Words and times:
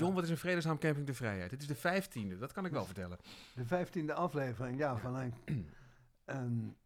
John, 0.00 0.14
wat 0.14 0.24
is 0.24 0.30
een 0.30 0.36
vredesnaam 0.38 0.78
Camping 0.78 1.06
de 1.06 1.14
Vrijheid? 1.14 1.50
Dit 1.50 1.60
is 1.60 1.66
de 1.66 1.74
vijftiende, 1.74 2.38
dat 2.38 2.52
kan 2.52 2.64
ik 2.64 2.72
wel 2.72 2.84
vertellen. 2.84 3.18
De 3.54 3.64
vijftiende 3.64 4.14
aflevering, 4.14 4.78
ja, 4.78 4.96
van 4.96 5.16
een, 5.16 5.34
een, 6.24 6.76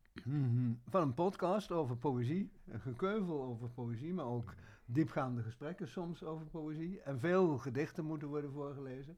van 0.89 1.03
een 1.03 1.15
podcast 1.15 1.71
over 1.71 1.97
poëzie. 1.97 2.51
Een 2.69 2.81
gekeuvel 2.81 3.43
over 3.43 3.69
poëzie, 3.69 4.13
maar 4.15 4.25
ook 4.25 4.55
diepgaande 4.85 5.43
gesprekken 5.43 5.89
soms 5.89 6.23
over 6.23 6.47
poëzie. 6.47 7.01
En 7.01 7.21
veel 7.21 7.59
gedichten 7.59 8.05
moeten 8.05 8.29
worden 8.29 8.53
voorgelezen. 8.53 9.17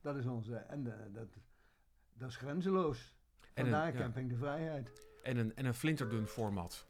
Dat 0.00 0.16
is 0.16 0.26
onze, 0.26 0.56
en 0.56 0.84
dat, 0.84 1.28
dat 2.14 2.28
is 2.28 2.36
grenzeloos. 2.36 3.14
En 3.40 3.64
een- 3.64 3.70
Vandaar 3.70 3.92
ja. 3.92 3.98
Camping 4.00 4.28
de 4.28 4.36
Vrijheid. 4.36 5.06
En 5.22 5.36
een, 5.36 5.56
en 5.56 5.64
een 5.64 5.74
flinterdun 5.74 6.26
format. 6.26 6.86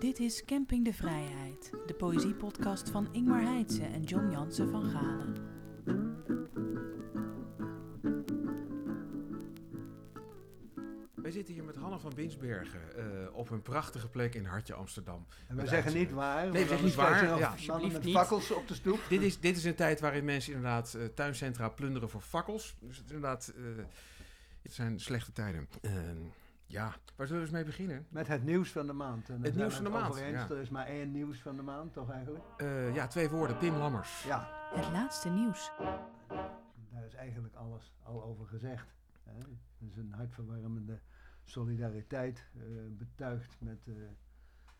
Dit 0.00 0.18
is 0.18 0.44
Camping 0.44 0.84
de 0.84 0.92
Vrijheid, 0.92 1.70
de 1.86 1.94
poëziepodcast 1.94 2.90
van 2.90 3.14
Ingmar 3.14 3.42
Heitse 3.42 3.84
en 3.84 4.02
John 4.02 4.30
Jansen 4.30 4.70
van 4.70 4.90
Galen. 4.90 5.36
Wij 11.14 11.30
zitten 11.30 11.54
hier 11.54 11.64
met 11.64 11.76
Hanne 11.76 11.98
van 11.98 12.12
Binsbergen 12.14 12.96
eh, 12.96 13.36
op 13.36 13.50
een 13.50 13.62
prachtige 13.62 14.08
plek 14.08 14.34
in 14.34 14.44
Hartje 14.44 14.74
Amsterdam. 14.74 15.26
En 15.48 15.56
we 15.56 15.66
zeggen 15.66 15.94
niet 15.94 16.10
waar. 16.10 16.46
we 16.50 16.52
want 16.52 16.68
zeggen 16.68 16.84
niet 16.84 16.94
waar, 16.94 17.38
ja. 17.38 17.54
mannen 17.66 17.92
met 17.92 18.10
fakkels 18.10 18.50
op 18.50 18.68
de 18.68 18.74
stoep. 18.74 19.00
Dit 19.08 19.22
is, 19.22 19.40
dit 19.40 19.56
is 19.56 19.64
een 19.64 19.74
tijd 19.74 20.00
waarin 20.00 20.24
mensen 20.24 20.52
inderdaad 20.52 20.94
eh, 20.94 21.04
tuincentra 21.04 21.68
plunderen 21.68 22.10
voor 22.10 22.20
fakkels. 22.20 22.76
Dus 22.80 22.96
het 22.96 23.06
is 23.06 23.12
inderdaad, 23.12 23.52
eh, 23.56 23.62
het 24.62 24.72
zijn 24.72 25.00
slechte 25.00 25.32
tijden. 25.32 25.68
Ja, 26.70 26.94
waar 27.16 27.26
zullen 27.26 27.42
we 27.42 27.48
eens 27.48 27.50
mee 27.50 27.64
beginnen? 27.64 28.06
Met 28.08 28.26
het 28.26 28.44
nieuws 28.44 28.72
van 28.72 28.86
de 28.86 28.92
maand. 28.92 29.28
En 29.28 29.42
Het 29.42 29.54
nieuws 29.54 29.74
van 29.74 29.84
de 29.84 29.90
maand, 29.90 30.10
over 30.10 30.22
eens. 30.24 30.40
ja. 30.40 30.48
Er 30.50 30.60
is 30.60 30.68
maar 30.70 30.86
één 30.86 31.10
nieuws 31.12 31.40
van 31.42 31.56
de 31.56 31.62
maand, 31.62 31.92
toch 31.92 32.10
eigenlijk? 32.10 32.44
Eh, 32.56 32.94
ja, 32.94 33.06
twee 33.06 33.30
woorden. 33.30 33.58
Pim 33.58 33.74
Lammers. 33.76 34.22
Ja, 34.24 34.48
Het 34.74 34.90
laatste 34.92 35.28
nieuws. 35.30 35.70
daar 36.92 37.04
is 37.06 37.14
eigenlijk 37.14 37.54
alles 37.54 37.92
al 38.02 38.22
over 38.24 38.46
gezegd. 38.46 38.94
Hè. 39.24 39.38
Er 39.38 39.86
is 39.86 39.96
een 39.96 40.12
hartverwarmende 40.12 40.98
solidariteit 41.44 42.46
eh, 42.56 42.62
betuigd 42.90 43.56
met 43.60 43.86
eh, 43.88 43.94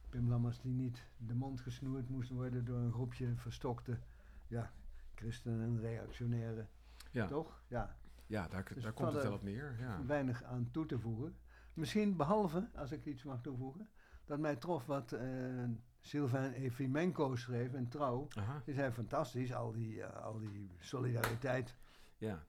Pim 0.09 0.29
Lammers, 0.29 0.61
die 0.61 0.73
niet 0.75 1.07
de 1.17 1.35
mond 1.35 1.61
gesnoerd 1.61 2.09
moest 2.09 2.31
worden 2.31 2.65
door 2.65 2.79
een 2.79 2.93
groepje 2.93 3.33
verstokte 3.37 3.99
ja, 4.47 4.71
christenen 5.15 5.61
en 5.61 5.81
reactionairen. 5.81 6.69
Ja, 7.11 7.27
Toch? 7.27 7.63
Ja, 7.69 7.97
ja 8.27 8.49
daar, 8.49 8.71
Dus 8.75 8.83
daar 8.83 8.93
komt 8.93 9.13
het 9.13 9.23
wel 9.23 9.33
op 9.33 9.43
neer. 9.43 9.77
Ja. 9.81 10.05
weinig 10.07 10.43
aan 10.43 10.69
toe 10.71 10.87
te 10.87 10.99
voegen. 10.99 11.37
Misschien 11.81 12.17
behalve, 12.17 12.69
als 12.75 12.93
ik 12.93 13.05
iets 13.05 13.23
mag 13.23 13.41
toevoegen, 13.41 13.89
dat 14.25 14.39
mij 14.39 14.57
trof 14.57 14.87
wat 14.87 15.13
eh 15.13 15.65
Sylvain 16.01 16.53
Efimenko 16.53 17.37
schreef 17.37 17.73
in 17.75 17.89
Trouw. 17.89 18.29
Aha, 18.35 18.63
Die 18.65 18.75
zei 18.75 18.93
fantastisch, 18.93 19.55
al 19.55 19.73
die, 19.73 20.03
eh, 20.03 20.25
al 20.25 20.39
die 20.39 20.71
solidariteit 20.79 21.77
ja. 22.19 22.47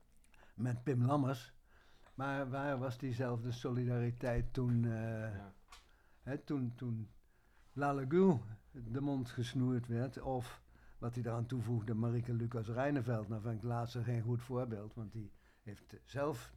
met 0.55 0.83
Pim 0.83 1.05
Lammers. 1.05 1.53
Maar 2.15 2.49
waar 2.49 2.79
was 2.79 2.97
diezelfde 2.97 3.51
solidariteit 3.51 4.53
toen, 4.53 4.83
ja. 4.83 5.53
hè, 6.21 6.37
toen, 6.37 6.73
toen 6.75 7.09
Lalegul 7.73 8.41
de 8.71 9.01
mond 9.01 9.29
gesnoerd 9.29 9.87
werd? 9.87 10.21
Of 10.21 10.61
wat 10.97 11.13
hij 11.13 11.23
daaraan 11.23 11.45
toevoegde, 11.45 11.93
Marike 11.93 12.33
Lucas 12.33 12.67
Reineveld. 12.67 13.27
Nou 13.27 13.41
vind 13.41 13.55
ik 13.55 13.63
laatste 13.63 14.03
geen 14.03 14.21
goed 14.21 14.41
voorbeeld, 14.41 14.93
want 14.93 15.11
die 15.11 15.31
heeft 15.61 15.95
zelf 16.03 16.53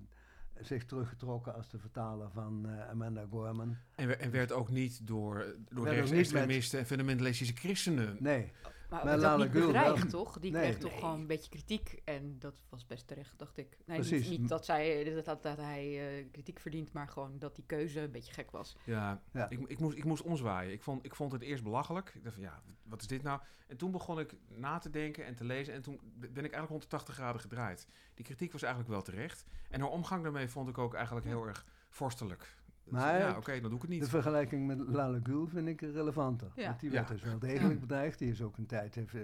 zich 0.60 0.84
teruggetrokken 0.84 1.54
als 1.54 1.70
de 1.70 1.78
vertaler 1.78 2.30
van 2.30 2.68
eh, 2.68 2.88
Amanda 2.88 3.26
Gorman. 3.30 3.76
En, 3.94 4.20
en 4.20 4.30
werd 4.30 4.52
ook 4.52 4.70
niet 4.70 5.06
door, 5.06 5.54
door 5.68 5.88
rechtsextremisten 5.88 6.78
en 6.78 6.86
fundamentalistische 6.86 7.54
christenen. 7.54 8.16
Nee, 8.20 8.52
Maar, 8.90 9.18
Lale 9.18 9.42
niet 9.44 9.52
bedreigd, 9.52 10.10
wel. 10.10 10.24
toch? 10.24 10.38
Die 10.38 10.52
Nee. 10.52 10.62
kreeg 10.62 10.78
toch 10.78 10.98
gewoon 10.98 11.20
een 11.20 11.26
beetje 11.26 11.50
kritiek. 11.50 12.00
En 12.04 12.38
dat 12.38 12.62
was 12.68 12.86
best 12.86 13.06
terecht, 13.06 13.38
dacht 13.38 13.56
ik. 13.56 13.76
Nee, 13.86 13.98
Precies. 13.98 14.28
Niet, 14.28 14.40
niet 14.40 14.48
dat, 14.48 14.64
zij, 14.64 15.04
dat, 15.14 15.24
dat, 15.24 15.42
dat 15.42 15.56
hij 15.56 16.18
eh, 16.18 16.24
kritiek 16.32 16.58
verdient, 16.60 16.92
maar 16.92 17.08
gewoon 17.08 17.38
dat 17.38 17.54
die 17.54 17.64
keuze 17.66 18.00
een 18.00 18.10
beetje 18.10 18.32
gek 18.32 18.50
was. 18.50 18.76
Ja, 18.84 19.22
Ja. 19.32 19.48
Ik, 19.50 19.60
ik, 19.68 19.78
moest, 19.78 19.96
ik 19.96 20.04
moest 20.04 20.22
omzwaaien. 20.22 20.72
Ik 20.72 20.82
vond, 20.82 21.04
ik 21.04 21.14
vond 21.14 21.32
het 21.32 21.42
eerst 21.42 21.62
belachelijk. 21.62 22.12
Ik 22.14 22.22
dacht 22.24 22.34
van, 22.34 22.44
ja, 22.44 22.62
wat 22.82 23.00
is 23.00 23.06
dit 23.06 23.22
nou? 23.22 23.40
En 23.66 23.76
toen 23.76 23.90
begon 23.90 24.18
ik 24.18 24.34
na 24.48 24.78
te 24.78 24.90
denken 24.90 25.24
en 25.24 25.34
te 25.34 25.44
lezen. 25.44 25.74
En 25.74 25.82
toen 25.82 26.00
ben 26.16 26.28
ik 26.28 26.34
eigenlijk 26.52 26.68
rond 26.70 26.82
de 26.82 26.88
80 26.88 27.14
graden 27.14 27.40
gedraaid. 27.40 27.86
Die 28.14 28.24
kritiek 28.24 28.52
was 28.52 28.62
eigenlijk 28.62 28.92
wel 28.92 29.02
terecht. 29.02 29.44
En 29.70 29.80
haar 29.80 29.90
omgang 29.90 30.22
daarmee 30.22 30.48
vond 30.48 30.68
ik 30.68 30.78
ook 30.78 30.94
eigenlijk 30.94 31.26
heel 31.26 31.46
erg 31.46 31.64
vorstelijk. 31.88 32.54
Maar 32.84 33.18
ja, 33.18 33.36
oké, 33.36 33.52
dan 33.60 33.62
doe 33.70 33.74
ik 33.74 33.80
het 33.82 33.90
de 33.90 33.96
niet. 33.96 34.08
vergelijking 34.08 34.66
met 34.66 34.78
Lalegul 34.78 35.46
vind 35.46 35.68
ik 35.68 35.80
relevanter. 35.80 36.50
Ja. 36.56 36.66
Want 36.68 36.80
die 36.80 36.90
Ja. 36.90 36.94
werd 36.96 37.08
dus 37.08 37.22
wel 37.22 37.38
degelijk 37.38 37.80
bedreigd. 37.80 38.18
Die 38.18 38.30
is 38.30 38.42
ook 38.42 38.56
een 38.56 38.66
tijd, 38.66 38.94
heeft, 38.94 39.14
eh, 39.14 39.22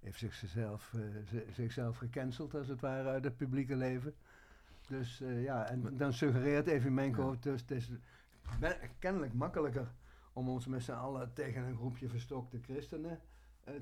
heeft 0.00 0.18
zichzelf, 0.18 0.92
eh, 0.94 1.00
zi- 1.24 1.52
zichzelf 1.52 1.96
gecanceld 1.96 2.54
als 2.54 2.68
het 2.68 2.80
ware 2.80 3.08
uit 3.08 3.24
het 3.24 3.36
publieke 3.36 3.76
leven. 3.76 4.14
Dus 4.88 5.20
eh, 5.20 5.42
ja, 5.42 5.64
en 5.68 5.80
Maar- 5.80 5.96
dan 5.96 6.12
suggereert 6.12 6.66
Evimenko, 6.66 7.30
Ja. 7.30 7.36
dus 7.40 7.60
het 7.60 7.70
is 7.70 7.90
ben- 8.60 8.76
kennelijk 8.98 9.32
makkelijker 9.32 9.86
om 10.32 10.48
ons 10.48 10.66
met 10.66 10.82
z'n 10.82 10.92
allen 10.92 11.32
tegen 11.32 11.62
een 11.62 11.76
groepje 11.76 12.08
verstokte 12.08 12.58
christenen 12.62 13.20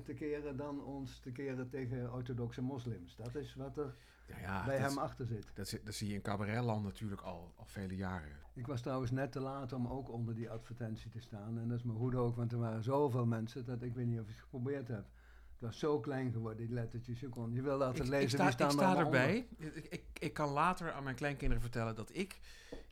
te 0.03 0.13
keren 0.13 0.57
dan 0.57 0.83
ons 0.83 1.19
te 1.19 1.31
keren 1.31 1.69
tegen 1.69 2.13
orthodoxe 2.13 2.61
moslims. 2.61 3.15
Dat 3.15 3.35
is 3.35 3.55
wat 3.55 3.77
er 3.77 3.93
Ja, 4.27 4.37
ja, 4.41 4.65
bij 4.65 4.79
dat, 4.79 4.89
hem 4.89 4.97
achter 4.97 5.25
zit. 5.25 5.45
dat, 5.53 5.67
zie- 5.67 5.81
dat 5.83 5.93
zie 5.93 6.07
je 6.07 6.13
in 6.13 6.21
cabaretland 6.21 6.83
natuurlijk 6.83 7.21
al, 7.21 7.53
al 7.55 7.65
vele 7.65 7.95
jaren. 7.95 8.41
Ik 8.53 8.67
was 8.67 8.81
trouwens 8.81 9.11
net 9.11 9.31
te 9.31 9.39
laat 9.39 9.73
om 9.73 9.87
ook 9.87 10.09
onder 10.11 10.35
die 10.35 10.49
advertentie 10.49 11.09
te 11.09 11.19
staan. 11.19 11.57
En 11.59 11.67
dat 11.67 11.77
is 11.77 11.83
me 11.83 11.93
goed 11.93 12.15
ook, 12.15 12.35
want 12.35 12.51
er 12.51 12.59
waren 12.59 12.83
zoveel 12.83 13.25
mensen 13.25 13.65
dat 13.65 13.81
ik 13.81 13.93
weet 13.93 14.05
niet 14.05 14.19
of 14.19 14.23
ik 14.25 14.31
het 14.31 14.39
geprobeerd 14.43 14.87
heb. 14.87 15.05
Het 15.53 15.71
was 15.71 15.79
zo 15.79 15.99
klein 15.99 16.31
geworden, 16.31 16.65
die 16.65 16.75
lettertjes. 16.75 17.19
Je, 17.19 17.29
kon, 17.29 17.53
je 17.53 17.61
wilde 17.61 17.85
altijd 17.85 18.03
Ik, 18.03 18.09
lezen, 18.09 18.23
ik 18.29 18.29
sta, 18.29 18.51
staan 18.51 18.67
ik 18.67 18.73
sta 18.73 18.97
erbij. 18.97 19.47
Ik, 19.57 19.75
ik, 19.89 20.03
ik 20.19 20.33
kan 20.33 20.49
later 20.49 20.91
aan 20.91 21.03
mijn 21.03 21.15
kleinkinderen 21.15 21.61
vertellen 21.61 21.95
dat 21.95 22.09
ik 22.15 22.39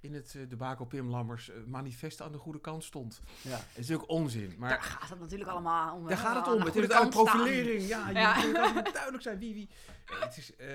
in 0.02 0.14
het 0.14 0.34
uh, 0.34 0.50
debakel 0.50 0.86
Pim 0.86 1.10
Lammers 1.10 1.50
eh, 1.50 1.64
manifest 1.66 2.22
aan 2.22 2.32
de 2.32 2.38
goede 2.38 2.60
kant 2.62 2.84
stond. 2.84 3.22
Ja. 3.42 3.50
Het 3.52 3.62
is 3.72 3.76
natuurlijk 3.88 4.10
onzin. 4.10 4.56
Maar 4.58 4.70
Daar 4.70 4.82
gaat 4.82 5.10
het 5.10 5.20
natuurlijk 5.20 5.50
allemaal 5.50 5.96
om. 5.96 6.08
Daar 6.08 6.18
hè, 6.18 6.24
gaat 6.24 6.46
het 6.46 6.54
om. 6.56 6.60
de 6.60 6.66
Het 6.66 6.76
is 6.76 6.86
staan. 6.86 7.10
profilering. 7.10 7.88
Ja, 7.88 8.10
je 8.10 8.14
Ja. 8.20 8.72
moet 8.74 8.94
duidelijk 8.94 9.24
zijn 9.24 9.40
wie 9.40 9.54
wie. 9.54 9.70
Het 10.06 10.38
is, 10.38 10.56
eh, 10.56 10.68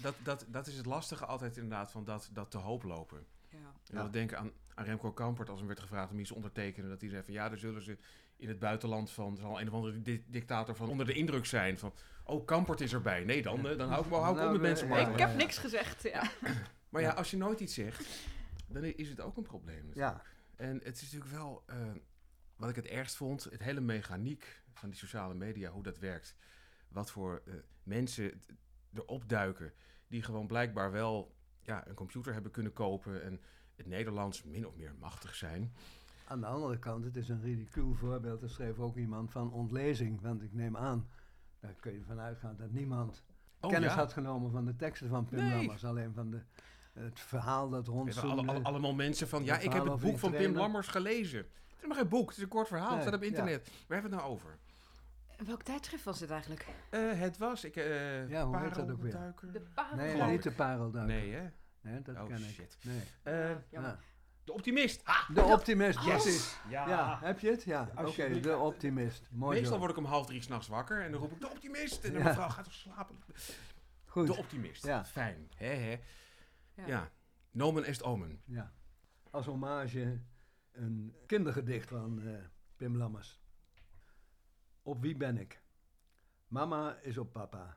dat, 0.00 0.14
dat, 0.22 0.44
dat 0.48 0.66
is 0.66 0.76
het 0.76 0.86
lastige 0.86 1.26
altijd 1.26 1.56
inderdaad 1.56 1.90
van 1.90 2.04
dat, 2.04 2.28
dat 2.32 2.50
te 2.50 2.58
hoop 2.58 2.82
lopen. 2.82 3.26
Ja. 3.48 3.58
En 3.90 3.96
dan 3.96 4.10
denken 4.10 4.38
aan, 4.38 4.50
aan 4.74 4.84
Remco 4.84 5.12
Kampert 5.12 5.48
als 5.48 5.58
hem 5.58 5.66
werd 5.68 5.80
gevraagd 5.80 6.10
om 6.12 6.18
iets 6.18 6.28
te 6.28 6.34
ondertekenen. 6.34 6.88
Dat 6.90 7.00
hij 7.00 7.10
zei 7.10 7.22
van 7.22 7.32
ja, 7.34 7.48
daar 7.48 7.58
zullen 7.58 7.82
ze 7.82 7.98
in 8.36 8.48
het 8.48 8.58
buitenland 8.58 9.10
van 9.10 9.36
zal 9.36 9.60
een 9.60 9.68
of 9.68 9.74
andere 9.74 10.02
di- 10.02 10.24
dictator 10.26 10.76
van 10.76 10.88
onder 10.88 11.06
de 11.06 11.12
indruk 11.12 11.46
zijn 11.46 11.78
van 11.78 11.92
oh 12.24 12.46
Kampert 12.46 12.80
is 12.80 12.92
erbij. 12.92 13.24
Nee 13.24 13.42
dan, 13.42 13.68
eh, 13.68 13.78
dan 13.78 13.88
hou 13.88 14.04
ik, 14.04 14.10
hou 14.12 14.30
ik 14.30 14.34
Nou, 14.36 14.46
op 14.46 14.52
met 14.52 14.60
we- 14.60 14.66
mensen 14.66 14.88
maar. 14.88 15.10
Ik 15.12 15.18
heb 15.18 15.36
niks 15.36 15.58
gezegd. 15.58 16.02
Ja. 16.02 16.30
Maar 16.88 17.02
ja, 17.02 17.10
als 17.12 17.30
je 17.30 17.36
nooit 17.36 17.60
iets 17.60 17.74
zegt, 17.74 18.06
dan 18.66 18.84
is 18.84 19.08
het 19.08 19.20
ook 19.20 19.36
een 19.36 19.42
probleem. 19.42 19.90
ja, 19.94 20.22
En 20.56 20.80
het 20.84 20.96
is 20.96 21.02
natuurlijk 21.02 21.30
wel, 21.32 21.62
eh, 21.66 21.76
wat 22.56 22.68
ik 22.68 22.76
het 22.76 22.86
ergst 22.86 23.16
vond, 23.16 23.44
het 23.44 23.62
hele 23.62 23.80
mechaniek 23.80 24.62
van 24.72 24.88
die 24.88 24.98
sociale 24.98 25.34
media, 25.34 25.70
hoe 25.70 25.82
dat 25.82 25.98
werkt. 25.98 26.34
Wat 26.88 27.10
voor 27.10 27.42
eh, 27.46 27.54
mensen 27.82 28.42
erop 28.94 29.28
duiken, 29.28 29.72
die 30.08 30.22
gewoon 30.22 30.46
blijkbaar 30.46 30.90
wel 30.92 31.34
ja, 31.60 31.86
een 31.88 31.94
computer 31.94 32.32
hebben 32.32 32.50
kunnen 32.50 32.72
kopen 32.72 33.22
en 33.22 33.40
het 33.74 33.86
Nederlands 33.86 34.42
min 34.42 34.66
of 34.66 34.76
meer 34.76 34.94
machtig 35.00 35.34
zijn. 35.34 35.72
aan 36.26 36.40
de 36.40 36.46
andere 36.46 36.78
kant, 36.78 37.04
het 37.04 37.16
is 37.16 37.28
een 37.28 37.40
ridicuul 37.42 37.94
voorbeeld. 37.94 38.42
Er 38.42 38.50
schreef 38.50 38.78
ook 38.78 38.96
iemand 38.96 39.30
van 39.30 39.52
ontlezing. 39.52 40.20
Want 40.20 40.42
ik 40.42 40.52
neem 40.52 40.76
aan, 40.76 41.08
daar 41.60 41.74
kun 41.80 41.92
je 41.92 42.02
van 42.04 42.20
uitgaan 42.20 42.56
dat 42.56 42.70
niemand 42.70 43.24
Oh 43.60 43.70
kennis 43.70 43.90
ja, 43.90 43.96
had 43.96 44.12
genomen 44.12 44.50
van 44.50 44.64
de 44.64 44.76
teksten 44.76 45.08
van 45.08 45.24
Pim 45.24 45.38
Nee. 45.38 45.54
Lammers. 45.56 45.84
Alleen 45.84 46.12
van 46.14 46.30
de, 46.30 46.40
het 46.92 47.20
verhaal 47.20 47.68
dat 47.68 47.86
We 47.86 47.92
rond 47.92 48.14
hebben 48.14 48.30
alle, 48.32 48.46
alle- 48.46 48.62
allemaal 48.62 48.94
mensen 48.94 49.28
van, 49.28 49.44
ja, 49.44 49.58
ik 49.58 49.72
heb 49.72 49.84
het 49.84 50.00
boek 50.00 50.18
van 50.18 50.30
Pim. 50.30 50.54
Lammers 50.54 50.88
gelezen. 50.88 51.38
Het 51.38 51.82
is 51.82 51.86
maar 51.86 51.96
geen 51.96 52.08
boek, 52.08 52.28
het 52.28 52.36
is 52.36 52.42
een 52.42 52.48
kort 52.48 52.68
verhaal, 52.68 52.86
het 52.86 52.94
Nee, 52.96 53.02
staat 53.06 53.14
op 53.14 53.22
ja. 53.22 53.28
internet. 53.28 53.66
Waar 53.66 53.74
hebben 54.00 54.10
we 54.10 54.16
het 54.16 54.24
nou 54.26 54.34
over? 54.34 54.58
Welk 55.44 55.62
tijdschrift 55.62 56.04
was 56.04 56.18
dit 56.18 56.30
eigenlijk? 56.30 56.66
Eh, 56.90 57.18
het 57.20 57.38
was, 57.38 57.64
ik, 57.64 57.76
eh 57.76 58.28
Ja, 58.28 58.46
hoe 58.46 58.58
heet 58.58 58.74
dat 58.74 58.90
ook 58.90 59.02
weer? 59.02 59.10
Parelduiker? 59.12 59.52
De 59.52 59.60
Parel. 59.74 59.96
Nee, 59.96 60.22
niet 60.22 60.42
de 60.42 60.52
parelduik. 60.52 61.06
Nee, 61.06 61.32
hè? 61.32 61.48
Nee, 61.80 62.02
dat 62.02 62.16
Oh, 62.16 62.26
ken 62.26 62.36
ik. 62.36 62.44
shit. 62.50 62.78
Nee. 62.82 63.00
Eh, 63.22 63.48
Jammer. 63.70 63.90
Ja. 63.90 63.98
de 64.44 64.52
Optimist. 64.52 65.00
Ha! 65.04 65.34
De 65.34 65.42
optimist, 65.42 65.98
precies. 66.04 66.56
Ja. 66.68 66.88
Ja, 66.88 67.18
heb 67.22 67.38
je 67.40 67.50
het? 67.50 67.62
Ja, 67.62 67.88
oké, 67.96 68.40
de 68.40 68.56
optimist. 68.56 69.26
Mooi 69.30 69.54
Meestal 69.56 69.72
zo. 69.74 69.78
word 69.78 69.90
ik 69.90 69.96
om 69.96 70.04
half 70.04 70.26
drie 70.26 70.42
s'nachts 70.42 70.68
wakker 70.68 71.02
en 71.04 71.12
dan 71.12 71.20
roep 71.20 71.32
ik 71.32 71.40
de 71.40 71.50
optimist. 71.50 72.04
En 72.04 72.12
de 72.12 72.18
Ja. 72.18 72.24
mevrouw 72.24 72.48
gaat 72.48 72.64
toch 72.64 72.72
slapen. 72.72 73.16
Goed, 74.04 74.26
De 74.26 74.36
optimist. 74.36 74.84
Ja. 74.86 75.04
Fijn. 75.04 75.48
Hè, 75.56 75.66
hè. 75.66 76.00
Ja. 76.74 76.86
Ja. 76.86 77.10
Nomen 77.50 77.84
est 77.84 78.02
omen. 78.02 78.40
ja. 78.44 78.72
Als 79.30 79.46
hommage 79.46 80.20
een 80.72 81.14
kindergedicht 81.26 81.88
van 81.88 82.22
eh, 82.22 82.34
Pim 82.76 82.96
Lammers. 82.96 83.42
Op 84.86 85.00
wie 85.00 85.16
ben 85.16 85.38
ik? 85.38 85.62
Mama 86.48 86.98
is 86.98 87.18
op 87.18 87.32
papa. 87.32 87.76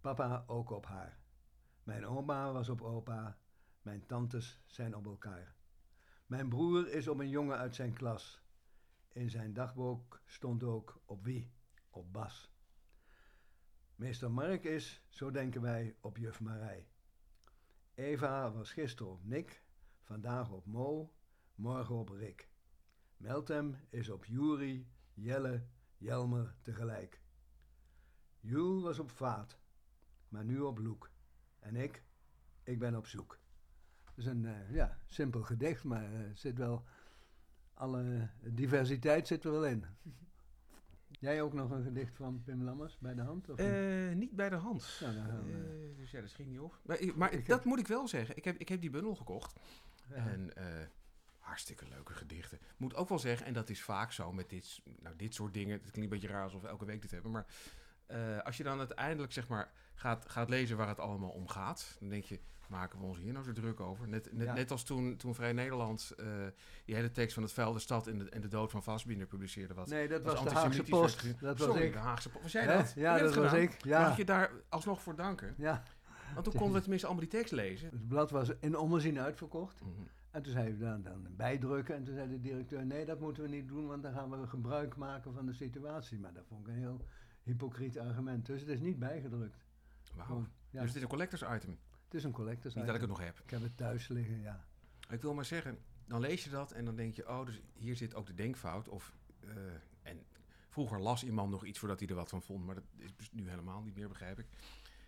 Papa 0.00 0.44
ook 0.46 0.70
op 0.70 0.86
haar. 0.86 1.18
Mijn 1.82 2.06
oma 2.06 2.52
was 2.52 2.68
op 2.68 2.82
opa. 2.82 3.38
Mijn 3.82 4.06
tantes 4.06 4.60
zijn 4.66 4.96
op 4.96 5.06
elkaar. 5.06 5.54
Mijn 6.26 6.48
broer 6.48 6.88
is 6.88 7.08
op 7.08 7.18
een 7.18 7.28
jongen 7.28 7.56
uit 7.56 7.74
zijn 7.74 7.92
klas. 7.92 8.42
In 9.12 9.30
zijn 9.30 9.52
dagboek 9.52 10.20
stond 10.26 10.62
ook 10.62 11.02
op 11.04 11.24
wie? 11.24 11.52
Op 11.90 12.12
Bas. 12.12 12.52
Meester 13.94 14.30
Mark 14.30 14.64
is, 14.64 15.02
zo 15.08 15.30
denken 15.30 15.62
wij, 15.62 15.96
op 16.00 16.16
juf 16.16 16.40
Marij. 16.40 16.88
Eva 17.94 18.52
was 18.52 18.72
gisteren 18.72 19.12
op 19.12 19.24
Nick, 19.24 19.64
vandaag 20.02 20.50
op 20.50 20.66
Mo, 20.66 21.12
morgen 21.54 21.94
op 21.94 22.08
Rick. 22.08 22.48
Meltem 23.16 23.76
is 23.88 24.08
op 24.08 24.24
Juri, 24.24 24.88
Jelle, 25.14 25.66
Jelmer 26.00 26.54
tegelijk. 26.62 27.20
Jules 28.40 28.82
was 28.82 28.98
op 28.98 29.10
Vaat, 29.10 29.58
maar 30.28 30.44
nu 30.44 30.60
op 30.60 30.78
Loek. 30.78 31.10
En 31.58 31.76
ik, 31.76 32.02
ik 32.62 32.78
ben 32.78 32.96
op 32.96 33.06
zoek. 33.06 33.38
Het 34.04 34.16
is 34.18 34.26
een 34.26 34.44
eh, 34.44 34.70
ja, 34.74 34.98
simpel 35.06 35.42
gedicht, 35.42 35.84
maar 35.84 36.12
er 36.12 36.30
zit 36.36 36.58
wel 36.58 36.84
alle 37.74 38.28
diversiteit 38.42 39.26
zit 39.26 39.44
er 39.44 39.50
wel 39.50 39.66
in. 39.66 39.84
Jij 41.08 41.42
ook 41.42 41.52
nog 41.52 41.70
een 41.70 41.82
gedicht 41.82 42.16
van 42.16 42.42
Pim 42.42 42.62
Lammers 42.62 42.98
bij 42.98 43.14
de 43.14 43.22
hand? 43.22 43.48
Of 43.50 43.56
niet? 43.58 43.66
Eh, 43.66 44.14
niet 44.16 44.36
bij 44.36 44.48
de 44.48 44.56
hand. 44.56 44.82
Gaan 44.82 45.14
dus 45.96 46.10
ja, 46.10 46.20
dat 46.20 46.30
schiet 46.30 46.46
niet 46.46 46.58
op. 46.60 46.80
Maar, 46.84 46.98
maar 47.14 47.30
dat 47.30 47.46
heb- 47.46 47.64
moet 47.64 47.78
ik 47.78 47.86
wel 47.86 48.08
zeggen. 48.08 48.36
Ik 48.36 48.44
heb, 48.44 48.56
ik 48.56 48.68
heb 48.68 48.80
die 48.80 48.90
bundel 48.90 49.14
gekocht. 49.14 49.60
Ja. 50.08 50.14
En 50.14 50.56
hartstikke 51.50 51.88
leuke 51.88 52.12
gedichten. 52.14 52.58
Moet 52.76 52.94
ook 52.94 53.08
wel 53.08 53.18
zeggen, 53.18 53.46
en 53.46 53.52
dat 53.52 53.68
is 53.70 53.82
vaak 53.82 54.12
zo 54.12 54.32
met 54.32 54.48
dit, 54.50 54.80
nou, 55.00 55.16
dit 55.16 55.34
soort 55.34 55.54
dingen. 55.54 55.72
Het 55.72 55.90
klinkt 55.90 56.12
een 56.12 56.18
beetje 56.18 56.28
raar 56.34 56.42
alsof 56.44 56.62
we 56.62 56.68
elke 56.68 56.84
week 56.84 57.02
dit 57.02 57.10
hebben. 57.10 57.30
Maar 57.30 57.46
eh, 58.06 58.38
als 58.42 58.56
je 58.56 58.62
dan 58.62 58.78
uiteindelijk 58.78 59.32
zeg 59.32 59.48
maar, 59.48 59.70
gaat, 59.94 60.28
gaat 60.28 60.48
lezen 60.48 60.76
waar 60.76 60.88
het 60.88 60.98
allemaal 61.00 61.30
om 61.30 61.48
gaat. 61.48 61.96
Dan 62.00 62.08
denk 62.08 62.24
je, 62.24 62.40
maken 62.68 62.98
we 62.98 63.04
ons 63.04 63.18
hier 63.18 63.32
nou 63.32 63.44
zo 63.44 63.52
druk 63.52 63.80
over? 63.80 64.08
Net, 64.08 64.32
net, 64.32 64.46
Ja. 64.46 64.54
net 64.54 64.70
als 64.70 64.84
toen, 64.84 65.16
toen 65.16 65.34
Vrij 65.34 65.52
Nederland 65.52 66.12
eh, 66.18 66.26
die 66.84 66.94
hele 66.94 67.10
tekst 67.10 67.34
van 67.34 67.42
het 67.42 67.52
vuil, 67.52 67.72
de 67.72 67.78
stad 67.78 68.06
en 68.06 68.18
de, 68.18 68.28
en 68.28 68.40
de 68.40 68.48
dood 68.48 68.70
van 68.70 68.82
Vastbinder 68.82 69.26
publiceerde. 69.26 69.74
Wat 69.74 69.88
nee, 69.88 70.08
dat 70.08 70.22
was 70.22 70.42
de 70.44 70.50
Haagse 70.50 70.76
werd 70.76 70.90
Post. 70.90 71.40
Dat 71.40 71.58
was 71.58 71.76
ik. 71.76 71.92
de 71.92 71.98
Haagse 71.98 72.28
Post. 72.28 72.42
Was 72.42 72.52
jij 72.52 72.62
Hè? 72.64 72.76
dat? 72.76 72.92
Ja, 72.96 73.18
dat 73.18 73.34
was 73.34 73.52
ik. 73.52 73.70
Mag 73.70 73.82
Ja. 73.84 74.14
je 74.16 74.24
daar 74.24 74.50
alsnog 74.68 75.02
voor 75.02 75.16
danken? 75.16 75.54
ja. 75.58 75.82
Want 76.34 76.44
toen 76.44 76.54
konden 76.54 76.74
we 76.74 76.80
tenminste 76.80 77.06
allemaal 77.06 77.24
die 77.28 77.38
tekst 77.38 77.52
lezen. 77.52 77.88
Het 77.90 78.08
blad 78.08 78.30
was 78.30 78.48
in 78.60 78.76
ommezien 78.76 79.20
uitverkocht. 79.20 79.80
Mhm. 79.80 79.90
En 80.30 80.42
toen 80.42 80.52
zei 80.52 80.72
we 80.72 80.78
dan, 80.78 81.02
dan 81.02 81.26
bijdrukken. 81.36 81.94
En 81.94 82.04
toen 82.04 82.14
zei 82.14 82.28
de 82.28 82.40
directeur, 82.40 82.86
nee, 82.86 83.04
dat 83.04 83.20
moeten 83.20 83.42
we 83.42 83.48
niet 83.48 83.68
doen, 83.68 83.86
want 83.86 84.02
dan 84.02 84.12
gaan 84.12 84.30
we 84.40 84.46
gebruik 84.46 84.96
maken 84.96 85.32
van 85.32 85.46
de 85.46 85.52
situatie. 85.52 86.18
Maar 86.18 86.32
dat 86.32 86.44
vond 86.46 86.60
ik 86.66 86.72
een 86.72 86.78
heel 86.78 87.04
hypocriet 87.42 87.98
argument. 87.98 88.46
Dus 88.46 88.60
het 88.60 88.70
is 88.70 88.80
niet 88.80 88.98
bijgedrukt. 88.98 89.64
Wauw. 90.14 90.46
Ja, 90.70 90.78
Dus 90.80 90.88
het 90.88 90.96
is 90.96 91.02
een 91.02 91.08
collectors 91.08 91.42
item. 91.42 91.78
het 92.04 92.14
is 92.14 92.24
een 92.24 92.32
collectors 92.32 92.74
Niet 92.74 92.86
dat 92.86 92.94
ik 92.94 93.00
het 93.00 93.10
item. 93.10 93.24
nog 93.24 93.34
heb. 93.34 93.44
Ik 93.44 93.50
heb 93.50 93.62
het 93.62 93.76
thuis 93.76 94.08
liggen, 94.08 94.40
ja. 94.40 94.64
Ik 95.08 95.22
wil 95.22 95.34
maar 95.34 95.44
zeggen, 95.44 95.78
dan 96.06 96.20
lees 96.20 96.44
je 96.44 96.50
dat 96.50 96.72
en 96.72 96.84
dan 96.84 96.96
denk 96.96 97.14
je, 97.14 97.28
oh, 97.28 97.46
dus 97.46 97.60
hier 97.72 97.96
zit 97.96 98.14
ook 98.14 98.26
de 98.26 98.34
denkfout. 98.34 98.88
Of, 98.88 99.16
eh, 99.40 99.50
en 100.02 100.22
vroeger 100.68 101.00
las 101.00 101.24
iemand 101.24 101.50
nog 101.50 101.64
iets 101.64 101.78
voordat 101.78 101.98
hij 102.00 102.08
er 102.08 102.14
wat 102.14 102.28
van 102.28 102.42
vond, 102.42 102.64
maar 102.64 102.74
dat 102.74 102.84
is 102.96 103.16
dus 103.16 103.32
nu 103.32 103.48
helemaal 103.48 103.82
niet 103.82 103.94
meer, 103.94 104.08
begrijp 104.08 104.38
ik. 104.38 104.46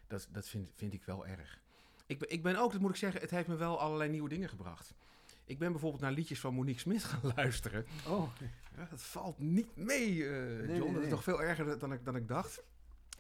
Dat, 0.06 0.28
dat 0.30 0.48
vind, 0.48 0.70
vind 0.74 0.92
ik 0.94 1.04
wel 1.04 1.26
erg. 1.26 1.60
Ik 2.06 2.22
ik 2.22 2.42
ben 2.42 2.56
ook, 2.56 2.72
dat 2.72 2.80
moet 2.80 2.90
ik 2.90 2.96
zeggen, 2.96 3.20
het 3.20 3.30
heeft 3.30 3.48
me 3.48 3.56
wel 3.56 3.80
allerlei 3.80 4.10
nieuwe 4.10 4.28
dingen 4.28 4.48
gebracht. 4.48 4.94
Ik 5.44 5.58
ben 5.58 5.70
bijvoorbeeld 5.72 6.02
naar 6.02 6.12
liedjes 6.12 6.40
van 6.40 6.54
Monique 6.54 6.80
Smit 6.80 7.04
gaan 7.04 7.32
luisteren. 7.36 7.86
Oh, 8.06 8.28
Ja, 8.76 8.86
dat 8.90 9.02
valt 9.02 9.38
niet 9.38 9.76
mee, 9.76 10.28
eh, 10.28 10.76
John. 10.76 10.82
nee, 10.84 10.92
dat 10.94 11.02
is 11.02 11.10
nog 11.10 11.22
veel 11.22 11.42
erger 11.42 11.78
dan 11.78 11.92
ik, 11.92 12.04
dan 12.04 12.16
ik 12.16 12.28
dacht. 12.28 12.62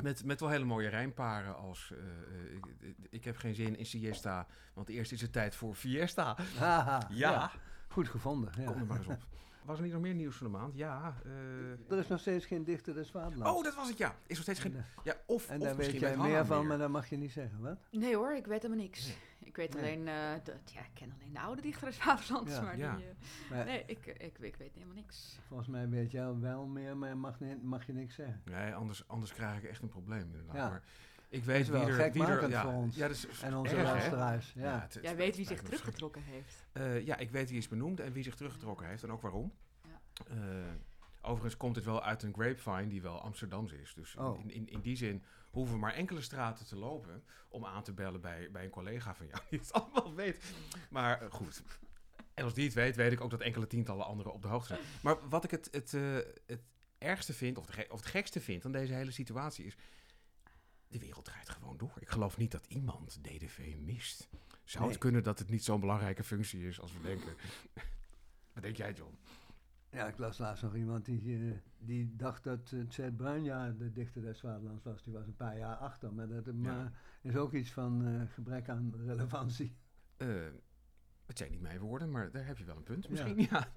Met, 0.02 0.24
met 0.24 0.40
wel 0.40 0.48
hele 0.48 0.64
mooie 0.64 0.88
rijmparen 0.88 1.56
als... 1.56 1.92
eh, 1.92 1.98
eh, 1.98 2.56
ik, 2.56 2.96
ik 3.10 3.24
heb 3.24 3.36
geen 3.36 3.54
zin 3.54 3.76
in 3.76 3.86
siesta, 3.86 4.46
want 4.74 4.88
eerst 4.88 5.12
is 5.12 5.20
het 5.20 5.32
tijd 5.32 5.54
voor 5.54 5.74
fiesta. 5.74 6.36
Ja, 7.10 7.50
Goed 7.88 8.08
gevonden, 8.08 8.52
ja. 8.58 8.64
kom 8.64 8.80
er 8.80 8.86
maar 8.86 8.98
eens 8.98 9.06
op. 9.06 9.26
Was 9.64 9.76
er 9.78 9.82
niet 9.84 9.92
nog 9.92 10.02
meer 10.02 10.14
nieuws 10.14 10.36
van 10.36 10.46
de 10.46 10.52
maand? 10.58 10.74
Ja. 10.76 11.14
eh, 11.24 11.90
Er 11.90 11.98
is 11.98 12.06
nog 12.08 12.20
steeds 12.20 12.46
geen 12.46 12.64
dichter 12.64 12.94
des 12.94 13.10
vaderlands. 13.10 13.58
Oh, 13.58 13.64
dat 13.64 13.74
was 13.74 13.88
het, 13.88 13.98
ja. 13.98 14.14
Is 14.26 14.34
nog 14.34 14.42
steeds 14.42 14.60
geen... 14.60 14.76
En, 14.76 14.84
Ja, 15.04 15.14
of, 15.26 15.48
en 15.48 15.56
of 15.56 15.62
daar 15.62 15.68
weet 15.68 15.76
misschien 15.76 16.00
jij 16.00 16.08
weet 16.18 16.26
meer 16.26 16.46
van, 16.46 16.58
meer. 16.58 16.66
maar 16.68 16.78
dat 16.78 16.88
mag 16.90 17.08
je 17.08 17.16
niet 17.16 17.32
zeggen, 17.32 17.60
wat? 17.60 17.78
Nee 17.90 18.16
hoor, 18.16 18.34
ik 18.34 18.46
weet 18.46 18.62
helemaal 18.62 18.84
niks. 18.84 19.06
Nee. 19.06 19.16
Ik 19.44 19.56
weet 19.56 19.74
Nee. 19.74 19.82
alleen, 19.82 20.08
eh, 20.08 20.44
dat, 20.44 20.72
ja, 20.72 20.80
ik 20.80 20.90
ken 20.94 21.12
alleen 21.12 21.32
de 21.32 21.40
oude 21.40 21.62
dichter 21.62 21.86
des 21.86 21.96
Vaderlands, 21.96 22.52
Ja. 22.52 22.60
maar 22.62 22.78
Ja. 22.78 22.96
die, 22.96 23.04
eh, 23.06 23.50
Maar 23.50 23.64
nee, 23.64 23.82
ik, 23.86 24.06
ik, 24.06 24.38
ik 24.38 24.56
weet 24.56 24.72
helemaal 24.74 24.94
niks. 24.94 25.38
volgens 25.46 25.68
mij 25.68 25.88
weet 25.88 26.10
jij 26.10 26.38
wel 26.38 26.66
meer, 26.66 26.96
maar 26.96 27.16
mag, 27.16 27.40
niet, 27.40 27.62
mag 27.62 27.86
je 27.86 27.92
niks 27.92 28.14
zeggen. 28.14 28.42
Nee, 28.44 28.74
anders, 28.74 29.08
anders 29.08 29.32
krijg 29.32 29.62
ik 29.62 29.68
echt 29.68 29.82
een 29.82 29.88
probleem 29.88 30.22
inderdaad. 30.22 30.54
Ja. 30.56 30.68
Maar 30.68 30.82
ik 31.32 31.44
weet 31.44 31.68
wie 31.68 31.80
er... 31.80 32.12
Wie 32.12 32.24
er 32.24 32.48
ja, 32.50 32.62
voor 32.62 32.72
ons. 32.72 32.96
Ja, 32.96 33.06
dat 33.08 33.16
is 33.16 33.40
En 33.42 33.56
onze 33.56 33.76
luisteraars, 33.82 34.52
ja. 34.54 34.80
het- 34.80 34.94
het- 34.94 35.02
Jij 35.02 35.16
weet 35.16 35.36
wie 35.36 35.46
zich 35.46 35.62
teruggetrokken 35.62 36.22
heeft. 36.22 36.64
Eh, 36.72 37.04
ja, 37.06 37.16
ik 37.16 37.30
weet 37.30 37.48
wie 37.48 37.58
is 37.58 37.68
benoemd 37.68 38.00
en 38.00 38.12
wie 38.12 38.22
zich 38.22 38.34
teruggetrokken 38.34 38.86
heeft 38.86 39.02
en 39.02 39.10
ook 39.12 39.22
waarom. 39.22 39.52
Ja. 39.82 40.00
Eh, 40.28 40.36
overigens 41.20 41.56
komt 41.56 41.76
het 41.76 41.84
wel 41.84 42.02
uit 42.02 42.22
een 42.22 42.34
grapevine 42.34 42.88
die 42.88 43.02
wel 43.02 43.20
Amsterdams 43.20 43.72
is. 43.72 43.94
Dus 43.94 44.16
Oh. 44.16 44.38
in, 44.40 44.50
in, 44.50 44.68
in 44.68 44.80
die 44.80 44.96
zin 44.96 45.22
hoeven 45.50 45.74
we 45.74 45.80
maar 45.80 45.94
enkele 45.94 46.20
straten 46.20 46.66
te 46.66 46.76
lopen 46.76 47.24
om 47.48 47.66
aan 47.66 47.82
te 47.82 47.92
bellen 47.92 48.20
bij, 48.20 48.48
bij 48.50 48.64
een 48.64 48.70
collega 48.70 49.14
van 49.14 49.26
jou 49.26 49.40
die 49.50 49.58
het 49.58 49.72
allemaal 49.82 50.14
weet. 50.14 50.44
Maar 50.90 51.22
eh, 51.22 51.30
goed. 51.30 51.62
En 52.34 52.44
als 52.44 52.54
die 52.54 52.64
het 52.64 52.74
weet, 52.74 52.96
weet 52.96 53.12
ik 53.12 53.20
ook 53.20 53.30
dat 53.30 53.40
enkele 53.40 53.66
tientallen 53.66 54.06
anderen 54.06 54.32
op 54.32 54.42
de 54.42 54.48
hoogte 54.48 54.66
zijn. 54.74 54.80
Maar 55.02 55.28
wat 55.28 55.44
ik 55.44 55.50
het, 55.50 55.68
het, 55.70 55.94
eh, 55.94 56.16
het 56.46 56.62
ergste 56.98 57.32
vind, 57.32 57.58
of, 57.58 57.66
de 57.66 57.86
of 57.90 57.98
het 57.98 58.08
gekste 58.08 58.40
vind 58.40 58.64
aan 58.64 58.72
deze 58.72 58.92
hele 58.94 59.10
situatie 59.10 59.64
is... 59.64 59.76
De 60.92 60.98
wereld 60.98 61.24
draait 61.24 61.48
gewoon 61.48 61.76
door. 61.76 61.92
Ik 62.00 62.08
geloof 62.08 62.36
niet 62.36 62.50
dat 62.50 62.66
iemand 62.66 63.18
DDV 63.22 63.74
mist. 63.80 64.28
Zou 64.64 64.82
Nee. 64.82 64.92
het 64.92 65.00
kunnen 65.02 65.22
dat 65.22 65.38
het 65.38 65.48
niet 65.50 65.64
zo'n 65.64 65.80
belangrijke 65.80 66.24
functie 66.24 66.66
is 66.66 66.80
als 66.80 66.92
we 66.92 67.00
denken? 67.02 67.34
Wat 68.54 68.62
denk 68.62 68.76
jij, 68.76 68.92
John? 68.92 69.18
Ja, 69.90 70.06
ik 70.06 70.18
las 70.18 70.38
laatst 70.38 70.62
nog 70.62 70.74
iemand 70.76 71.04
die, 71.04 71.48
eh, 71.50 71.58
die 71.78 72.16
dacht 72.16 72.44
dat 72.44 72.70
uh, 72.74 72.84
Zed 72.90 73.16
Bruinja 73.16 73.70
de 73.70 73.92
dichter 73.92 74.22
des 74.22 74.40
vaderlands 74.40 74.84
was. 74.84 75.02
Die 75.02 75.12
was 75.12 75.26
een 75.26 75.36
paar 75.36 75.58
jaar 75.58 75.76
achter, 75.76 76.12
maar 76.14 76.28
dat 76.28 76.54
maar 76.54 76.92
is 77.22 77.36
ook 77.36 77.52
iets 77.52 77.70
van 77.70 78.06
eh, 78.06 78.34
gebrek 78.34 78.68
aan 78.68 78.94
relevantie. 79.06 79.76
Eh, 80.16 80.28
het 81.26 81.38
zijn 81.38 81.50
niet 81.50 81.60
mijn 81.60 81.78
woorden, 81.78 82.10
maar 82.10 82.30
daar 82.30 82.46
heb 82.46 82.58
je 82.58 82.64
wel 82.64 82.76
een 82.76 82.82
punt 82.82 83.04
Ja. 83.04 83.10
misschien. 83.10 83.38
Ja. 83.50 83.72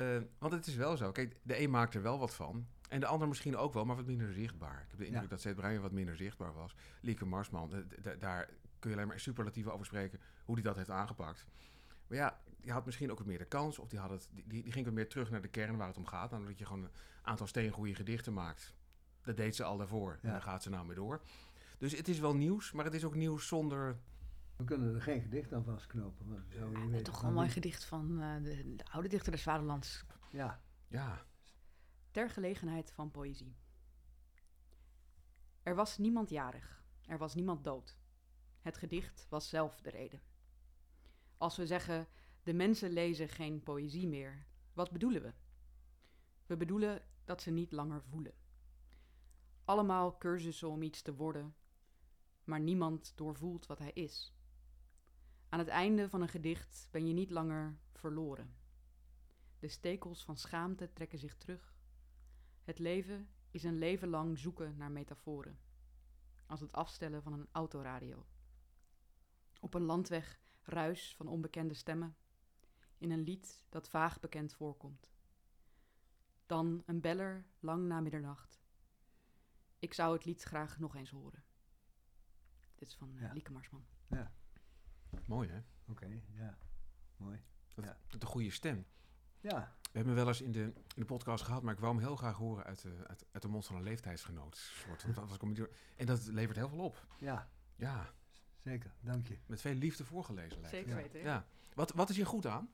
Eh, 0.00 0.22
want 0.38 0.52
het 0.52 0.66
is 0.66 0.74
wel 0.74 0.96
zo. 0.96 1.12
Kijk, 1.12 1.36
de 1.42 1.60
een 1.60 1.70
maakt 1.70 1.94
er 1.94 2.02
wel 2.02 2.18
wat 2.18 2.34
van. 2.34 2.66
En 2.88 3.00
de 3.00 3.06
ander 3.06 3.28
misschien 3.28 3.56
ook 3.56 3.74
wel, 3.74 3.84
maar 3.84 3.96
wat 3.96 4.06
minder 4.06 4.32
zichtbaar. 4.32 4.80
Ik 4.82 4.90
heb 4.90 4.98
de 4.98 5.04
indruk 5.06 5.22
Ja. 5.22 5.28
dat 5.28 5.40
Zet 5.40 5.56
Bruin 5.56 5.80
wat 5.80 5.92
minder 5.92 6.16
zichtbaar 6.16 6.52
was. 6.54 6.74
Lieke 7.00 7.24
Marsman, 7.24 7.84
daar 8.18 8.48
kun 8.78 8.90
je 8.90 8.96
alleen 8.96 9.08
maar 9.08 9.20
superlatieven 9.20 9.72
over 9.72 9.86
spreken. 9.86 10.20
Hoe 10.44 10.54
die 10.54 10.64
dat 10.64 10.76
heeft 10.76 10.90
aangepakt. 10.90 11.44
Maar 12.06 12.18
ja, 12.18 12.40
die 12.60 12.72
had 12.72 12.84
misschien 12.84 13.10
ook 13.10 13.18
wat 13.18 13.26
meer 13.26 13.38
de 13.38 13.44
kans. 13.44 13.78
Of 13.78 13.88
die, 13.88 13.98
had 13.98 14.10
het, 14.10 14.28
die, 14.32 14.44
die, 14.46 14.62
die 14.62 14.72
ging 14.72 14.84
wat 14.84 14.94
meer 14.94 15.08
terug 15.08 15.30
naar 15.30 15.42
de 15.42 15.48
kern 15.48 15.76
waar 15.76 15.86
het 15.88 15.96
om 15.96 16.06
gaat. 16.06 16.30
Namelijk 16.30 16.58
dat 16.58 16.68
je 16.68 16.74
gewoon 16.74 16.84
een 16.84 16.96
aantal 17.22 17.46
steengoede 17.46 17.94
gedichten 17.94 18.32
maakt. 18.32 18.74
Dat 19.22 19.36
deed 19.36 19.56
ze 19.56 19.64
al 19.64 19.76
daarvoor. 19.76 20.18
En 20.22 20.30
daar 20.30 20.42
gaat 20.42 20.62
ze 20.62 20.70
nou 20.70 20.86
mee 20.86 20.96
door. 20.96 21.20
Dus 21.78 21.96
het 21.96 22.08
is 22.08 22.18
wel 22.18 22.34
nieuws, 22.34 22.72
maar 22.72 22.84
het 22.84 22.94
is 22.94 23.04
ook 23.04 23.14
nieuws 23.14 23.46
zonder... 23.46 23.96
We 24.60 24.66
kunnen 24.66 24.94
er 24.94 25.02
geen 25.02 25.20
gedicht 25.20 25.52
aan 25.52 25.64
vastknopen. 25.64 26.28
Want 26.28 26.48
we 26.48 26.54
zouden 26.54 26.90
niet 26.90 27.04
toch 27.04 27.18
van 27.18 27.28
een 27.28 27.34
mooi 27.34 27.48
gedicht 27.48 27.84
van 27.84 28.20
eh, 28.20 28.42
de, 28.42 28.74
de 28.76 28.84
oude 28.84 29.08
dichter 29.08 29.32
des 29.32 29.42
Vaderlands. 29.42 30.04
Ja, 30.30 30.62
Ja, 30.88 31.26
Ter 32.10 32.30
gelegenheid 32.30 32.92
van 32.92 33.10
poëzie. 33.10 33.56
Er 35.62 35.74
was 35.74 35.98
niemand 35.98 36.30
jarig, 36.30 36.84
er 37.06 37.18
was 37.18 37.34
niemand 37.34 37.64
dood. 37.64 37.98
Het 38.60 38.76
gedicht 38.76 39.26
was 39.28 39.48
zelf 39.48 39.80
de 39.80 39.90
reden. 39.90 40.22
Als 41.36 41.56
we 41.56 41.66
zeggen, 41.66 42.08
de 42.42 42.52
mensen 42.52 42.90
lezen 42.90 43.28
geen 43.28 43.62
poëzie 43.62 44.08
meer, 44.08 44.46
wat 44.72 44.90
bedoelen 44.90 45.22
we? 45.22 45.32
We 46.46 46.56
bedoelen 46.56 47.02
dat 47.24 47.42
ze 47.42 47.50
niet 47.50 47.72
langer 47.72 48.02
voelen. 48.02 48.34
Allemaal 49.64 50.18
cursussen 50.18 50.68
om 50.68 50.82
iets 50.82 51.02
te 51.02 51.14
worden, 51.14 51.54
maar 52.44 52.60
niemand 52.60 53.12
doorvoelt 53.16 53.66
wat 53.66 53.78
hij 53.78 53.92
is. 53.92 54.34
Aan 55.50 55.58
het 55.58 55.68
einde 55.68 56.08
van 56.08 56.20
een 56.20 56.28
gedicht 56.28 56.88
ben 56.90 57.06
je 57.06 57.12
niet 57.12 57.30
langer 57.30 57.78
verloren. 57.92 58.54
De 59.58 59.68
stekels 59.68 60.24
van 60.24 60.36
schaamte 60.36 60.92
trekken 60.92 61.18
zich 61.18 61.36
terug. 61.36 61.74
Het 62.64 62.78
leven 62.78 63.28
is 63.50 63.62
een 63.62 63.78
leven 63.78 64.08
lang 64.08 64.38
zoeken 64.38 64.76
naar 64.76 64.90
metaforen. 64.90 65.58
Als 66.46 66.60
het 66.60 66.72
afstellen 66.72 67.22
van 67.22 67.32
een 67.32 67.48
autoradio. 67.52 68.26
Op 69.60 69.74
een 69.74 69.82
landweg 69.82 70.40
ruis 70.62 71.14
van 71.16 71.28
onbekende 71.28 71.74
stemmen. 71.74 72.16
In 72.98 73.10
een 73.10 73.22
lied 73.22 73.64
dat 73.68 73.88
vaag 73.88 74.20
bekend 74.20 74.54
voorkomt. 74.54 75.10
Dan 76.46 76.82
een 76.86 77.00
beller 77.00 77.46
lang 77.60 77.86
na 77.86 78.00
middernacht. 78.00 78.60
Ik 79.78 79.94
zou 79.94 80.12
het 80.14 80.24
lied 80.24 80.42
graag 80.42 80.78
nog 80.78 80.94
eens 80.94 81.10
horen. 81.10 81.44
Dit 82.74 82.88
is 82.88 82.94
van 82.94 83.14
eh, 83.14 83.20
Ja. 83.20 83.32
Lieke 83.32 83.52
Marsman. 83.52 83.84
Mooi 85.26 85.48
hè? 85.48 85.60
oké, 85.88 86.06
ja. 86.34 86.58
Mooi. 87.16 87.40
Dat, 87.74 87.84
Ja. 87.84 87.96
dat 88.08 88.22
een 88.22 88.28
goede 88.28 88.50
stem. 88.50 88.86
Ja, 89.40 89.72
We 89.82 89.88
hebben 89.98 90.14
hem 90.14 90.24
wel 90.24 90.28
eens 90.28 90.40
in 90.40 90.52
de, 90.52 90.62
in 90.62 90.74
de 90.94 91.04
podcast 91.04 91.44
gehad, 91.44 91.62
maar 91.62 91.74
ik 91.74 91.80
wou 91.80 91.94
hem 91.94 92.02
heel 92.04 92.16
graag 92.16 92.36
horen 92.36 92.64
uit 92.64 92.82
de, 92.82 93.04
uit, 93.06 93.24
uit 93.32 93.42
de 93.42 93.48
mond 93.48 93.66
van 93.66 93.76
een 93.76 93.82
leeftijdsgenoot. 93.82 94.56
Soort, 94.56 95.02
want 95.02 95.14
dat 95.14 95.28
was 95.28 95.38
comedy- 95.38 95.66
en 95.96 96.06
dat 96.06 96.26
levert 96.26 96.56
heel 96.56 96.68
veel 96.68 96.78
op. 96.84 97.06
ja, 97.18 97.48
Ja, 97.76 98.12
zeker. 98.62 98.92
Dank 99.00 99.26
je. 99.28 99.38
met 99.46 99.60
veel 99.60 99.74
liefde 99.74 100.04
voorgelezen 100.04 100.60
lijkt. 100.60 100.76
Zeker 100.76 100.94
weten. 100.94 101.20
Ja. 101.20 101.44
Wat, 101.74 101.92
wat 101.92 102.10
is 102.10 102.16
hier 102.16 102.26
goed 102.26 102.46
aan? 102.46 102.70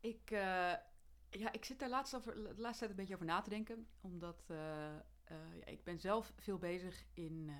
Ik, 0.00 0.30
eh, 0.30 0.72
Ja, 1.30 1.52
ik 1.52 1.64
zit 1.64 1.78
daar 1.78 1.88
laatst 1.88 2.14
over, 2.14 2.34
de 2.34 2.54
laatste 2.56 2.78
tijd 2.78 2.90
een 2.90 2.96
beetje 2.96 3.14
over 3.14 3.26
na 3.26 3.40
te 3.40 3.50
denken. 3.50 3.86
Omdat 4.00 4.42
eh, 4.46 4.86
eh, 4.96 5.00
ja, 5.58 5.66
ik 5.66 5.84
ben 5.84 6.00
zelf 6.00 6.32
veel 6.36 6.58
bezig 6.58 7.04
in, 7.14 7.44
eh, 7.48 7.54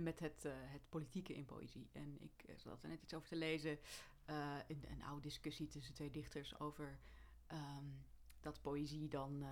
met- 0.00 0.18
het, 0.18 0.44
eh, 0.44 0.52
het 0.56 0.88
politieke 0.88 1.34
in 1.34 1.44
poëzie. 1.44 1.88
En 1.92 2.16
ik 2.20 2.42
eh, 2.46 2.54
zat 2.58 2.82
er 2.82 2.88
net 2.88 3.02
iets 3.02 3.14
over 3.14 3.28
te 3.28 3.36
lezen. 3.36 3.78
eh, 4.24 4.56
een, 4.68 4.84
een 4.90 5.02
oude 5.02 5.20
discussie 5.22 5.66
tussen 5.68 5.94
twee 5.94 6.10
dichters 6.10 6.58
over 6.60 6.98
ehm, 7.46 7.84
dat 8.40 8.62
poëzie 8.62 9.08
dan 9.08 9.44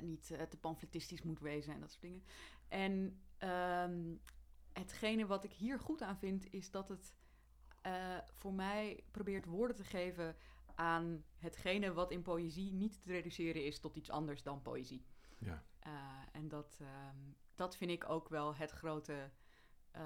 niet 0.00 0.26
te 0.26 0.56
pamfletistisch 0.60 1.22
moet 1.22 1.40
wezen 1.40 1.74
en 1.74 1.80
dat 1.80 1.90
soort 1.90 2.02
dingen. 2.02 2.22
En 2.68 3.20
ehm, 3.38 4.14
hetgene 4.72 5.26
wat 5.26 5.44
ik 5.44 5.52
hier 5.52 5.78
goed 5.78 6.02
aan 6.02 6.18
vind, 6.18 6.52
is 6.52 6.70
dat 6.70 6.88
het 6.88 7.14
voor 8.32 8.52
mij 8.52 9.04
probeert 9.10 9.44
woorden 9.44 9.76
te 9.76 9.84
geven 9.84 10.36
aan 10.74 11.24
hetgene 11.36 11.92
wat 11.92 12.10
in 12.10 12.22
poëzie 12.22 12.72
niet 12.72 13.02
te 13.02 13.12
reduceren 13.12 13.64
is 13.64 13.78
tot 13.80 13.96
iets 13.96 14.10
anders 14.10 14.42
dan 14.42 14.62
poëzie. 14.62 15.04
Ja. 15.44 15.62
Eh, 15.78 15.92
en 16.32 16.48
dat, 16.48 16.78
ehm, 16.80 17.16
dat 17.54 17.76
vind 17.76 17.90
ik 17.90 18.08
ook 18.08 18.28
wel 18.28 18.54
het 18.54 18.70
grote. 18.70 19.30
eh, 19.90 20.02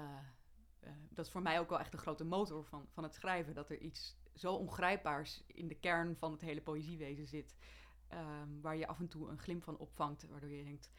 eh, 0.79 0.91
dat 1.09 1.25
is 1.25 1.31
voor 1.31 1.41
mij 1.41 1.59
ook 1.59 1.69
wel 1.69 1.79
echt 1.79 1.91
de 1.91 1.97
grote 1.97 2.23
motor 2.23 2.63
van, 2.65 2.87
van 2.89 3.03
het 3.03 3.13
schrijven. 3.13 3.53
Dat 3.53 3.69
er 3.69 3.77
iets 3.79 4.17
zo 4.35 4.53
ongrijpbaars 4.53 5.43
in 5.47 5.67
de 5.67 5.75
kern 5.79 6.17
van 6.17 6.31
het 6.31 6.41
hele 6.41 6.61
poëziewezen 6.61 7.27
zit. 7.27 7.55
ehm, 8.07 8.61
waar 8.61 8.75
je 8.75 8.87
af 8.87 8.99
en 8.99 9.07
toe 9.07 9.29
een 9.29 9.39
glimp 9.39 9.63
van 9.63 9.77
opvangt. 9.77 10.27
Waardoor 10.27 10.49
je 10.49 10.63
denkt: 10.63 10.91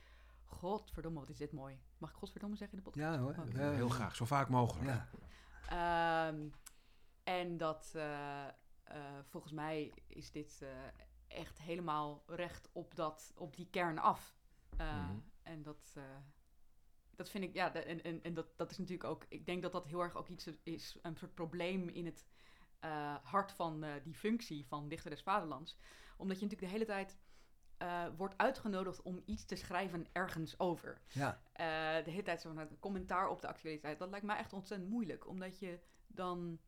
Godverdomme, 0.44 1.18
wat 1.18 1.28
is 1.28 1.36
dit 1.36 1.52
mooi. 1.52 1.80
Mag 1.98 2.10
ik 2.10 2.16
Godverdomme 2.16 2.56
zeggen 2.56 2.78
in 2.78 2.84
de 2.84 2.90
podcast? 2.90 3.14
Ja 3.14 3.20
hoor. 3.20 3.34
Ja, 3.62 3.70
Heel 3.70 3.88
graag, 3.88 4.16
zo 4.16 4.24
vaak 4.24 4.48
mogelijk. 4.48 4.86
Ja. 4.88 5.08
Ehm, 6.28 6.48
en 7.24 7.56
dat 7.56 7.92
eh, 7.94 8.46
eh, 8.46 8.52
volgens 9.24 9.52
mij 9.52 9.92
is 10.06 10.30
dit 10.30 10.62
eh, 10.62 10.68
echt 11.28 11.58
helemaal 11.58 12.22
recht 12.26 12.68
op, 12.72 12.94
dat, 12.94 13.32
op 13.36 13.56
die 13.56 13.68
kern 13.70 13.98
af. 13.98 14.36
Eh, 14.76 15.08
Mhm. 15.08 15.18
En 15.42 15.62
dat, 15.62 15.92
eh, 15.94 16.02
dat 17.10 17.30
vind 17.30 17.44
ik, 17.44 17.54
ja, 17.54 17.74
en, 17.74 18.02
en, 18.02 18.22
en 18.22 18.34
dat, 18.34 18.56
dat 18.56 18.70
is 18.70 18.78
natuurlijk 18.78 19.08
ook, 19.08 19.26
ik 19.28 19.46
denk 19.46 19.62
dat 19.62 19.72
dat 19.72 19.86
heel 19.86 20.00
erg 20.00 20.16
ook 20.16 20.28
iets 20.28 20.48
is, 20.62 20.98
een 21.02 21.16
soort 21.16 21.34
probleem 21.34 21.88
in 21.88 22.06
het 22.06 22.26
eh, 22.78 23.16
hart 23.22 23.52
van 23.52 23.84
die 24.02 24.14
functie 24.14 24.66
van 24.66 24.88
Dichter 24.88 25.10
des 25.10 25.22
Vaderlands. 25.22 25.78
Omdat 26.16 26.38
je 26.38 26.44
natuurlijk 26.44 26.72
de 26.72 26.78
hele 26.78 26.90
tijd 26.90 27.18
wordt 28.16 28.36
uitgenodigd 28.36 29.02
om 29.02 29.22
iets 29.24 29.44
te 29.44 29.56
schrijven 29.56 30.06
ergens 30.12 30.58
over 30.58 31.00
ja. 31.08 31.42
de 32.02 32.10
hele 32.10 32.22
tijd 32.22 32.40
zo'n 32.40 32.78
commentaar 32.80 33.28
op 33.28 33.40
de 33.40 33.46
actualiteit. 33.46 33.98
Dat 33.98 34.10
lijkt 34.10 34.26
mij 34.26 34.36
echt 34.36 34.52
ontzettend 34.52 34.90
moeilijk. 34.90 35.26
Omdat 35.26 35.58
je 35.58 35.80
dan... 36.06 36.60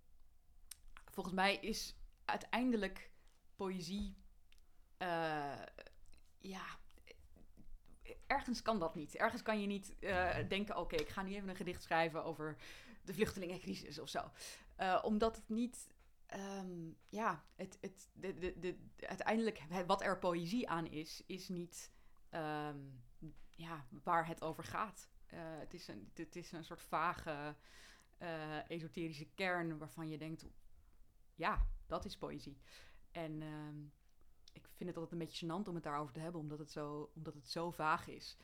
Volgens 1.04 1.34
mij 1.34 1.56
is 1.56 1.96
uiteindelijk 2.24 3.12
poëzie... 3.56 4.16
eh, 5.00 5.62
ja... 6.38 6.62
Ergens 8.26 8.62
kan 8.62 8.78
dat 8.78 8.94
niet. 8.94 9.14
Ergens 9.14 9.42
kan 9.42 9.60
je 9.60 9.66
niet 9.66 9.98
eh, 9.98 10.48
denken... 10.48 10.76
Oké, 10.76 10.96
ik 10.96 11.08
ga 11.08 11.22
nu 11.22 11.34
even 11.34 11.48
een 11.48 11.56
gedicht 11.56 11.82
schrijven 11.82 12.24
over 12.24 12.56
de 13.04 13.14
vluchtelingencrisis 13.14 13.98
of 13.98 14.08
zo. 14.08 14.30
Eh, 14.76 15.00
omdat 15.02 15.36
het 15.36 15.48
niet... 15.48 15.88
ehm, 16.26 16.90
ja, 17.08 17.44
het, 17.56 17.78
het, 17.80 18.08
de, 18.12 18.38
de, 18.38 18.58
de, 18.58 18.76
uiteindelijk 19.06 19.62
wat 19.86 20.02
er 20.02 20.18
poëzie 20.18 20.68
aan 20.68 20.86
is, 20.86 21.22
is 21.26 21.48
niet... 21.48 21.90
ehm, 22.30 22.78
ja, 23.50 23.86
waar 24.02 24.26
het 24.26 24.42
over 24.42 24.64
gaat. 24.64 25.08
Het, 25.26 25.74
is 25.74 25.88
een, 25.88 26.10
het 26.14 26.36
is 26.36 26.52
een 26.52 26.64
soort 26.64 26.82
vage, 26.82 27.56
esoterische 28.68 29.28
kern 29.34 29.78
waarvan 29.78 30.08
je 30.08 30.18
denkt, 30.18 30.46
ja, 31.34 31.66
dat 31.86 32.04
is 32.04 32.16
poëzie. 32.16 32.60
En 33.10 33.42
ehm, 33.42 33.76
vind 34.80 34.94
het 34.94 34.98
altijd 34.98 35.20
een 35.20 35.26
beetje 35.26 35.46
gênant 35.46 35.68
om 35.68 35.74
het 35.74 35.84
daarover 35.84 36.12
te 36.12 36.20
hebben, 36.20 36.40
omdat 36.40 36.58
het 36.58 36.70
zo, 36.70 37.10
omdat 37.14 37.34
het 37.34 37.48
zo 37.48 37.70
vaag 37.70 38.06
is. 38.06 38.36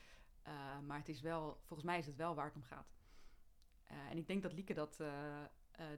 Eh, 0.43 0.79
maar 0.81 0.99
het 0.99 1.09
is 1.09 1.21
wel, 1.21 1.61
volgens 1.65 1.89
mij 1.89 1.99
is 1.99 2.07
het 2.07 2.17
wel 2.17 2.35
waar 2.35 2.45
het 2.45 2.55
om 2.55 2.63
gaat. 2.63 2.95
Eh, 3.85 3.97
en 4.11 4.17
ik 4.17 4.27
denk 4.27 4.43
dat 4.43 4.53
Lieke 4.53 4.75
dat, 4.75 5.01
eh, 5.01 5.45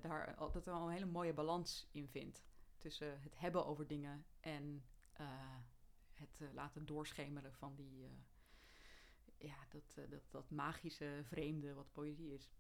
daar 0.01 0.35
altijd 0.35 0.65
wel 0.65 0.83
een 0.83 0.93
hele 0.93 1.07
mooie 1.07 1.33
balans 1.33 1.89
in 1.91 2.09
vindt. 2.09 2.45
Tussen 2.79 3.21
het 3.21 3.39
hebben 3.39 3.67
over 3.67 3.87
dingen 3.87 4.25
en 4.41 4.85
het 6.15 6.41
laten 6.53 6.87
doorschemeren 6.87 7.53
van 7.53 7.75
die, 7.75 8.09
ja, 9.37 9.57
dat, 9.69 10.11
dat, 10.11 10.31
dat 10.31 10.51
magische 10.51 11.21
vreemde 11.25 11.75
wat 11.75 11.93
poëzie 11.93 12.33
is. 12.33 12.51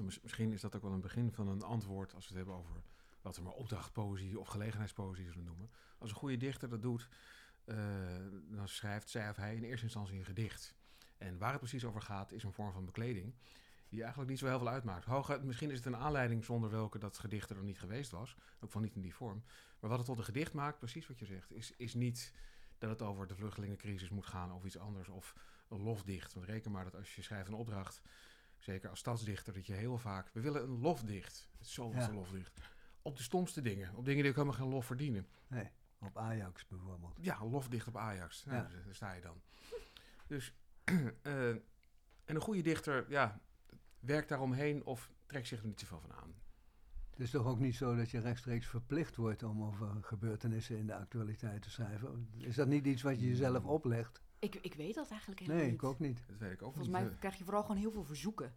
Mis- 0.00 0.20
misschien 0.20 0.52
is 0.52 0.60
dat 0.60 0.76
ook 0.76 0.82
wel 0.82 0.92
een 0.92 1.00
begin 1.00 1.32
van 1.32 1.48
een 1.48 1.62
antwoord 1.62 2.14
als 2.14 2.28
we 2.28 2.36
het 2.36 2.46
hebben 2.46 2.64
over 2.64 2.82
wat 3.22 3.36
we 3.36 3.42
maar 3.42 3.52
opdrachtpoëzie 3.52 4.38
of 4.38 4.48
gelegenheidspoëzie 4.48 5.26
zullen 5.26 5.44
noemen. 5.44 5.70
Als 5.98 6.10
een 6.10 6.16
goede 6.16 6.36
dichter 6.36 6.68
dat 6.68 6.82
doet, 6.82 7.08
eh, 7.64 7.76
dan 8.50 8.68
schrijft 8.68 9.08
zij 9.08 9.30
of 9.30 9.36
hij 9.36 9.56
in 9.56 9.62
eerste 9.62 9.84
instantie 9.84 10.18
een 10.18 10.24
gedicht. 10.24 10.74
En 11.18 11.38
waar 11.38 11.50
het 11.50 11.60
precies 11.60 11.84
over 11.84 12.02
gaat, 12.02 12.32
is 12.32 12.42
een 12.42 12.52
vorm 12.52 12.72
van 12.72 12.84
bekleding 12.84 13.34
die 13.88 14.00
eigenlijk 14.00 14.30
niet 14.30 14.38
zo 14.38 14.46
heel 14.46 14.58
veel 14.58 14.68
uitmaakt. 14.68 15.04
Hooguit, 15.04 15.42
misschien 15.42 15.70
is 15.70 15.76
het 15.76 15.86
een 15.86 15.96
aanleiding 15.96 16.44
zonder 16.44 16.70
welke 16.70 16.98
dat 16.98 17.18
gedicht 17.18 17.50
er 17.50 17.56
nog 17.56 17.64
niet 17.64 17.78
geweest 17.78 18.10
was. 18.10 18.36
Ook 18.60 18.70
van 18.70 18.82
niet 18.82 18.94
in 18.94 19.00
die 19.00 19.14
vorm. 19.14 19.42
Maar 19.80 19.90
wat 19.90 19.98
het 19.98 20.06
tot 20.08 20.18
een 20.18 20.24
gedicht 20.24 20.52
maakt, 20.52 20.78
precies 20.78 21.06
wat 21.06 21.18
je 21.18 21.26
zegt, 21.26 21.52
is, 21.52 21.72
is 21.76 21.94
niet 21.94 22.32
dat 22.78 22.90
het 22.90 23.02
over 23.02 23.26
de 23.26 23.36
vluchtelingencrisis 23.36 24.08
moet 24.08 24.26
gaan 24.26 24.52
of 24.52 24.64
iets 24.64 24.78
anders. 24.78 25.08
Of 25.08 25.34
een 25.68 25.82
lofdicht. 25.82 26.34
Want 26.34 26.46
reken 26.46 26.70
maar 26.70 26.84
dat 26.84 26.94
als 26.94 27.14
je 27.14 27.22
schrijft 27.22 27.48
een 27.48 27.54
opdracht, 27.54 28.02
zeker 28.58 28.90
als 28.90 28.98
stadsdichter, 28.98 29.52
dat 29.52 29.66
je 29.66 29.72
heel 29.72 29.98
vaak... 29.98 30.30
We 30.32 30.40
willen 30.40 30.62
een 30.62 30.80
lofdicht. 30.80 31.48
Het 31.58 31.66
is 31.66 31.72
zoveelste 31.72 32.10
Ja. 32.10 32.16
lofdicht. 32.16 32.60
Op 33.02 33.16
de 33.16 33.22
stomste 33.22 33.60
dingen. 33.60 33.94
Op 33.94 34.04
dingen 34.04 34.20
die 34.22 34.30
ook 34.30 34.36
helemaal 34.36 34.58
geen 34.58 34.68
lof 34.68 34.86
verdienen. 34.86 35.26
Nee, 35.46 35.70
op 35.98 36.18
Ajax 36.18 36.66
bijvoorbeeld. 36.66 37.18
Ja, 37.20 37.40
een 37.40 37.50
lofdicht 37.50 37.86
op 37.86 37.96
Ajax. 37.96 38.44
Nou, 38.44 38.56
Ja. 38.62 38.68
daar- 38.68 38.84
Daar 38.84 38.94
sta 38.94 39.12
je 39.12 39.20
dan. 39.20 39.40
Dus, 40.26 40.54
eh, 41.22 41.48
en 41.48 41.60
een 42.24 42.40
goede 42.40 42.62
dichter, 42.62 43.04
ja, 43.10 43.40
werkt 44.00 44.28
daaromheen 44.28 44.84
of 44.84 45.10
trekt 45.26 45.46
zich 45.46 45.60
er 45.60 45.66
niet 45.66 45.80
zoveel 45.80 46.00
van 46.00 46.12
aan. 46.12 46.34
Het 47.10 47.20
is 47.20 47.30
toch 47.30 47.46
ook 47.46 47.58
niet 47.58 47.74
zo 47.76 47.96
dat 47.96 48.10
je 48.10 48.18
rechtstreeks 48.20 48.66
verplicht 48.66 49.16
wordt 49.16 49.42
om 49.42 49.62
over 49.64 49.88
gebeurtenissen 50.02 50.78
in 50.78 50.86
de 50.86 50.94
actualiteit 50.94 51.62
te 51.62 51.70
schrijven? 51.70 52.28
Is 52.38 52.54
dat 52.54 52.68
niet 52.68 52.86
iets 52.86 53.02
wat 53.02 53.20
je 53.20 53.26
jezelf 53.28 53.64
oplegt? 53.64 54.22
Ik, 54.38 54.54
ik 54.54 54.74
weet 54.74 54.94
dat 54.94 55.10
eigenlijk 55.10 55.40
helemaal 55.40 55.60
Nee, 55.62 55.70
niet. 55.70 55.80
ik 55.82 55.88
ook 55.88 55.98
niet. 55.98 56.22
Dat 56.28 56.38
weet 56.38 56.52
ik 56.52 56.62
ook 56.62 56.74
Volgens 56.74 56.94
niet. 56.96 57.06
mij 57.08 57.18
krijg 57.18 57.34
je 57.34 57.44
vooral 57.44 57.62
gewoon 57.62 57.76
heel 57.76 57.90
veel 57.90 58.04
verzoeken. 58.04 58.54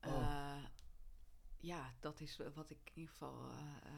Oh. 0.00 0.12
Eh, 0.12 0.64
ja, 1.62 1.92
dat 2.00 2.20
is 2.20 2.40
wat 2.54 2.70
ik 2.70 2.78
in 2.84 2.92
ieder 2.94 3.12
geval 3.12 3.34
eh, 3.50 3.58
eh, 3.82 3.92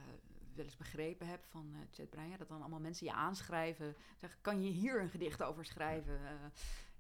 wel 0.54 0.64
eens 0.64 0.76
begrepen 0.76 1.26
heb 1.26 1.44
van 1.44 1.71
eh 1.75 1.80
Chet 1.90 2.11
Breyer. 2.11 2.38
Dat 2.38 2.49
dan 2.49 2.61
allemaal 2.61 2.80
mensen 2.80 3.06
je 3.06 3.12
aanschrijven. 3.12 3.97
Zeggen, 4.16 4.40
kan 4.40 4.62
je 4.62 4.71
hier 4.71 5.00
een 5.00 5.11
gedicht 5.11 5.42
over 5.42 5.64
schrijven? 5.64 6.21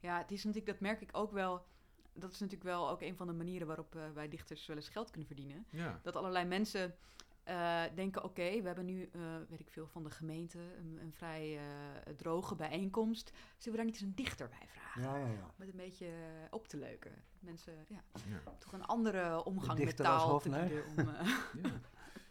Ja, 0.00 0.18
het 0.18 0.30
is 0.30 0.44
natuurlijk, 0.44 0.72
dat 0.72 0.80
merk 0.80 1.00
ik 1.00 1.08
ook 1.12 1.32
wel. 1.32 1.64
Dat 2.12 2.32
is 2.32 2.38
natuurlijk 2.38 2.70
wel 2.70 2.90
ook 2.90 3.00
een 3.00 3.16
van 3.16 3.26
de 3.26 3.32
manieren 3.32 3.66
waarop 3.66 3.98
wij 4.14 4.28
dichters 4.28 4.66
wel 4.66 4.76
eens 4.76 4.88
geld 4.88 5.10
kunnen 5.10 5.26
verdienen. 5.26 5.66
ja. 5.70 6.00
Dat 6.02 6.16
allerlei 6.16 6.44
mensen 6.44 6.96
eh, 7.44 7.82
denken: 7.94 8.24
oké, 8.24 8.60
we 8.60 8.66
hebben 8.66 8.84
nu, 8.84 9.08
eh, 9.12 9.20
weet 9.48 9.60
ik 9.60 9.70
veel, 9.70 9.86
van 9.86 10.02
de 10.02 10.10
gemeente 10.10 10.58
een, 10.58 10.98
een 11.00 11.12
vrij 11.12 11.58
eh, 11.58 12.14
droge 12.16 12.54
bijeenkomst. 12.54 13.32
Zullen 13.58 13.70
we 13.70 13.76
daar 13.76 13.84
niet 13.84 13.94
eens 13.94 14.04
een 14.04 14.14
dichter 14.14 14.48
bij 14.48 14.68
vragen? 14.68 15.02
Ja, 15.02 15.16
ja, 15.16 15.26
ja. 15.26 15.50
Met 15.56 15.68
een 15.68 15.76
beetje 15.76 16.08
op 16.50 16.68
te 16.68 16.76
leuken. 16.76 17.12
Mensen, 17.40 17.72
ja, 17.88 18.02
Ja, 18.28 18.52
toch 18.58 18.72
een 18.72 18.84
andere 18.84 19.44
omgang 19.44 19.78
met 19.78 19.86
dichter 19.86 20.06
als 20.06 20.22
taal 20.22 20.40
te. 20.40 20.84
Om, 20.96 21.08
eh, 21.08 21.26
ja, 21.62 21.70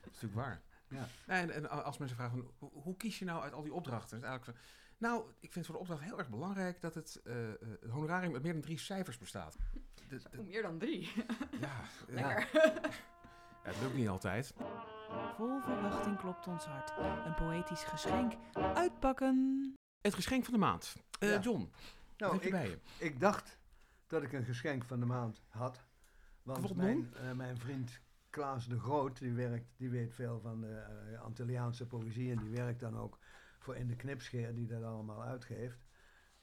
dat 0.01 0.12
is 0.12 0.22
natuurlijk 0.22 0.34
waar. 0.34 0.62
Ja. 0.89 1.08
En, 1.25 1.51
en 1.51 1.70
als 1.70 1.98
mensen 1.98 2.17
vragen, 2.17 2.51
van, 2.58 2.70
hoe, 2.74 2.98
kies 2.98 3.20
je 3.20 3.25
nou 3.25 3.43
uit 3.43 3.53
al 3.53 3.62
die 3.63 3.74
opdrachten? 3.74 4.17
Is 4.17 4.24
eigenlijk 4.24 4.58
zo, 4.58 4.65
nou, 4.98 5.25
ik 5.39 5.51
vind 5.51 5.65
voor 5.65 5.75
de 5.75 5.82
opdracht 5.82 6.01
heel 6.01 6.17
erg 6.17 6.29
belangrijk 6.29 6.82
dat 6.82 6.96
het, 6.96 7.22
eh, 7.24 7.50
eh, 7.50 7.60
het 7.82 7.89
honorarium 7.89 8.34
uit 8.34 8.43
meer 8.43 8.53
dan 8.53 8.62
drie 8.62 8.77
cijfers 8.77 9.17
bestaat. 9.17 9.58
De- 10.08 10.41
meer 10.43 10.62
dan 10.62 10.77
drie. 10.77 11.12
ja, 11.62 11.82
Lekker. 12.08 12.50
ja, 12.53 12.72
het 13.63 13.82
lukt 13.82 13.93
niet 13.93 14.08
altijd. 14.08 14.53
Vol 15.36 15.60
verwachting 15.62 16.17
klopt 16.17 16.48
ons 16.48 16.65
hart. 16.65 16.93
Een 17.25 17.34
poëtisch 17.34 17.84
geschenk. 17.84 18.34
Uitpakken! 18.74 19.74
Het 20.01 20.13
geschenk 20.13 20.43
van 20.43 20.53
de 20.53 20.60
maand. 20.60 20.96
Eh, 21.20 21.29
Ja. 21.29 21.39
John, 21.39 21.60
wat 21.60 22.17
Nou, 22.17 22.34
heb 22.34 22.41
je 22.41 22.48
ik, 22.48 22.53
bij 22.53 22.70
je? 22.70 22.77
ik 23.05 23.20
dacht 23.20 23.58
dat 24.08 24.24
ik 24.24 24.34
een 24.34 24.43
geschenk 24.43 24.84
van 24.84 25.00
de 25.00 25.05
maand 25.05 25.41
had. 25.50 25.82
Want 26.43 26.75
mijn, 26.75 27.13
eh, 27.15 27.32
mijn 27.32 27.58
vriend 27.58 28.00
Klaas 28.29 28.67
de 28.67 28.79
Groot, 28.79 29.20
die, 29.20 29.34
werkt, 29.34 29.65
die 29.77 29.89
weet 29.89 30.13
veel 30.13 30.39
van 30.39 30.62
de 30.62 30.67
eh, 31.12 31.22
Antilliaanse 31.22 31.88
poëzie. 31.88 32.32
En 32.32 32.38
die 32.38 32.50
werkt 32.51 32.79
dan 32.79 32.98
ook 32.98 33.17
voor 33.60 33.75
In 33.75 33.88
de 33.88 33.96
Knipscheer, 33.96 34.53
die 34.55 34.67
dat 34.67 34.84
allemaal 34.84 35.24
uitgeeft. 35.24 35.86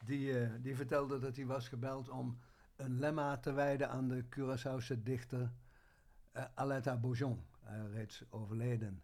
Die, 0.05 0.39
eh, 0.41 0.51
die 0.61 0.77
vertelde 0.77 1.19
dat 1.19 1.37
hij 1.37 1.47
was 1.47 1.69
gebeld 1.69 2.09
om 2.09 2.39
een 2.77 2.99
lemma 2.99 3.37
te 3.39 3.53
wijden 3.53 3.91
aan 3.91 4.09
de 4.09 4.25
Curaçaose 4.37 5.03
dichter 5.03 5.53
eh, 6.33 6.45
Aletta 6.55 6.97
Beaujon, 6.97 7.45
reeds 7.93 8.25
overleden. 8.31 9.03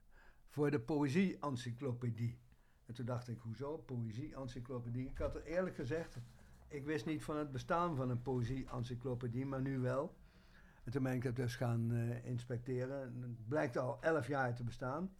Voor 0.48 0.70
de 0.70 0.80
poëzie-encyclopedie. 0.80 2.38
En 2.86 2.94
toen 2.94 3.06
dacht 3.06 3.28
ik, 3.28 3.38
hoezo 3.38 3.76
poëzie-encyclopedie? 3.76 5.08
Ik 5.08 5.18
had 5.18 5.34
er 5.34 5.44
eerlijk 5.44 5.74
gezegd 5.74 6.18
ik 6.68 6.84
wist 6.84 7.06
niet 7.06 7.24
van 7.24 7.36
het 7.36 7.52
bestaan 7.52 7.96
van 7.96 8.10
een 8.10 8.22
poëzie-encyclopedie, 8.22 9.46
maar 9.46 9.60
nu 9.60 9.78
wel. 9.78 10.16
En 10.84 10.92
toen 10.92 11.02
ben 11.02 11.12
ik 11.12 11.22
het 11.22 11.36
dus 11.36 11.56
gaan 11.56 11.92
eh, 11.92 12.24
inspecteren. 12.24 13.02
En 13.02 13.22
het 13.22 13.48
blijkt 13.48 13.76
al 13.76 14.02
elf 14.02 14.26
jaar 14.26 14.54
te 14.54 14.64
bestaan. 14.64 15.14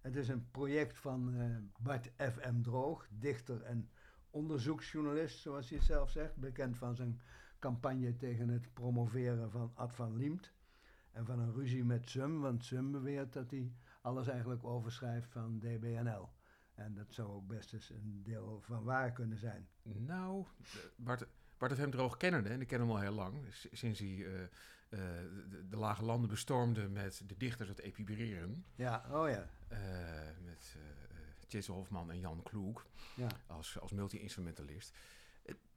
Het 0.00 0.16
is 0.16 0.28
een 0.28 0.50
project 0.50 0.98
van 0.98 1.34
eh, 1.34 1.56
Bart 1.78 2.12
F.M. 2.16 2.60
Droog, 2.62 3.08
dichter 3.10 3.62
en 3.62 3.90
onderzoeksjournalist, 4.30 5.38
zoals 5.38 5.70
hij 5.70 5.80
zelf 5.80 6.10
zegt. 6.10 6.36
Bekend 6.36 6.76
van 6.76 6.96
zijn 6.96 7.20
campagne 7.58 8.16
tegen 8.16 8.48
het 8.48 8.74
promoveren 8.74 9.50
van 9.50 9.70
Ad 9.74 9.94
van 9.94 10.16
Liemt. 10.16 10.52
En 11.16 11.26
van 11.26 11.38
een 11.38 11.54
ruzie 11.54 11.84
met 11.84 12.10
Sum, 12.10 12.40
want 12.40 12.64
Sum 12.64 12.92
beweert 12.92 13.32
dat 13.32 13.50
hij 13.50 13.72
alles 14.00 14.28
eigenlijk 14.28 14.64
overschrijft 14.64 15.32
van 15.32 15.58
DBNL. 15.58 16.28
En 16.74 16.94
dat 16.94 17.06
zou 17.08 17.28
ook 17.28 17.46
best 17.46 17.72
eens 17.72 17.90
een 17.90 18.20
deel 18.22 18.60
van 18.60 18.84
waar 18.84 19.12
kunnen 19.12 19.38
zijn. 19.38 19.68
Nou, 19.82 20.44
Bart, 20.96 21.26
Bart 21.58 21.72
of 21.72 21.78
hem 21.78 21.90
droog 21.90 22.16
kennende, 22.16 22.48
en 22.48 22.60
ik 22.60 22.66
ken 22.66 22.80
hem 22.80 22.90
al 22.90 23.00
heel 23.00 23.12
lang, 23.12 23.34
sinds 23.72 23.98
hij 23.98 24.26
eh, 24.26 24.42
eh, 24.42 24.50
de, 25.48 25.68
de 25.68 25.76
lage 25.76 26.04
landen 26.04 26.30
bestormde 26.30 26.88
met 26.88 27.22
de 27.26 27.36
dichters 27.36 27.68
uit 27.68 27.80
Epibreren. 27.80 28.64
Ja, 28.74 29.04
oh 29.10 29.28
ja. 29.28 29.48
eh, 29.68 29.78
met 30.44 30.76
Tjitse 31.46 31.72
Hofman 31.72 32.10
en 32.10 32.20
Jan 32.20 32.42
Kloek 32.42 32.86
ja. 33.14 33.28
als, 33.46 33.80
als 33.80 33.92
multi-instrumentalist. 33.92 34.96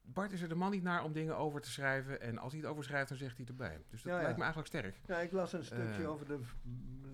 Bart 0.01 0.31
is 0.31 0.41
er 0.41 0.49
de 0.49 0.55
man 0.55 0.71
niet 0.71 0.83
naar 0.83 1.03
om 1.03 1.13
dingen 1.13 1.37
over 1.37 1.61
te 1.61 1.69
schrijven. 1.71 2.21
En 2.21 2.37
als 2.37 2.51
hij 2.51 2.61
het 2.61 2.69
overschrijft, 2.69 3.09
dan 3.09 3.17
zegt 3.17 3.37
hij 3.37 3.45
erbij. 3.45 3.81
Dus 3.89 4.01
dat 4.01 4.13
Ja, 4.13 4.17
lijkt 4.21 4.35
me 4.37 4.43
eigenlijk 4.43 4.67
sterk. 4.73 4.99
Ja, 5.07 5.19
ik 5.19 5.31
las 5.31 5.53
een 5.53 5.63
stukje 5.65 6.03
Eh. 6.03 6.09
over 6.09 6.25
de, 6.27 6.39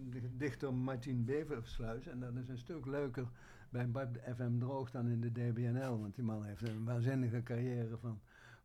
de 0.09 0.37
dichter 0.37 0.73
Martin 0.73 1.25
Beversluis. 1.25 2.07
En 2.07 2.19
dat 2.19 2.35
is 2.35 2.49
een 2.49 2.57
stuk 2.57 2.85
leuker 2.85 3.27
bij 3.69 3.89
Bart 3.91 4.17
FM 4.35 4.57
Droog 4.59 4.91
dan 4.91 5.07
in 5.07 5.21
de 5.21 5.31
DBNL. 5.31 5.99
Want 5.99 6.15
die 6.15 6.23
man 6.23 6.45
heeft 6.45 6.67
een 6.67 6.85
waanzinnige 6.85 7.43
carrière 7.43 7.97
van 7.97 8.21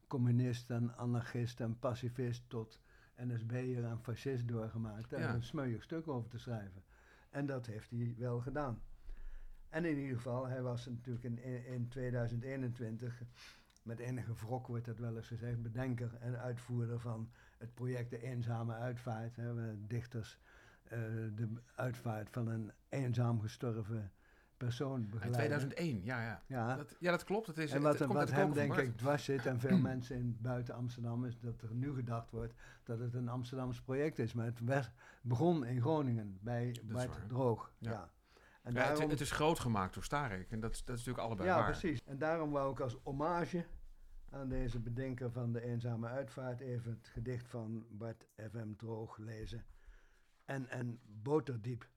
communist 0.06 0.70
en 0.70 0.96
anarchist 0.96 1.60
en 1.60 1.78
pacifist 1.78 2.42
tot 2.48 2.80
NSB'er 3.16 3.84
en 3.84 3.98
fascist 4.02 4.48
doorgemaakt. 4.48 5.10
Daar 5.10 5.20
Ja. 5.20 5.34
een 5.34 5.42
smeuig 5.42 5.82
stuk 5.82 6.08
over 6.08 6.30
te 6.30 6.38
schrijven. 6.38 6.82
En 7.30 7.46
dat 7.46 7.66
heeft 7.66 7.90
hij 7.90 8.14
wel 8.18 8.40
gedaan. 8.40 8.82
En 9.68 9.84
in 9.84 9.98
ieder 9.98 10.16
geval, 10.16 10.46
hij 10.46 10.62
was 10.62 10.86
natuurlijk 10.86 11.24
in, 11.24 11.42
in 11.66 11.88
2021, 11.88 13.22
met 13.82 13.98
enige 13.98 14.34
wrok 14.34 14.66
wordt 14.66 14.84
dat 14.84 14.98
wel 14.98 15.16
eens 15.16 15.26
gezegd, 15.26 15.62
bedenker 15.62 16.14
en 16.20 16.38
uitvoerder 16.38 17.00
van 17.00 17.30
het 17.58 17.74
project 17.74 18.10
De 18.10 18.22
Eenzame 18.22 18.74
Uitvaart. 18.74 19.36
Hè, 19.36 19.54
waar 19.54 19.74
dichters 19.86 20.38
eh, 20.82 20.98
de 21.34 21.48
uitvaart 21.74 22.30
van 22.30 22.48
een 22.48 22.72
eenzaam 22.88 23.40
gestorven 23.40 24.12
persoon 24.56 25.00
In 25.00 25.08
begeleiden. 25.10 25.58
2001, 25.58 26.04
ja, 26.04 26.22
ja. 26.22 26.42
Ja, 26.46 26.76
Dat, 26.76 26.96
ja, 26.98 27.10
dat 27.10 27.24
klopt. 27.24 27.46
Het 27.46 27.58
is, 27.58 27.70
en 27.70 27.74
het, 27.76 27.82
wat, 27.84 27.92
het 27.98 28.02
komt 28.08 28.18
wat 28.18 28.30
hem 28.30 28.52
denk 28.52 28.76
ik 28.76 28.96
dwars 28.96 29.24
zit 29.24 29.46
en 29.46 29.60
veel 29.60 29.78
mensen 29.90 30.16
in 30.16 30.36
buiten 30.40 30.74
Amsterdam 30.74 31.24
is 31.24 31.38
dat 31.38 31.62
er 31.62 31.74
nu 31.74 31.94
gedacht 31.94 32.30
wordt 32.30 32.54
dat 32.84 32.98
het 32.98 33.14
een 33.14 33.28
Amsterdams 33.28 33.80
project 33.82 34.18
is. 34.18 34.32
Maar 34.32 34.44
het 34.44 34.60
werd- 34.60 34.92
begon 35.22 35.64
in 35.64 35.80
Groningen 35.80 36.38
bij 36.40 36.76
Bart. 36.84 37.28
Droog. 37.28 37.72
Ja. 37.78 37.90
Ja. 37.90 38.10
En 38.62 38.72
Ja, 38.72 38.78
het, 38.80 38.88
daarom, 38.88 39.10
het 39.10 39.20
is 39.20 39.30
groot 39.30 39.58
gemaakt 39.58 39.94
door 39.94 40.04
Starek. 40.04 40.50
En 40.50 40.60
dat, 40.60 40.70
is- 40.72 40.84
dat 40.84 40.96
is 40.98 41.04
natuurlijk 41.04 41.26
allebei 41.26 41.48
ja, 41.48 41.56
waar. 41.56 41.70
precies. 41.70 42.00
En 42.04 42.18
daarom 42.18 42.50
wou 42.50 42.72
ik 42.72 42.80
als 42.80 42.96
hommage 43.02 43.64
aan 44.30 44.48
deze 44.48 44.78
bedenker 44.80 45.30
van 45.32 45.52
de 45.52 45.60
eenzame 45.62 46.06
uitvaart 46.08 46.60
even 46.60 46.90
het 46.90 47.08
gedicht 47.08 47.48
van 47.48 47.86
Bart 47.90 48.26
F.M. 48.50 48.74
Droog 48.76 49.16
lezen. 49.16 49.64
En, 50.44 50.68
en 50.68 51.00
Boterdiep. 51.22 51.88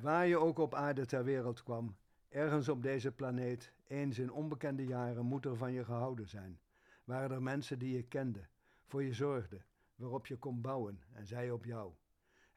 Waar 0.00 0.26
je 0.26 0.36
ook 0.38 0.58
op 0.58 0.74
aarde 0.74 1.06
ter 1.06 1.24
wereld 1.24 1.62
kwam, 1.62 1.96
ergens 2.28 2.68
op 2.68 2.82
deze 2.82 3.12
planeet, 3.12 3.72
eens 3.86 4.18
in 4.18 4.32
onbekende 4.32 4.84
jaren, 4.86 5.24
moet 5.24 5.44
er 5.44 5.56
van 5.56 5.72
je 5.72 5.84
gehouden 5.84 6.28
zijn. 6.28 6.60
Waren 7.04 7.30
er 7.30 7.42
mensen 7.42 7.78
die 7.78 7.96
je 7.96 8.02
kende, 8.02 8.46
voor 8.86 9.02
je 9.02 9.12
zorgden, 9.12 9.64
waarop 9.94 10.26
je 10.26 10.36
kon 10.36 10.60
bouwen 10.60 11.02
en 11.12 11.26
zij 11.26 11.50
op 11.50 11.64
jou? 11.64 11.92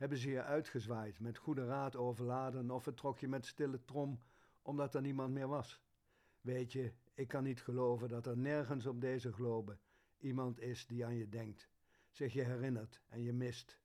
Hebben 0.06 0.24
ze 0.24 0.30
je 0.30 0.44
uitgezwaaid, 0.44 1.20
met 1.20 1.38
goede 1.38 1.66
raad 1.66 1.96
overladen 1.96 2.72
of 2.72 2.84
vertrok 2.84 3.20
je 3.20 3.28
met 3.28 3.46
stille 3.46 3.84
trom 3.86 4.20
omdat 4.62 4.96
er 4.96 5.02
niemand 5.02 5.34
meer 5.34 5.48
was? 5.48 5.82
Weet 6.42 6.72
je, 6.72 6.94
ik 7.14 7.28
kan 7.28 7.44
niet 7.44 7.62
geloven 7.62 8.10
dat 8.10 8.26
er 8.26 8.38
nergens 8.38 8.86
op 8.86 9.02
deze 9.02 9.34
globe 9.34 9.78
iemand 10.18 10.60
is 10.60 10.88
die 10.88 11.06
aan 11.06 11.16
je 11.16 11.30
denkt, 11.30 11.70
zich 12.10 12.34
je 12.34 12.44
herinnert 12.44 13.02
en 13.10 13.22
je 13.22 13.34
mist. 13.34 13.80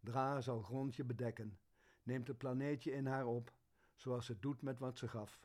Dra 0.00 0.40
zal 0.40 0.62
grond 0.62 0.96
je 0.96 1.04
bedekken, 1.04 1.58
neemt 2.02 2.28
het 2.28 2.38
planeetje 2.38 2.92
in 2.92 3.06
haar 3.06 3.26
op, 3.26 3.52
zoals 3.94 4.28
het 4.28 4.42
doet 4.42 4.62
met 4.62 4.78
wat 4.78 4.98
ze 4.98 5.08
gaf, 5.08 5.40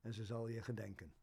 en 0.00 0.14
ze 0.14 0.24
zal 0.24 0.48
je 0.48 0.62
gedenken. 0.62 1.14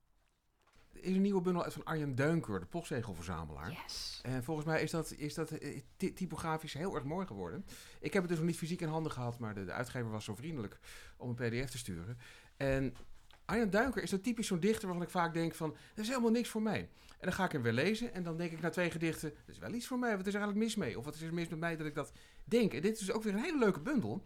Is 0.93 1.15
een 1.15 1.21
nieuwe 1.21 1.41
bundel 1.41 1.63
uit 1.63 1.73
van 1.73 1.83
Arjen 1.83 2.15
Duinker, 2.15 2.59
de 2.59 2.65
postzegelverzamelaar. 2.65 3.71
Yes. 3.83 4.19
En 4.23 4.43
volgens 4.43 4.65
mij 4.67 4.81
is 4.81 4.91
dat, 4.91 5.13
is 5.17 5.33
dat 5.33 5.51
eh, 5.51 5.81
ty- 5.97 6.13
typografisch 6.13 6.73
heel 6.73 6.95
erg 6.95 7.03
mooi 7.03 7.27
geworden. 7.27 7.65
Ik 7.99 8.13
heb 8.13 8.21
het 8.21 8.31
dus 8.31 8.39
nog 8.39 8.47
niet 8.47 8.57
fysiek 8.57 8.81
in 8.81 8.87
handen 8.87 9.11
gehad, 9.11 9.39
maar 9.39 9.53
de, 9.53 9.65
de 9.65 9.71
uitgever 9.71 10.09
was 10.11 10.25
zo 10.25 10.35
vriendelijk 10.35 10.79
om 11.17 11.29
een 11.29 11.35
pdf 11.35 11.69
te 11.69 11.77
sturen. 11.77 12.17
En 12.57 12.95
Arjen 13.45 13.69
Duinker 13.69 14.03
is 14.03 14.09
dat 14.09 14.23
typisch 14.23 14.47
zo'n 14.47 14.59
dichter 14.59 14.87
waarvan 14.87 15.05
ik 15.05 15.11
vaak 15.11 15.33
denk 15.33 15.55
van, 15.55 15.69
dat 15.69 16.03
is 16.03 16.07
helemaal 16.07 16.31
niks 16.31 16.49
voor 16.49 16.61
mij. 16.61 16.79
En 17.09 17.27
dan 17.27 17.33
ga 17.33 17.45
ik 17.45 17.51
hem 17.51 17.61
weer 17.61 17.73
lezen 17.73 18.13
en 18.13 18.23
dan 18.23 18.37
denk 18.37 18.51
ik 18.51 18.61
na 18.61 18.69
twee 18.69 18.91
gedichten, 18.91 19.29
dat 19.29 19.55
is 19.55 19.59
wel 19.59 19.73
iets 19.73 19.87
voor 19.87 19.99
mij, 19.99 20.17
wat 20.17 20.27
is 20.27 20.33
er 20.33 20.39
eigenlijk 20.39 20.65
mis 20.65 20.75
mee? 20.75 20.97
Of 20.97 21.05
wat 21.05 21.15
is 21.15 21.21
er 21.21 21.33
mis 21.33 21.47
met 21.47 21.59
mij 21.59 21.77
dat 21.77 21.87
ik 21.87 21.95
dat 21.95 22.11
denk? 22.45 22.73
En 22.73 22.81
dit 22.81 22.93
is 22.93 22.99
dus 22.99 23.11
ook 23.11 23.23
weer 23.23 23.33
een 23.33 23.43
hele 23.43 23.59
leuke 23.59 23.79
bundel. 23.79 24.23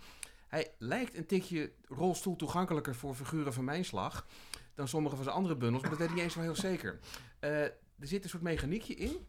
Hij 0.48 0.72
lijkt 0.78 1.16
een 1.18 1.26
tikje 1.26 1.72
rolstoel 1.88 2.36
toegankelijker 2.36 2.96
voor 2.96 3.16
figuren 3.16 3.54
van 3.54 3.64
mijn 3.64 3.86
slag 3.86 4.28
dan 4.76 4.88
sommige 4.88 5.16
van 5.16 5.24
zijn 5.24 5.36
andere 5.36 5.56
bundels, 5.56 5.82
maar 5.82 5.92
dat 5.92 6.00
weet 6.00 6.10
ik 6.10 6.14
niet 6.16 6.24
eens 6.24 6.36
wel 6.36 6.44
heel 6.44 6.56
zeker. 6.56 7.00
Eh, 7.40 7.64
er 7.64 7.78
zit 8.00 8.24
een 8.24 8.30
soort 8.30 8.44
mechaniekje 8.44 8.96
in. 8.96 9.28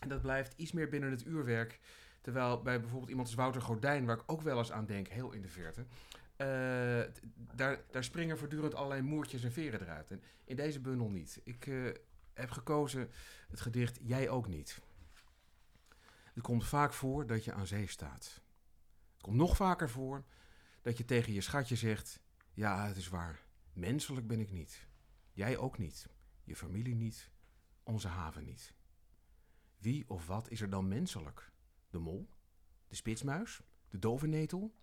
En 0.00 0.08
dat 0.08 0.22
blijft 0.22 0.52
iets 0.56 0.72
meer 0.72 0.88
binnen 0.88 1.10
het 1.10 1.26
uurwerk. 1.26 1.80
Terwijl 2.20 2.62
bij 2.62 2.80
bijvoorbeeld 2.80 3.10
iemand 3.10 3.28
als 3.28 3.36
Wouter 3.36 3.62
Gordijn, 3.62 4.06
waar 4.06 4.16
ik 4.16 4.22
ook 4.26 4.42
wel 4.42 4.58
eens 4.58 4.72
aan 4.72 4.86
denk, 4.86 5.08
heel 5.08 5.32
in 5.32 5.42
de 5.42 5.48
verte. 5.48 5.86
eh, 6.36 7.22
daar, 7.54 7.80
daar 7.90 8.04
springen 8.04 8.38
voortdurend 8.38 8.74
allerlei 8.74 9.02
moertjes 9.02 9.44
en 9.44 9.52
veren 9.52 9.80
eruit. 9.80 10.10
En 10.10 10.22
in 10.44 10.56
deze 10.56 10.80
bundel 10.80 11.08
niet. 11.08 11.40
Ik 11.44 11.66
eh, 11.66 11.74
heb 12.34 12.50
gekozen 12.50 13.10
het 13.48 13.60
gedicht 13.60 13.98
Jij 14.02 14.28
ook 14.28 14.48
niet. 14.48 14.80
Het 16.34 16.42
komt 16.42 16.66
vaak 16.66 16.92
voor 16.92 17.26
dat 17.26 17.44
je 17.44 17.52
aan 17.52 17.66
zee 17.66 17.86
staat. 17.86 18.40
Het 19.12 19.22
komt 19.22 19.36
nog 19.36 19.56
vaker 19.56 19.90
voor 19.90 20.24
dat 20.82 20.98
je 20.98 21.04
tegen 21.04 21.32
je 21.32 21.40
schatje 21.40 21.76
zegt: 21.76 22.20
Ja, 22.52 22.86
het 22.86 22.96
is 22.96 23.08
waar. 23.08 23.47
Menselijk 23.78 24.26
ben 24.26 24.40
ik 24.40 24.50
niet. 24.50 24.86
Jij 25.32 25.56
ook 25.56 25.78
niet. 25.78 26.08
Je 26.44 26.56
familie 26.56 26.94
niet. 26.94 27.30
Onze 27.82 28.08
haven 28.08 28.44
niet. 28.44 28.74
Wie 29.76 30.08
of 30.08 30.26
wat 30.26 30.50
is 30.50 30.60
er 30.60 30.70
dan 30.70 30.88
menselijk? 30.88 31.52
De 31.90 31.98
mol? 31.98 32.28
De 32.88 32.94
spitsmuis? 32.94 33.60
De 33.88 33.98
dovennetel? 33.98 34.74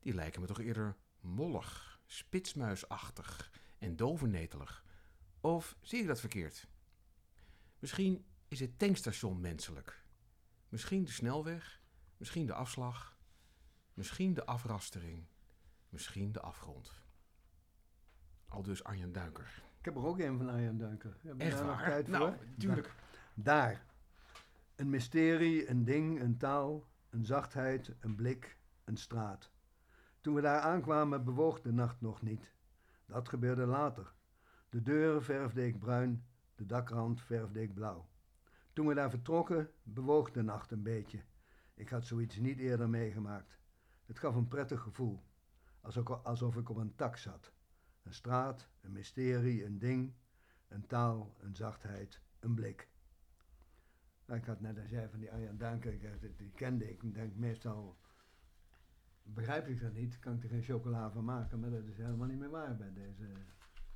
Die 0.00 0.14
lijken 0.14 0.40
me 0.40 0.46
toch 0.46 0.60
eerder 0.60 0.96
mollig, 1.20 2.00
spitsmuisachtig 2.06 3.52
en 3.78 3.96
dovennetelig. 3.96 4.84
Of 5.40 5.76
zie 5.80 6.00
ik 6.00 6.06
dat 6.06 6.20
verkeerd? 6.20 6.68
Misschien 7.78 8.24
is 8.48 8.60
het 8.60 8.78
tankstation 8.78 9.40
menselijk. 9.40 10.04
Misschien 10.68 11.04
de 11.04 11.10
snelweg, 11.10 11.82
misschien 12.16 12.46
de 12.46 12.54
afslag, 12.54 13.18
misschien 13.94 14.34
de 14.34 14.44
afrastering, 14.44 15.26
misschien 15.88 16.32
de 16.32 16.40
afgrond. 16.40 17.01
Al 18.52 18.62
dus 18.62 18.84
Arjen 18.84 19.12
Duiker. 19.12 19.62
Ik 19.78 19.84
heb 19.84 19.96
er 19.96 20.04
ook 20.06 20.18
een 20.18 20.36
van 20.38 20.48
Arjan 20.48 20.78
Duinker. 20.78 21.16
Heb 21.22 21.36
je 21.38 21.44
Echt 21.44 21.56
daar 21.56 21.66
nog 21.66 21.76
waar? 21.76 21.88
tijd 21.88 22.08
Nou, 22.08 22.34
voor? 22.36 22.44
tuurlijk. 22.58 22.94
Daar. 23.34 23.84
Een 24.76 24.90
mysterie, 24.90 25.68
een 25.70 25.84
ding, 25.84 26.20
een 26.20 26.36
taal, 26.36 26.86
een 27.10 27.24
zachtheid, 27.24 27.94
een 28.00 28.14
blik, 28.14 28.56
een 28.84 28.96
straat. 28.96 29.50
Toen 30.20 30.34
we 30.34 30.40
daar 30.40 30.60
aankwamen 30.60 31.24
bewoog 31.24 31.60
de 31.60 31.72
nacht 31.72 32.00
nog 32.00 32.22
niet. 32.22 32.52
Dat 33.06 33.28
gebeurde 33.28 33.66
later. 33.66 34.12
De 34.68 34.82
deuren 34.82 35.22
verfde 35.22 35.66
ik 35.66 35.78
bruin, 35.78 36.24
de 36.54 36.66
dakrand 36.66 37.22
verfde 37.22 37.62
ik 37.62 37.74
blauw. 37.74 38.08
Toen 38.72 38.86
we 38.86 38.94
daar 38.94 39.10
vertrokken 39.10 39.70
bewoog 39.82 40.30
de 40.30 40.42
nacht 40.42 40.70
een 40.70 40.82
beetje. 40.82 41.22
Ik 41.74 41.88
had 41.88 42.06
zoiets 42.06 42.36
niet 42.36 42.58
eerder 42.58 42.88
meegemaakt. 42.88 43.58
Het 44.06 44.18
gaf 44.18 44.34
een 44.34 44.48
prettig 44.48 44.80
gevoel, 44.80 45.22
alsof 46.22 46.56
ik 46.56 46.68
op 46.68 46.76
een 46.76 46.94
tak 46.94 47.16
zat. 47.16 47.52
Een 48.02 48.14
straat, 48.14 48.68
een 48.80 48.92
mysterie, 48.92 49.64
een 49.64 49.78
ding, 49.78 50.14
een 50.68 50.86
taal, 50.86 51.34
een 51.40 51.56
zachtheid, 51.56 52.20
een 52.40 52.54
blik. 52.54 52.88
Nou, 54.24 54.40
ik 54.40 54.46
had 54.46 54.60
net 54.60 54.78
als 54.78 54.90
jij 54.90 55.08
van 55.08 55.18
die 55.18 55.32
Arjan 55.32 55.56
Duinker, 55.56 55.92
ik, 55.92 56.20
die, 56.20 56.36
die 56.36 56.50
kende 56.50 56.90
ik. 56.90 57.02
Ik 57.02 57.14
denk 57.14 57.34
meestal, 57.34 57.98
begrijp 59.22 59.68
ik 59.68 59.80
dat 59.80 59.92
niet, 59.92 60.18
kan 60.18 60.34
ik 60.34 60.42
er 60.42 60.48
geen 60.48 60.62
chocola 60.62 61.10
van 61.10 61.24
maken, 61.24 61.60
maar 61.60 61.70
dat 61.70 61.84
is 61.84 61.96
helemaal 61.96 62.28
niet 62.28 62.38
meer 62.38 62.50
waar 62.50 62.76
bij 62.76 62.92
deze. 62.92 63.24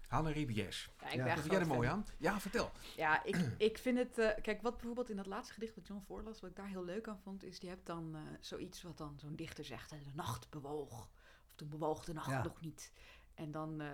Hanne 0.07 0.33
Ribies. 0.33 0.90
Ja, 1.01 1.11
ik 1.11 1.25
ben 1.25 1.38
vind 1.38 1.51
jij 1.51 1.61
er 1.61 1.66
mooi 1.66 1.88
aan? 1.88 2.05
Ja, 2.19 2.40
vertel. 2.40 2.71
Ja, 2.97 3.25
ik, 3.25 3.37
ik 3.59 3.79
vind 3.79 3.99
het... 3.99 4.19
eh, 4.19 4.42
kijk, 4.42 4.62
wat 4.62 4.77
bijvoorbeeld 4.77 5.11
in 5.11 5.16
dat 5.16 5.27
laatste 5.27 5.55
gedicht 5.55 5.75
wat 5.75 5.87
John 5.87 6.03
voorlas, 6.07 6.40
wat 6.40 6.51
ik 6.51 6.57
daar 6.57 6.69
heel 6.69 6.85
leuk 6.85 7.09
aan 7.09 7.21
vond, 7.21 7.42
is 7.45 7.59
je 7.59 7.69
hebt 7.69 7.87
dan 7.87 8.14
eh, 8.14 8.21
zoiets 8.40 8.83
wat 8.83 8.99
dan 8.99 9.19
zo'n 9.19 9.37
dichter 9.37 9.64
zegt, 9.64 9.90
hè, 9.90 10.01
de 10.03 10.11
nacht 10.14 10.51
bewoog. 10.51 11.09
Of 11.49 11.55
toen 11.55 11.69
bewoog 11.69 12.05
de 12.05 12.12
nacht 12.12 12.31
Ja. 12.31 12.42
nog 12.42 12.61
niet. 12.61 12.92
En 13.37 13.51
dan, 13.51 13.81
eh, 13.81 13.88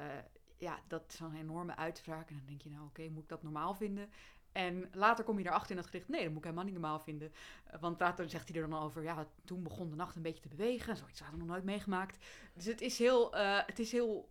ja, 0.59 0.79
dat 0.87 1.05
is 1.09 1.17
zo'n 1.17 1.35
enorme 1.35 1.77
uitspraak. 1.77 2.29
En 2.31 2.37
dan 2.37 2.47
denk 2.47 2.63
je, 2.63 2.71
nou 2.71 2.87
oké, 2.87 3.09
moet 3.09 3.23
ik 3.23 3.29
dat 3.29 3.43
normaal 3.43 3.75
vinden? 3.75 4.11
En 4.53 4.89
later 4.93 5.25
kom 5.25 5.39
je 5.39 5.47
erachter 5.47 5.71
in 5.71 5.77
dat 5.77 5.87
gedicht, 5.87 6.09
nee, 6.09 6.21
dat 6.21 6.29
moet 6.29 6.39
ik 6.39 6.45
helemaal 6.45 6.65
niet 6.65 6.73
normaal 6.73 7.01
vinden. 7.01 7.33
Uh, 7.67 7.81
want 7.81 8.01
later 8.01 8.29
zegt 8.29 8.49
hij 8.49 8.63
er 8.63 8.69
dan 8.69 8.83
over, 8.83 9.03
ja, 9.03 9.27
toen 9.45 9.63
begon 9.63 9.91
de 9.91 9.97
nacht 9.97 10.17
een 10.17 10.23
beetje 10.23 10.43
te 10.43 10.49
bewegen. 10.49 10.97
Zoiets 10.97 11.21
hadden 11.21 11.39
we 11.39 11.45
nog 11.45 11.55
nooit 11.55 11.67
meegemaakt. 11.67 12.25
Dus 12.55 12.65
het 12.65 12.81
is 12.81 12.99
heel, 12.99 13.37
uh, 13.37 13.61
het 13.67 13.79
is 13.79 13.93
heel 13.93 14.31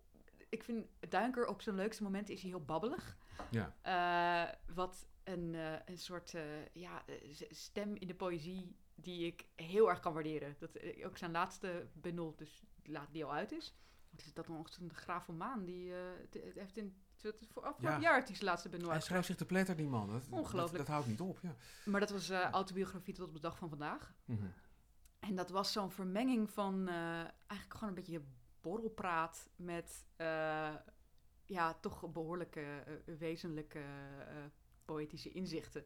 ik 0.51 0.63
vind 0.63 0.85
Duinker 1.09 1.47
op 1.47 1.61
zijn 1.61 1.75
leukste 1.75 2.03
momenten 2.03 2.33
is 2.33 2.41
hij 2.41 2.49
heel 2.49 2.65
babbelig. 2.65 3.17
Ja. 3.49 3.75
Uh, 3.85 4.75
wat 4.75 5.07
een, 5.23 5.53
uh, 5.53 5.73
een 5.85 5.97
soort 5.97 6.33
uh, 6.33 6.41
ja, 6.73 7.03
stem 7.49 7.95
in 7.95 8.07
de 8.07 8.15
poëzie 8.15 8.75
die 8.95 9.25
ik 9.25 9.45
heel 9.55 9.89
erg 9.89 9.99
kan 9.99 10.13
waarderen. 10.13 10.55
Dat, 10.59 10.69
ook 11.05 11.17
zijn 11.17 11.31
laatste 11.31 11.87
bundel, 11.93 12.35
dus 12.35 12.63
die 13.11 13.25
al 13.25 13.33
uit 13.33 13.51
is. 13.51 13.75
Wat 14.11 14.21
is 14.21 14.33
dat 14.33 14.47
nog? 14.47 14.77
Een 14.79 14.93
Graaf 14.93 15.25
van 15.25 15.37
Maan. 15.37 15.65
Die 15.65 15.93
heeft 16.55 16.77
in 16.77 16.95
voor 17.51 17.63
afgelopen 17.63 18.01
ja. 18.01 18.09
jaar 18.09 18.25
die 18.25 18.43
laatste 18.43 18.69
bundel 18.69 18.89
Hij 18.89 19.01
schrijft 19.01 19.25
zich 19.25 19.35
te 19.35 19.45
pletter, 19.45 19.75
die 19.75 19.87
man. 19.87 20.09
Dat, 20.09 20.27
Ongelooflijk. 20.29 20.77
Dat, 20.77 20.77
dat, 20.77 20.87
houdt 20.87 21.07
niet 21.07 21.21
op, 21.21 21.39
ja. 21.41 21.55
Maar 21.85 21.99
dat 21.99 22.09
was 22.09 22.29
autobiografie 22.29 23.13
tot 23.13 23.27
op 23.27 23.33
de 23.33 23.39
dag 23.39 23.57
van 23.57 23.69
vandaag. 23.69 24.13
Mm 24.25 24.37
-hmm. 24.37 24.53
En 25.19 25.35
dat 25.35 25.49
was 25.49 25.71
zo'n 25.71 25.91
vermenging 25.91 26.49
van 26.49 26.87
eigenlijk 26.87 27.73
gewoon 27.73 27.89
een 27.89 27.95
beetje 27.95 28.21
borrelpraat 28.61 29.49
met 29.55 30.05
uh, 30.17 30.75
ja, 31.45 31.73
toch 31.73 32.11
behoorlijke 32.11 32.83
uh, 33.07 33.17
wezenlijke 33.17 33.79
uh, 33.79 34.35
poëtische 34.85 35.31
inzichten. 35.31 35.85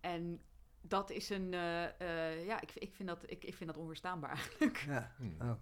En 0.00 0.42
dat 0.80 1.10
is 1.10 1.30
een, 1.30 1.50
ja, 1.50 2.60
ik, 2.60 2.74
ik, 2.74 2.94
vind 2.94 3.08
dat, 3.08 3.30
ik, 3.30 3.44
ik 3.44 3.54
vind 3.54 3.70
dat 3.70 3.78
onweerstaanbaar 3.78 4.30
eigenlijk. 4.30 4.76
Ja, 4.76 5.12
Hmm. 5.16 5.36
oh, 5.40 5.56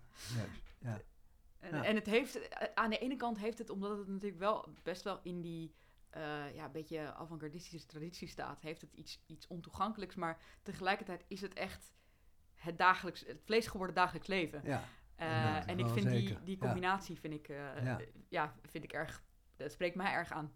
ja. 0.80 1.00
En, 1.70 1.76
Ja. 1.76 1.85
en 1.85 1.94
het 1.94 2.07
heeft, 2.07 2.48
aan 2.74 2.90
de 2.90 2.98
ene 2.98 3.16
kant 3.16 3.38
heeft 3.38 3.59
het, 3.59 3.70
omdat 3.70 3.98
het 3.98 4.09
natuurlijk 4.09 4.38
wel 4.40 4.68
best 4.83 5.02
wel 5.02 5.20
in 5.22 5.40
die 5.40 5.74
ja, 6.55 6.64
een 6.64 6.72
beetje 6.72 7.12
avant-gardistische 7.14 7.87
traditie 7.87 8.29
staat, 8.29 8.61
heeft 8.61 8.81
het 8.81 8.92
iets, 8.92 9.22
iets 9.26 9.46
ontoegankelijks, 9.46 10.14
maar 10.14 10.38
tegelijkertijd 10.62 11.24
is 11.29 11.40
het 11.40 11.55
echt 11.55 11.94
het, 12.55 12.79
dagelijks, 12.79 13.26
het 13.26 13.40
vlees 13.44 13.66
geworden 13.66 13.94
dagelijks 13.96 14.26
leven. 14.29 14.61
ja. 14.64 14.85
Uh, 15.20 15.26
Ja, 15.26 15.66
en 15.66 15.79
ik 15.79 15.87
vind 15.88 16.09
die, 16.11 16.20
zeker. 16.26 16.44
die 16.44 16.57
Ja. 16.61 16.66
combinatie 16.66 17.18
vind 17.20 17.35
ik, 17.35 17.48
uh, 17.48 17.85
Ja. 17.85 17.98
ja. 18.29 18.55
vind 18.62 18.85
ik 18.85 18.92
erg, 18.92 19.22
dat 19.57 19.72
spreekt 19.72 19.94
mij 19.94 20.12
erg 20.12 20.31
aan. 20.33 20.52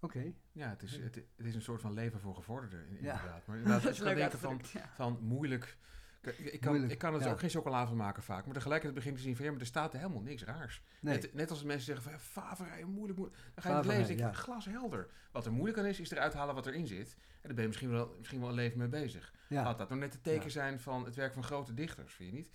Oké. 0.00 0.32
Ja, 0.52 0.68
het 0.68 0.82
is, 0.82 0.96
het, 0.96 1.14
het 1.14 1.46
is 1.46 1.54
een 1.54 1.62
soort 1.62 1.80
van 1.80 1.92
leven 1.92 2.20
voor 2.20 2.34
gevorderden, 2.34 2.86
in- 2.88 3.02
Ja. 3.02 3.12
inderdaad. 3.14 3.46
Maar 3.46 3.56
inderdaad, 3.60 3.86
als 3.86 4.00
is 4.00 4.08
je 4.08 4.14
denken 4.14 4.38
van, 4.38 4.60
ja. 4.72 4.88
van 4.94 5.18
moeilijk... 5.20 5.78
Ik, 6.26 6.38
ik 6.38 6.60
kan, 6.60 6.70
Moeilijk, 6.70 6.92
ik 6.92 6.98
kan 6.98 7.18
ja. 7.20 7.30
ook 7.30 7.38
geen 7.38 7.50
chocola 7.50 7.86
van 7.86 7.96
maken 7.96 8.22
vaak, 8.22 8.44
maar 8.44 8.54
tegelijkertijd 8.54 8.94
begin 8.94 9.10
je 9.10 9.16
te 9.16 9.22
zien 9.22 9.36
van, 9.36 9.44
ja, 9.44 9.50
maar 9.50 9.60
er 9.60 9.66
staat 9.66 9.92
er 9.92 9.98
helemaal 9.98 10.22
niks 10.22 10.44
raars. 10.44 10.82
Nee. 11.00 11.14
Net, 11.14 11.34
net 11.34 11.50
als 11.50 11.62
mensen 11.62 11.84
zeggen 11.86 12.10
van, 12.10 12.20
faverij, 12.20 12.84
moeilijk, 12.84 13.18
moeilijk. 13.18 13.42
Dan 13.54 13.64
ga 13.64 13.70
je 13.70 13.76
het 13.76 13.86
lezen, 13.86 14.16
ja. 14.16 14.28
ik, 14.28 14.34
glashelder. 14.34 15.08
Wat 15.32 15.46
er 15.46 15.52
moeilijk 15.52 15.78
aan 15.78 15.84
is, 15.84 16.00
is 16.00 16.10
eruit 16.10 16.34
halen 16.34 16.54
wat 16.54 16.66
erin 16.66 16.86
zit. 16.86 17.16
En 17.18 17.40
daar 17.42 17.52
ben 17.54 17.62
je 17.62 17.68
misschien 17.68 17.90
wel, 17.90 18.14
misschien 18.18 18.40
wel 18.40 18.48
een 18.48 18.54
leven 18.54 18.78
mee 18.78 18.88
bezig. 18.88 19.32
ja. 19.48 19.62
Laat 19.62 19.78
dat 19.78 19.88
nou 19.88 20.00
net 20.00 20.12
het 20.12 20.22
teken 20.22 20.50
zijn 20.50 20.80
van 20.80 21.04
het 21.04 21.14
werk 21.14 21.32
van 21.32 21.44
grote 21.44 21.74
dichters, 21.74 22.14
vind 22.14 22.30
je 22.30 22.36
niet? 22.36 22.50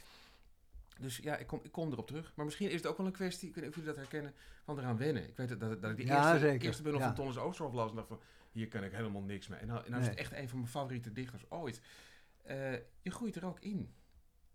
Dus 0.99 1.17
ja, 1.17 1.38
ik 1.38 1.47
kom, 1.47 1.60
ik 1.63 1.71
kom 1.71 1.91
erop 1.91 2.08
terug. 2.08 2.32
Maar 2.36 2.45
misschien 2.45 2.67
is 2.69 2.75
het 2.75 2.88
ook 2.88 2.97
wel 2.97 3.05
een 3.05 3.12
kwestie, 3.12 3.47
ik 3.49 3.55
weet 3.55 3.63
niet 3.63 3.73
of 3.73 3.79
jullie 3.79 3.93
dat 3.93 4.03
herkennen, 4.03 4.34
van 4.63 4.79
eraan 4.79 4.97
wennen. 4.97 5.27
Ik 5.27 5.38
weet 5.38 5.49
dat, 5.49 5.60
dat, 5.60 5.82
dat 5.82 5.91
ik 5.91 5.97
de 5.97 6.05
Ja, 6.05 6.32
eerste, 6.32 6.47
zeker. 6.47 6.65
eerste 6.67 6.82
bundel 6.82 7.01
Ja. 7.01 7.08
van 7.08 7.15
Tonnes 7.15 7.38
Oosterhof 7.38 7.73
las 7.73 7.89
en 7.89 7.95
dacht 7.95 8.08
van, 8.08 8.21
hier 8.51 8.67
kan 8.67 8.84
ik 8.84 8.91
helemaal 8.91 9.21
niks 9.21 9.47
mee. 9.47 9.60
En 9.60 9.67
nou, 9.67 9.84
en 9.86 9.91
nou 9.91 10.03
is 10.03 10.10
het 10.10 10.17
echt 10.17 10.32
een 10.34 10.49
van 10.49 10.58
mijn 10.58 10.71
favoriete 10.71 11.12
dichters 11.12 11.49
ooit. 11.49 11.82
Eh, 12.43 12.73
je 13.02 13.12
groeit 13.12 13.36
er 13.36 13.45
ook 13.45 13.60
in. 13.60 13.93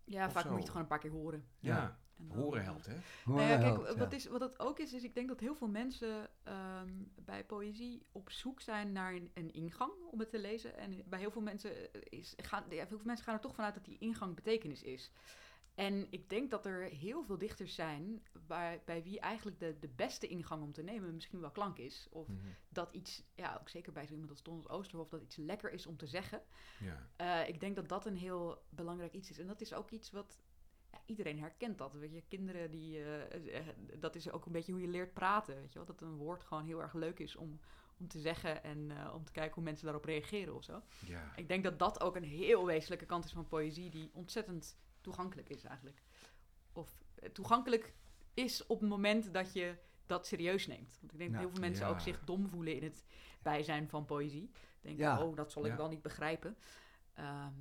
Ja, 0.05 0.27
Of 0.27 0.33
vaak 0.33 0.43
zo. 0.43 0.49
moet 0.49 0.57
je 0.57 0.63
het 0.63 0.71
gewoon 0.71 0.83
een 0.83 0.89
paar 0.89 0.99
keer 0.99 1.11
horen. 1.11 1.49
Ja, 1.59 1.77
Ja. 1.77 2.03
Dan, 2.17 2.37
horen 2.39 2.61
eh, 2.61 2.67
helpt, 2.67 2.87
hè? 2.87 2.97
Hoor 3.25 3.37
Nou 3.37 3.49
ja, 3.49 3.59
kijk, 3.59 3.75
helpt, 3.75 3.99
wat, 3.99 4.11
ja. 4.11 4.17
is, 4.17 4.27
wat 4.27 4.41
het 4.41 4.59
ook 4.59 4.79
is, 4.79 4.93
is 4.93 5.03
ik 5.03 5.15
denk 5.15 5.29
dat 5.29 5.41
heel 5.41 5.55
veel 5.55 5.69
mensen 5.69 6.31
ehm, 6.43 6.93
bij 7.15 7.45
poëzie 7.45 8.07
op 8.13 8.31
zoek 8.31 8.61
zijn 8.61 8.93
naar 8.93 9.15
een, 9.15 9.31
een 9.35 9.53
ingang 9.53 9.93
om 10.11 10.19
het 10.19 10.31
te 10.31 10.39
lezen. 10.39 10.77
En 10.77 11.03
bij 11.07 11.19
heel 11.19 11.31
veel 11.31 11.43
mensen 11.43 11.93
eh, 11.93 12.01
is, 12.09 12.35
gaan, 12.37 12.65
ja, 12.69 12.77
heel 12.77 12.87
veel 12.87 13.01
mensen 13.05 13.25
gaan 13.25 13.35
er 13.35 13.41
toch 13.41 13.55
vanuit 13.55 13.75
dat 13.75 13.85
die 13.85 13.99
ingang 13.99 14.35
betekenis 14.35 14.83
is. 14.83 15.11
En 15.75 16.07
ik 16.11 16.29
denk 16.29 16.51
dat 16.51 16.67
er 16.67 16.83
heel 16.83 17.25
veel 17.25 17.39
dichters 17.39 17.75
zijn 17.75 18.23
waar, 18.47 18.83
bij 18.85 19.03
wie 19.03 19.21
eigenlijk 19.21 19.59
de, 19.59 19.77
de 19.79 19.89
beste 19.89 20.27
ingang 20.27 20.63
om 20.63 20.73
te 20.73 20.83
nemen 20.83 21.15
misschien 21.15 21.41
wel 21.41 21.51
klank 21.51 21.79
is. 21.79 22.07
Of 22.11 22.29
Mhm. 22.29 22.39
dat 22.69 22.93
iets, 22.93 23.23
ja, 23.35 23.59
ook 23.61 23.69
zeker 23.69 23.93
bij 23.93 24.07
zo 24.07 24.13
iemand 24.13 24.31
als 24.31 24.41
Thomas 24.43 24.69
Oosterhof, 24.69 25.09
dat 25.09 25.23
iets 25.23 25.37
lekker 25.37 25.73
is 25.73 25.87
om 25.87 25.97
te 25.97 26.07
zeggen. 26.07 26.43
Ja. 26.81 27.09
Eh, 27.17 27.49
ik 27.49 27.61
denk 27.61 27.77
dat 27.77 27.89
dat 27.89 28.07
een 28.07 28.17
heel 28.17 28.63
belangrijk 28.69 29.13
iets 29.13 29.31
is. 29.31 29.39
En 29.39 29.47
dat 29.47 29.61
is 29.61 29.75
ook 29.75 29.91
iets 29.91 30.11
wat 30.11 30.43
ja, 30.93 31.01
iedereen 31.07 31.39
herkent. 31.39 31.79
Dat 31.79 31.95
weet 31.95 32.13
je, 32.13 32.23
kinderen 32.29 32.71
die. 32.71 32.99
eh, 32.99 33.59
eh, 33.59 33.67
dat 33.99 34.15
is 34.15 34.31
ook 34.31 34.47
een 34.47 34.53
beetje 34.53 34.73
hoe 34.73 34.81
je 34.81 34.89
leert 34.89 35.13
praten. 35.15 35.55
Weet 35.55 35.73
je 35.73 35.79
wel? 35.79 35.87
Dat 35.87 36.01
een 36.01 36.17
woord 36.17 36.45
gewoon 36.45 36.65
heel 36.65 36.81
erg 36.83 36.93
leuk 36.95 37.19
is 37.19 37.37
om, 37.37 37.61
om 37.99 38.09
te 38.09 38.21
zeggen 38.21 38.63
en 38.65 38.93
om 39.13 39.25
te 39.25 39.33
kijken 39.33 39.55
hoe 39.55 39.65
mensen 39.65 39.85
daarop 39.85 40.05
reageren 40.05 40.55
of 40.55 40.65
zo. 40.65 40.83
ja. 41.07 41.33
Ik 41.37 41.49
denk 41.49 41.65
dat 41.65 41.79
dat 41.79 42.01
ook 42.01 42.17
een 42.17 42.25
heel 42.25 42.67
wezenlijke 42.67 43.07
kant 43.07 43.25
is 43.25 43.33
van 43.33 43.49
poëzie, 43.49 43.91
die 43.91 44.11
ontzettend 44.13 44.77
toegankelijk 45.05 45.49
is 45.49 45.65
eigenlijk. 45.65 46.03
Of 46.73 47.05
eh, 47.15 47.31
toegankelijk 47.31 47.95
is 48.35 48.67
op 48.67 48.81
het 48.81 48.89
moment 48.89 49.33
dat 49.33 49.53
je 49.53 49.77
dat 50.07 50.27
serieus 50.27 50.67
neemt. 50.67 50.97
Want 51.01 51.13
ik 51.13 51.19
denk 51.19 51.31
dat 51.31 51.41
heel 51.41 51.51
veel 51.51 51.61
mensen 51.61 51.87
Ja. 51.87 51.93
ook 51.93 52.01
zich 52.01 52.25
dom 52.25 52.49
voelen 52.49 52.77
in 52.77 52.83
het 52.83 53.05
bijzijn 53.43 53.89
van 53.89 54.05
poëzie. 54.05 54.51
Denken, 54.81 55.05
Ja. 55.05 55.23
oh, 55.23 55.37
dat 55.37 55.53
zal 55.53 55.65
ik 55.65 55.71
Ja. 55.71 55.77
wel 55.77 55.89
niet 55.89 56.03
begrijpen. 56.03 56.57
Ehm, 57.15 57.53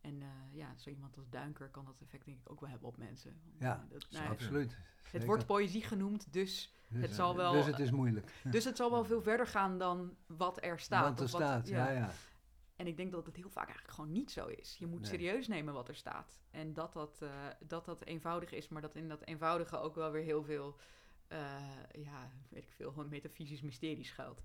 en 0.00 0.22
eh, 0.22 0.28
ja, 0.50 0.76
zo 0.76 0.90
iemand 0.90 1.16
als 1.16 1.28
Duinker 1.30 1.68
kan 1.68 1.84
dat 1.84 2.00
effect 2.00 2.24
denk 2.24 2.38
ik 2.38 2.50
ook 2.50 2.60
wel 2.60 2.70
hebben 2.70 2.88
op 2.88 2.96
mensen. 2.96 3.40
Ja, 3.58 3.74
eh, 3.84 3.90
dat, 3.92 4.06
nou. 4.10 4.28
Absoluut. 4.28 4.76
het 5.10 5.24
wordt 5.24 5.46
poëzie 5.46 5.82
genoemd, 5.82 6.32
dus, 6.32 6.72
Dus, 6.88 7.00
het 7.02 7.14
zal 7.14 7.36
wel- 7.36 7.52
Dus 7.52 7.66
het 7.66 7.78
is 7.78 7.90
moeilijk. 7.90 8.32
dus 8.44 8.64
het 8.64 8.76
zal 8.76 8.90
wel 8.90 9.04
veel 9.04 9.22
verder 9.22 9.46
gaan 9.46 9.78
dan 9.78 10.16
wat 10.26 10.64
er 10.64 10.78
staat. 10.80 11.02
Want 11.04 11.20
er 11.20 11.26
wat- 11.26 11.40
staat, 11.42 11.68
ja, 11.68 11.90
ja. 11.90 12.10
En 12.82 12.88
ik 12.88 12.96
denk 12.96 13.12
dat 13.12 13.26
het 13.26 13.36
heel 13.36 13.50
vaak 13.50 13.64
eigenlijk 13.66 13.94
gewoon 13.94 14.12
niet 14.12 14.30
zo 14.30 14.46
is. 14.46 14.76
Je 14.78 14.86
moet 14.86 15.00
Nee. 15.00 15.10
serieus 15.10 15.48
nemen 15.48 15.74
wat 15.74 15.88
er 15.88 15.94
staat. 15.96 16.40
En 16.50 16.72
dat 16.72 16.92
dat, 16.92 17.22
eh, 17.22 17.30
dat 17.60 17.84
dat 17.84 18.04
eenvoudig 18.04 18.52
is, 18.52 18.68
maar 18.68 18.82
dat 18.82 18.94
in 18.96 19.08
dat 19.08 19.22
eenvoudige 19.24 19.76
ook 19.78 19.94
wel 19.94 20.10
weer 20.10 20.22
heel 20.22 20.42
veel, 20.44 20.76
eh, 21.28 21.38
ja, 21.92 22.30
weet 22.48 22.62
ik 22.64 22.72
veel, 22.72 22.90
gewoon 22.90 23.08
metafysisch 23.08 23.60
mysterie 23.62 24.04
schuilt. 24.04 24.42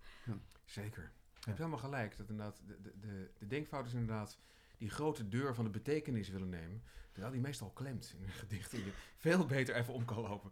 Zeker. 0.66 1.12
Je 1.34 1.46
hebt 1.46 1.58
helemaal 1.58 1.80
gelijk. 1.80 2.18
Dat 2.18 2.30
inderdaad, 2.30 2.62
de, 2.66 2.82
de, 2.82 3.00
de, 3.00 3.32
de 3.38 3.48
denkfout 3.48 3.86
is 3.86 3.94
inderdaad 3.94 4.38
die 4.78 4.90
grote 4.90 5.28
deur 5.30 5.56
van 5.56 5.64
de 5.64 5.72
betekenis 5.72 6.30
willen 6.30 6.50
nemen. 6.50 6.84
Terwijl 7.12 7.34
die 7.34 7.42
meestal 7.42 7.70
klemt 7.70 8.14
in 8.18 8.24
een 8.24 8.30
gedicht. 8.30 8.74
En 8.74 8.80
je 8.86 8.92
veel 9.28 9.46
beter 9.46 9.76
even 9.76 9.94
om 9.94 10.06
kan 10.06 10.20
lopen. 10.20 10.52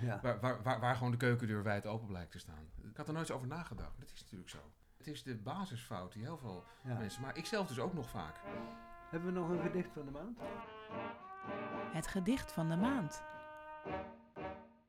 ja. 0.00 0.20
Waar, 0.22 0.40
waar, 0.40 0.62
waar, 0.62 0.80
waar 0.80 0.96
gewoon 0.96 1.10
de 1.10 1.16
keukendeur 1.16 1.62
wijd 1.62 1.86
open 1.86 2.06
blijkt 2.06 2.30
te 2.30 2.38
staan. 2.38 2.70
Ik 2.90 2.96
had 2.96 3.06
er 3.06 3.12
nooit 3.12 3.28
eens 3.28 3.36
over 3.36 3.48
nagedacht. 3.48 4.00
Dat 4.00 4.10
is 4.14 4.20
natuurlijk 4.20 4.50
zo. 4.50 4.72
Het 5.00 5.08
is 5.08 5.22
de 5.22 5.36
basisfout 5.36 6.12
die 6.12 6.22
heel 6.22 6.38
veel 6.38 6.64
ja. 6.84 6.98
mensen, 6.98 7.22
maar 7.22 7.36
ik 7.36 7.46
zelf 7.46 7.66
dus 7.66 7.78
ook 7.78 7.94
nog 7.94 8.08
vaak. 8.08 8.34
Hebben 9.10 9.32
we 9.32 9.38
nog 9.40 9.48
een 9.48 9.60
gedicht 9.60 9.92
van 9.92 10.04
de 10.04 10.10
maand? 10.10 10.38
Het 11.92 12.06
gedicht 12.06 12.52
van 12.52 12.68
de 12.68 12.76
maand. 12.76 13.22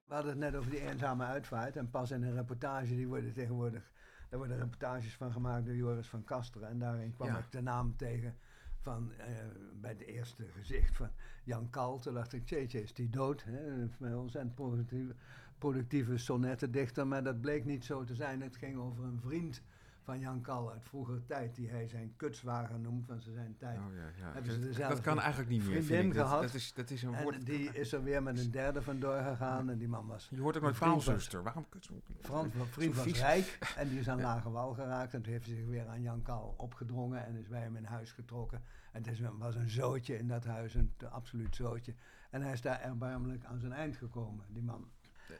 We 0.06 0.14
hadden 0.14 0.32
het 0.32 0.40
net 0.40 0.56
over 0.56 0.70
die 0.72 0.88
eenzame 0.88 1.24
uitvaart. 1.26 1.76
En 1.76 1.90
pas 1.90 2.12
in 2.12 2.24
een 2.24 2.34
reportage, 2.34 2.96
die 2.96 3.08
worden 3.08 3.34
tegenwoordig... 3.34 3.92
Daar 4.30 4.40
worden 4.40 4.58
reportages 4.58 5.16
van 5.16 5.32
gemaakt 5.32 5.66
door 5.66 5.76
Joris 5.76 6.08
van 6.08 6.24
Kasteren. 6.24 6.70
En 6.70 6.80
daarin 6.80 7.12
kwam 7.12 7.28
Ja. 7.28 7.38
ik 7.38 7.52
de 7.52 7.62
naam 7.62 7.96
tegen 7.96 8.36
van... 8.80 9.12
eh, 9.18 9.26
bij 9.74 9.90
het 9.92 10.02
eerste 10.02 10.46
gezicht 10.46 10.96
van 10.96 11.10
Jan 11.44 11.70
Kal. 11.70 12.00
Toen 12.00 12.14
dacht 12.14 12.34
ik, 12.34 12.50
jeetje, 12.50 12.82
is 12.82 12.94
die 12.94 13.10
dood? 13.10 13.44
Hè? 13.44 13.68
Een 14.00 14.18
ontzettend 14.18 14.56
productieve, 14.56 15.16
productieve 15.58 16.18
sonnettendichter. 16.18 17.08
Maar 17.08 17.24
dat 17.24 17.42
bleek 17.42 17.66
niet 17.66 17.86
zo 17.86 18.04
te 18.04 18.16
zijn. 18.16 18.42
Het 18.42 18.56
ging 18.56 18.78
over 18.78 19.04
een 19.04 19.20
vriend 19.22 19.62
van 20.04 20.20
Jan 20.20 20.42
Kal 20.42 20.72
uit 20.72 20.84
vroegere 20.84 21.24
tijd... 21.26 21.56
die 21.56 21.70
hij 21.70 21.88
zijn 21.88 22.14
kutswagen 22.16 22.82
noemt 22.82 23.06
van 23.06 23.22
zijn 23.22 23.56
tijd. 23.58 23.78
Oh, 23.80 23.94
ja, 23.94 24.26
ja. 24.26 24.32
Hebben 24.34 24.74
ze 24.74 24.80
Dat- 24.80 25.02
kan 25.02 25.20
eigenlijk 25.20 25.50
niet 25.50 25.68
meer. 25.68 25.84
vriendin 25.84 26.14
gehad. 26.14 26.42
dat, 26.42 26.54
is, 26.54 26.74
dat 26.74 26.90
is 26.90 27.04
een 27.04 27.22
woord. 27.22 27.36
En 27.36 27.44
die 27.44 27.70
is 27.74 27.94
er 27.94 28.04
weer 28.04 28.24
met 28.24 28.40
een 28.40 28.52
derde 28.52 28.82
vandoor 28.82 29.22
gegaan. 29.22 29.70
En 29.70 29.78
die 29.78 29.88
man 29.88 30.08
was 30.08 30.28
Je 30.32 30.42
hoort 30.42 30.56
ook 30.64 30.76
van- 30.76 30.90
paalzuster. 30.90 31.44
Waarom 31.44 31.66
kuts? 31.70 31.90
Frans, 32.20 32.54
mijn 32.54 32.68
vriend 32.68 32.96
was 32.96 33.04
vies. 33.04 33.20
rijk 33.20 33.58
en 33.78 33.90
die 33.90 34.00
is 34.00 34.10
aan 34.10 34.18
Ja. 34.18 34.24
lage 34.24 34.50
wal 34.50 34.74
geraakt. 34.74 35.14
En 35.14 35.22
toen 35.22 35.32
heeft 35.32 35.46
hij 35.46 35.56
zich 35.56 35.66
weer 35.66 35.88
aan 35.88 36.02
Jan 36.02 36.22
Kal 36.22 36.54
opgedrongen 36.58 37.26
en 37.26 37.36
is 37.36 37.48
bij 37.48 37.62
hem 37.62 37.76
in 37.76 37.84
huis 37.86 38.12
getrokken. 38.12 38.62
En 38.92 39.04
het 39.04 39.12
is, 39.12 39.22
was 39.38 39.56
een 39.56 39.70
zootje 39.70 40.18
in 40.18 40.28
dat 40.28 40.46
huis, 40.46 40.74
een 40.74 40.94
absoluut 41.10 41.56
zootje. 41.56 41.94
En 42.30 42.42
hij 42.42 42.52
is 42.52 42.62
daar 42.62 42.82
erbarmelijk 42.82 43.44
aan 43.46 43.60
zijn 43.60 43.72
eind 43.74 43.96
gekomen, 43.96 44.46
die 44.50 44.64
man. 44.64 44.90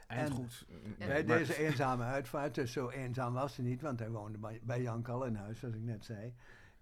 Eindgoed. 0.08 0.66
Ja. 0.98 1.08
bij 1.08 1.26
deze 1.26 1.58
eenzame 1.58 2.04
uitvaart, 2.04 2.56
dus 2.56 2.72
zo 2.72 2.90
eenzaam 2.90 3.34
was 3.34 3.56
hij 3.56 3.66
niet, 3.66 3.82
want 3.82 4.00
hij 4.00 4.10
woonde 4.10 4.38
bij, 4.38 4.60
bij 4.64 4.82
Jan 4.82 5.02
Kal 5.02 5.26
in 5.26 5.36
huis, 5.36 5.60
zoals 5.60 5.76
ik 5.76 5.82
net 5.82 6.06
zei. 6.06 6.34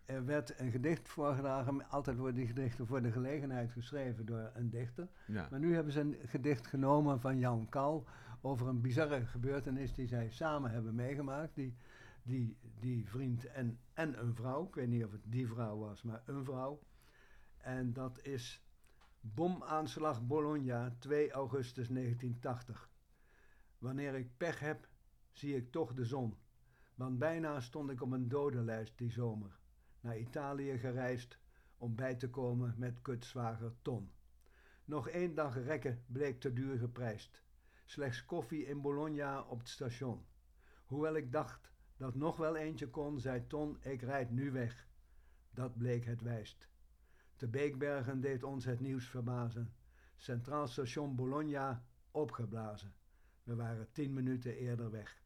Er 0.06 0.26
werd 0.26 0.60
een 0.60 0.72
gedicht 0.72 1.10
voorgedragen, 1.10 1.90
altijd 1.90 2.18
worden 2.18 2.36
die 2.36 2.48
gedichten 2.48 2.88
voor 2.88 3.02
de 3.02 3.12
gelegenheid 3.12 3.72
geschreven 3.72 4.26
door 4.26 4.52
een 4.54 4.70
dichter. 4.70 5.08
Ja. 5.26 5.48
Maar 5.52 5.60
nu 5.60 5.74
hebben 5.74 5.94
ze 5.94 6.00
een 6.00 6.18
gedicht 6.26 6.68
genomen 6.68 7.22
van 7.22 7.40
Jan 7.40 7.70
Kal 7.70 8.06
over 8.42 8.68
een 8.68 8.82
bizarre 8.82 9.26
gebeurtenis 9.26 9.94
die 9.94 10.08
zij 10.08 10.30
samen 10.30 10.72
hebben 10.72 10.96
meegemaakt. 10.96 11.56
Die, 11.56 11.76
die, 12.24 12.58
die 12.80 13.10
vriend 13.10 13.46
en, 13.46 13.80
en 13.94 14.20
een 14.20 14.36
vrouw, 14.36 14.68
ik 14.68 14.76
weet 14.76 14.88
niet 14.88 15.04
of 15.04 15.12
het 15.12 15.22
die 15.24 15.48
vrouw 15.48 15.78
was, 15.78 16.04
maar 16.04 16.22
een 16.26 16.44
vrouw. 16.44 16.80
En 17.58 17.94
dat 17.94 18.20
is 18.22 18.64
bomaanslag 19.22 20.28
Bologna, 20.28 20.96
2 21.00 21.32
augustus 21.32 21.88
1980. 21.88 22.89
Wanneer 23.80 24.16
ik 24.16 24.38
pech 24.38 24.60
heb, 24.60 24.88
zie 25.32 25.56
ik 25.56 25.72
toch 25.72 25.94
de 25.94 26.06
zon. 26.06 26.38
Want 26.96 27.20
bijna 27.20 27.60
stond 27.60 27.90
ik 27.90 28.02
op 28.02 28.12
een 28.12 28.28
dodenlijst 28.28 28.98
die 28.98 29.12
zomer. 29.12 29.60
Naar 30.00 30.18
Italië 30.18 30.78
gereisd 30.78 31.40
om 31.78 31.96
bij 31.96 32.16
te 32.16 32.30
komen 32.30 32.74
met 32.78 33.02
kutzwager 33.02 33.74
Ton. 33.82 34.12
Nog 34.86 35.10
één 35.10 35.36
dag 35.36 35.64
rekken 35.64 36.04
bleek 36.08 36.40
te 36.40 36.54
duur 36.54 36.78
geprijsd. 36.78 37.44
Slechts 37.86 38.26
koffie 38.26 38.66
in 38.66 38.82
Bologna 38.82 39.42
op 39.42 39.60
het 39.60 39.70
station. 39.70 40.26
Hoewel 40.86 41.16
ik 41.16 41.32
dacht 41.32 41.72
dat 41.98 42.16
nog 42.16 42.38
wel 42.38 42.56
eentje 42.56 42.90
kon, 42.90 43.20
zei 43.20 43.48
Ton, 43.48 43.78
ik 43.82 44.02
rijd 44.02 44.32
nu 44.32 44.52
weg. 44.52 44.88
Dat 45.52 45.78
bleek 45.78 46.06
het 46.06 46.22
wijst. 46.22 46.70
Te 47.36 47.48
Beekbergen 47.48 48.22
deed 48.22 48.44
ons 48.44 48.66
het 48.66 48.80
nieuws 48.80 49.08
verbazen. 49.10 49.74
Centraal 50.16 50.68
station 50.68 51.16
Bologna 51.16 51.86
opgeblazen. 52.12 52.94
We 53.50 53.56
waren 53.56 53.92
tien 53.92 54.14
minuten 54.14 54.56
eerder 54.56 54.92
weg. 54.92 55.22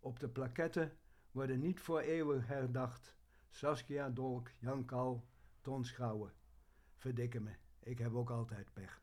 Op 0.00 0.20
de 0.20 0.28
plaketten 0.28 0.96
worden 1.30 1.60
niet 1.60 1.80
voor 1.80 2.00
eeuwig 2.00 2.46
herdacht. 2.46 3.14
Saskia 3.48 4.10
Dolk, 4.10 4.50
Jan 4.58 4.84
Kal, 4.84 5.26
Ton 5.60 5.84
Schouwen. 5.84 6.32
Verdikke 6.96 7.40
me, 7.40 7.54
ik 7.78 7.98
heb 7.98 8.14
ook 8.14 8.30
altijd 8.30 8.72
pech. 8.72 9.02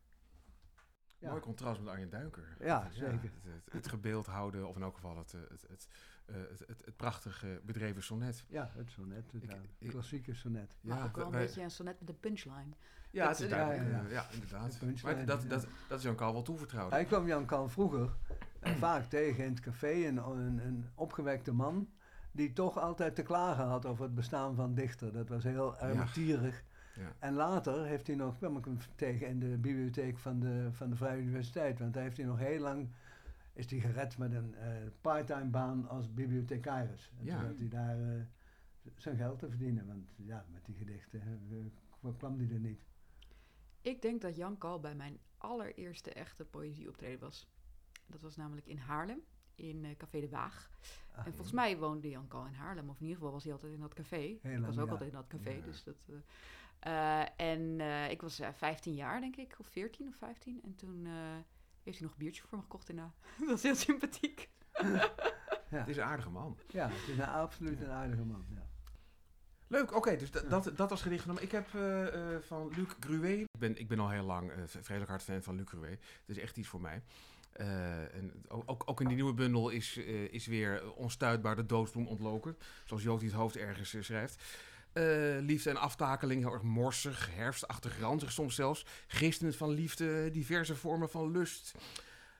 Ja. 1.17 1.29
Mooi 1.29 1.41
contrast 1.41 1.79
met 1.79 1.89
Arjen 1.89 2.09
Duiker. 2.09 2.55
Ja, 2.59 2.89
zeker. 2.91 3.21
Het, 3.21 3.43
het, 3.43 3.71
het 3.71 3.87
gebeeld 3.87 4.25
houden, 4.25 4.67
of 4.67 4.75
in 4.75 4.81
elk 4.81 4.95
geval 4.95 5.17
het, 5.17 5.31
het, 5.31 5.65
het, 5.67 5.87
eh, 6.27 6.35
het, 6.49 6.59
het, 6.67 6.85
het 6.85 6.95
prachtige 6.95 7.61
bedreven 7.65 8.03
sonnet. 8.03 8.43
Ja, 8.47 8.71
het 8.75 8.91
sonnet, 8.91 9.31
het 9.31 9.43
Ik- 9.43 9.51
ja, 9.51 9.57
ik- 9.79 9.89
klassieke 9.89 10.33
sonnet. 10.33 10.75
Maar 10.81 11.03
ook 11.05 11.15
wel 11.15 11.25
een 11.25 11.31
wij- 11.31 11.45
beetje 11.45 11.61
een 11.61 11.71
sonnet 11.71 11.99
met 11.99 12.09
een 12.09 12.19
punchline. 12.19 12.73
Ja, 13.11 13.27
dat- 13.27 13.37
het 13.37 13.45
is 13.47 13.53
ja, 13.57 13.71
ja, 13.73 13.81
Ja, 13.83 14.03
ja. 14.09 14.25
inderdaad. 14.31 14.71
De 14.71 14.77
punchline, 14.85 15.15
Maar 15.15 15.25
dat, 15.25 15.41
ja. 15.41 15.47
dat, 15.49 15.67
dat 15.87 15.97
is 15.97 16.03
Jan 16.03 16.15
Kal 16.15 16.33
wel 16.33 16.41
toevertrouwd. 16.41 16.91
Hij 16.91 17.05
kwam 17.05 17.27
Jan 17.27 17.45
Kal 17.45 17.69
vroeger 17.69 18.09
eh, 18.59 18.71
vaak 18.85 19.05
tegen 19.05 19.43
in 19.43 19.49
het 19.49 19.59
café, 19.59 19.91
een, 20.07 20.17
een, 20.17 20.59
een 20.65 20.85
opgewekte 20.95 21.51
man, 21.51 21.89
die 22.31 22.53
toch 22.53 22.77
altijd 22.79 23.15
te 23.15 23.21
klagen 23.23 23.65
had 23.65 23.85
over 23.85 24.03
het 24.03 24.15
bestaan 24.15 24.55
van 24.55 24.73
dichter. 24.73 25.13
Dat 25.13 25.29
was 25.29 25.43
heel 25.43 25.77
ermetierig. 25.79 26.63
Ja. 26.95 27.13
En 27.19 27.33
later 27.33 27.85
heeft 27.85 28.07
hij 28.07 28.15
nog, 28.15 28.37
kwam 28.37 28.57
ik 28.57 28.65
hem 28.65 28.77
tegen 28.95 29.27
in 29.27 29.39
de 29.39 29.57
bibliotheek 29.57 30.17
van 30.17 30.39
de, 30.39 30.67
van 30.71 30.89
de 30.89 30.95
Vrije 30.95 31.21
Universiteit, 31.21 31.79
want 31.79 31.93
daar 31.93 32.03
heeft 32.03 32.17
hij 32.17 32.25
nog 32.25 32.39
heel 32.39 32.59
lang, 32.59 32.89
is 33.57 33.71
hij 33.71 33.79
gered 33.79 34.17
met 34.17 34.31
een 34.33 34.55
eh 34.55 34.69
parttime 35.01 35.45
baan 35.49 35.87
als 35.89 36.13
bibliothecaris. 36.13 37.11
En 37.19 37.25
Ja. 37.25 37.37
toen 37.37 37.45
had 37.47 37.57
hij 37.57 37.67
daar 37.67 37.99
eh, 38.15 38.21
zijn 38.97 39.17
geld 39.17 39.39
te 39.39 39.49
verdienen, 39.49 39.85
want 39.87 40.09
ja, 40.15 40.45
met 40.51 40.65
die 40.65 40.75
gedichten 40.75 41.21
eh, 42.01 42.09
kwam 42.17 42.37
hij 42.39 42.49
er 42.49 42.59
niet. 42.59 42.85
Ik 43.81 44.01
denk 44.01 44.21
dat 44.21 44.35
Jan 44.35 44.57
Kal 44.57 44.79
bij 44.79 44.95
mijn 44.95 45.19
allereerste 45.37 46.13
echte 46.13 46.45
poëzieoptreden 46.45 47.19
was. 47.19 47.47
Dat 48.05 48.21
was 48.21 48.35
namelijk 48.35 48.67
in 48.67 48.77
Haarlem, 48.77 49.21
in 49.55 49.85
eh, 49.85 49.95
Café 49.97 50.19
de 50.19 50.29
Waag. 50.29 50.69
Ah, 51.11 51.25
en 51.25 51.31
volgens 51.33 51.51
mij 51.55 51.77
woonde 51.77 52.09
Jan 52.09 52.27
Kal 52.27 52.45
in 52.45 52.53
Haarlem, 52.53 52.89
of 52.89 52.95
in 52.95 53.01
ieder 53.01 53.17
geval 53.17 53.31
was 53.33 53.43
hij 53.43 53.53
altijd 53.53 53.73
in 53.73 53.79
dat 53.79 53.93
café. 53.93 54.17
ik 54.21 54.39
lang, 54.43 54.65
was 54.65 54.77
ook 54.77 54.85
ja. 54.85 54.91
altijd 54.91 55.09
in 55.09 55.15
dat 55.15 55.27
café, 55.27 55.49
Ja. 55.51 55.61
dus 55.65 55.83
dat... 55.83 55.95
en 57.37 57.79
eh, 57.79 58.11
ik 58.11 58.21
was 58.21 58.39
eh, 58.39 58.49
15 58.53 58.93
jaar, 58.93 59.19
denk 59.19 59.35
ik, 59.35 59.55
of 59.59 59.67
14 59.67 60.07
of 60.07 60.15
15. 60.15 60.61
En 60.63 60.75
toen 60.75 61.05
eh, 61.05 61.37
heeft 61.87 61.97
hij 61.99 62.07
nog 62.07 62.11
een 62.17 62.23
biertje 62.23 62.41
voor 62.47 62.57
me 62.57 62.63
gekocht 62.63 62.87
daarna. 62.87 63.13
dat 63.39 63.47
was 63.49 63.63
heel 63.63 63.75
sympathiek. 63.75 64.49
Ja. 65.69 65.77
Het 65.79 65.87
is 65.87 65.97
een 65.97 66.03
aardige 66.03 66.29
man. 66.29 66.57
Ja, 66.67 66.89
het 66.89 67.07
is 67.07 67.17
een, 67.17 67.25
absoluut 67.25 67.81
een 67.81 67.89
aardige 67.89 68.23
man. 68.23 68.45
Ja. 68.49 68.65
Leuk, 69.67 69.95
oké, 69.95 70.15
dus 70.17 70.31
da- 70.31 70.41
dat, 70.41 70.71
dat 70.75 70.89
was 70.89 71.01
gedicht 71.01 71.21
genomen. 71.21 71.43
Ik 71.43 71.51
heb 71.51 71.67
eh, 71.73 72.33
eh, 72.35 72.41
van 72.41 72.71
Luc 72.75 72.87
Gruet. 72.99 73.39
Ik 73.39 73.59
ben, 73.59 73.79
ik 73.79 73.87
ben 73.87 73.99
al 73.99 74.09
heel 74.09 74.23
lang 74.23 74.51
eh, 74.51 74.57
v- 74.65 74.75
vredelijk 74.81 75.09
hard 75.09 75.23
fan 75.23 75.41
van 75.43 75.55
Luc 75.55 75.67
Gruet. 75.67 75.99
Het 76.25 76.37
is 76.37 76.37
echt 76.37 76.57
iets 76.57 76.67
voor 76.67 76.81
mij. 76.81 77.01
Eh, 77.51 78.15
en 78.15 78.43
ook, 78.47 78.83
ook, 78.85 79.01
in 79.01 79.07
die 79.07 79.15
nieuwe 79.15 79.33
bundel 79.33 79.69
is, 79.69 79.97
eh, 79.97 80.33
is 80.33 80.45
weer 80.45 80.93
onstuitbaar 80.93 81.55
de 81.55 81.65
doodsbloem 81.65 82.07
ontloken. 82.07 82.57
Zoals 82.85 83.03
Jood 83.03 83.21
het 83.21 83.31
hoofd 83.31 83.57
ergens 83.57 83.93
eh, 83.93 84.01
schrijft. 84.01 84.43
Eh, 84.93 85.37
liefde 85.39 85.69
en 85.69 85.77
aftakeling, 85.77 86.41
heel 86.41 86.53
erg 86.53 86.61
morsig, 86.61 87.35
herfstachtig, 87.35 87.99
ranzig 87.99 88.31
soms 88.31 88.55
zelfs. 88.55 88.85
Gistend 89.07 89.55
van 89.55 89.69
liefde, 89.69 90.31
diverse 90.31 90.75
vormen 90.75 91.09
van 91.09 91.31
lust. 91.31 91.73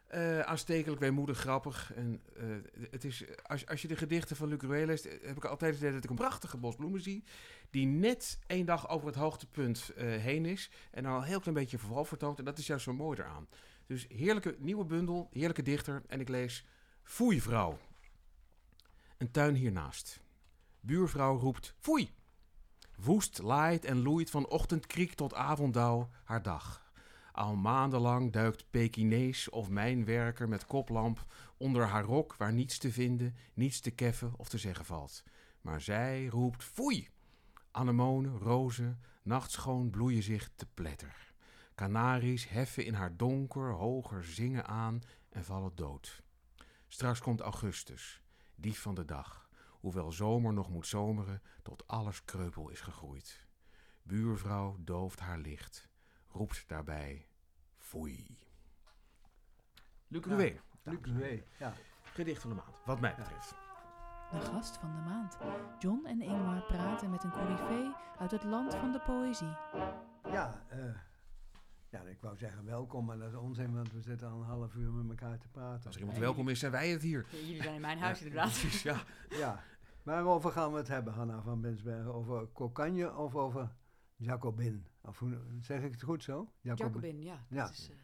Eh, 0.08 0.40
aanstekelijk, 0.40 1.00
weemoedig, 1.00 1.38
grappig. 1.38 1.94
En, 1.94 2.22
eh, 2.36 2.46
het 2.92 3.04
is, 3.04 3.24
als, 3.44 3.68
als 3.68 3.82
je 3.82 3.88
de 3.88 3.96
gedichten 3.96 4.36
van 4.36 4.48
Luc 4.48 4.62
leest, 4.62 5.04
heb 5.04 5.38
ik 5.38 5.46
altijd 5.46 5.72
het 5.72 5.80
idee 5.82 5.94
dat 5.94 6.04
ik 6.04 6.10
een 6.10 6.16
prachtige 6.16 6.58
bos 6.58 6.76
bloemen 6.76 7.02
zie. 7.02 7.24
Die 7.70 7.86
net 7.86 8.40
één 8.48 8.66
dag 8.66 8.90
over 8.90 9.08
het 9.08 9.16
hoogtepunt 9.16 9.92
heen 9.98 10.46
is. 10.46 10.72
En 10.92 11.06
al 11.06 11.18
een 11.18 11.24
heel 11.24 11.40
klein 11.40 11.58
beetje 11.58 11.78
verval 11.78 12.06
vertoont. 12.06 12.40
En 12.40 12.46
dat 12.46 12.58
is 12.58 12.68
juist 12.68 12.84
zo 12.84 12.94
mooi 12.94 13.20
eraan. 13.20 13.48
Dus 13.86 14.06
heerlijke 14.10 14.56
nieuwe 14.60 14.86
bundel, 14.86 15.30
heerlijke 15.32 15.62
dichter. 15.62 16.02
En 16.08 16.20
ik 16.20 16.30
lees 16.30 16.66
Foeivrouw. 17.04 17.78
Een 19.18 19.32
tuin 19.32 19.56
hiernaast. 19.56 20.20
Buurvrouw 20.80 21.38
roept 21.38 21.74
Foei! 21.80 22.17
Woest 23.04 23.42
laait 23.42 23.86
en 23.86 24.02
loeit 24.02 24.30
van 24.30 24.48
ochtendkriek 24.48 25.14
tot 25.14 25.34
avonddauw 25.34 26.10
haar 26.24 26.42
dag. 26.42 26.92
Al 27.32 27.56
maandenlang 27.56 28.32
duikt 28.32 28.70
Pekinees 28.70 29.50
of 29.50 29.70
mijnwerker 29.70 30.50
met 30.50 30.66
koplamp 30.66 31.26
onder 31.58 31.86
haar 31.86 32.04
rok 32.04 32.36
waar 32.36 32.54
niets 32.54 32.78
te 32.78 32.92
vinden, 32.92 33.36
niets 33.54 33.80
te 33.80 33.92
keffen 33.92 34.34
of 34.38 34.50
te 34.50 34.58
zeggen 34.58 34.86
valt. 34.86 35.24
Maar 35.62 35.82
zij 35.82 36.26
roept 36.26 36.64
foei! 36.64 37.10
Anemonen, 37.72 38.38
rozen, 38.38 39.02
nachtschoon 39.24 39.90
bloeien 39.90 40.24
zich 40.24 40.50
te 40.56 40.66
pletter. 40.74 41.34
Kanaries 41.76 42.50
heffen 42.50 42.86
in 42.86 42.94
haar 42.94 43.18
donker 43.18 43.72
hoger 43.72 44.24
zingen 44.24 44.68
aan 44.68 45.02
en 45.30 45.46
vallen 45.46 45.76
dood. 45.76 46.24
Straks 46.88 47.20
komt 47.20 47.40
augustus, 47.40 48.22
dief 48.56 48.82
van 48.82 48.96
de 48.96 49.06
dag, 49.06 49.47
hoewel 49.88 50.12
zomer 50.12 50.54
nog 50.54 50.70
moet 50.70 50.88
zomeren 50.88 51.42
tot 51.62 51.88
alles 51.88 52.26
kreupel 52.26 52.70
is 52.70 52.82
gegroeid. 52.82 53.46
Buurvrouw 54.04 54.76
dooft 54.80 55.20
haar 55.20 55.38
licht, 55.38 55.90
roept 56.28 56.64
daarbij 56.68 57.28
foei. 57.78 58.38
Luc 60.08 60.26
Rouet, 60.26 60.62
Luc 60.84 61.42
ja. 61.60 61.74
gedicht 62.04 62.42
van 62.42 62.50
de 62.50 62.56
maand, 62.56 62.82
wat 62.86 63.00
mij 63.00 63.16
betreft. 63.16 63.56
De 64.32 64.42
gast 64.42 64.78
van 64.78 64.96
de 64.96 65.02
maand. 65.02 65.38
John 65.80 66.06
en 66.06 66.22
Ingmar 66.22 66.62
praten 66.62 67.10
met 67.10 67.24
een 67.24 67.32
coryfee 67.32 67.92
uit 68.20 68.32
het 68.32 68.44
land 68.44 68.76
van 68.76 68.92
de 68.92 69.00
poëzie. 69.00 69.56
Ja, 70.32 70.66
eh, 70.68 70.80
ja, 71.90 72.02
ik 72.02 72.22
wou 72.22 72.38
zeggen 72.38 72.66
welkom, 72.66 73.06
maar 73.06 73.18
dat 73.18 73.30
is 73.30 73.36
onzin, 73.36 73.74
want 73.74 73.92
we 73.92 74.02
zitten 74.02 74.30
al 74.30 74.40
een 74.40 74.46
half 74.46 74.76
uur 74.76 74.92
met 74.92 75.20
elkaar 75.20 75.38
te 75.38 75.48
praten. 75.48 75.86
Als 75.86 75.96
er 75.96 76.02
iemand 76.02 76.18
welkom 76.20 76.50
is, 76.50 76.60
zijn 76.60 76.72
wij 76.72 76.90
het 76.90 77.02
hier. 77.02 77.26
Jullie 77.32 77.62
zijn 77.62 77.76
in 77.76 77.82
mijn 77.82 78.00
huis 78.00 78.22
inderdaad. 78.22 78.50
Precies, 78.50 78.82
ja. 78.82 79.04
Ja, 79.30 79.64
waarover 80.08 80.52
gaan 80.52 80.72
we 80.72 80.78
het 80.78 80.88
hebben, 80.88 81.14
Hanna 81.14 81.42
van 81.42 81.62
Binsbergen? 81.62 82.14
Over 82.14 82.52
Cocagne 82.52 83.16
of 83.16 83.36
over 83.36 83.76
Jacobin? 84.16 84.88
Of 85.02 85.20
hoe, 85.20 85.38
zeg 85.62 85.84
ik 85.84 85.92
het 85.92 86.04
goed 86.04 86.24
zo? 86.24 86.52
Jacobin, 86.62 87.22
ja, 87.22 87.46
Ja. 87.50 87.64
dat 87.64 87.72
is 87.72 87.90
eh, 87.90 87.96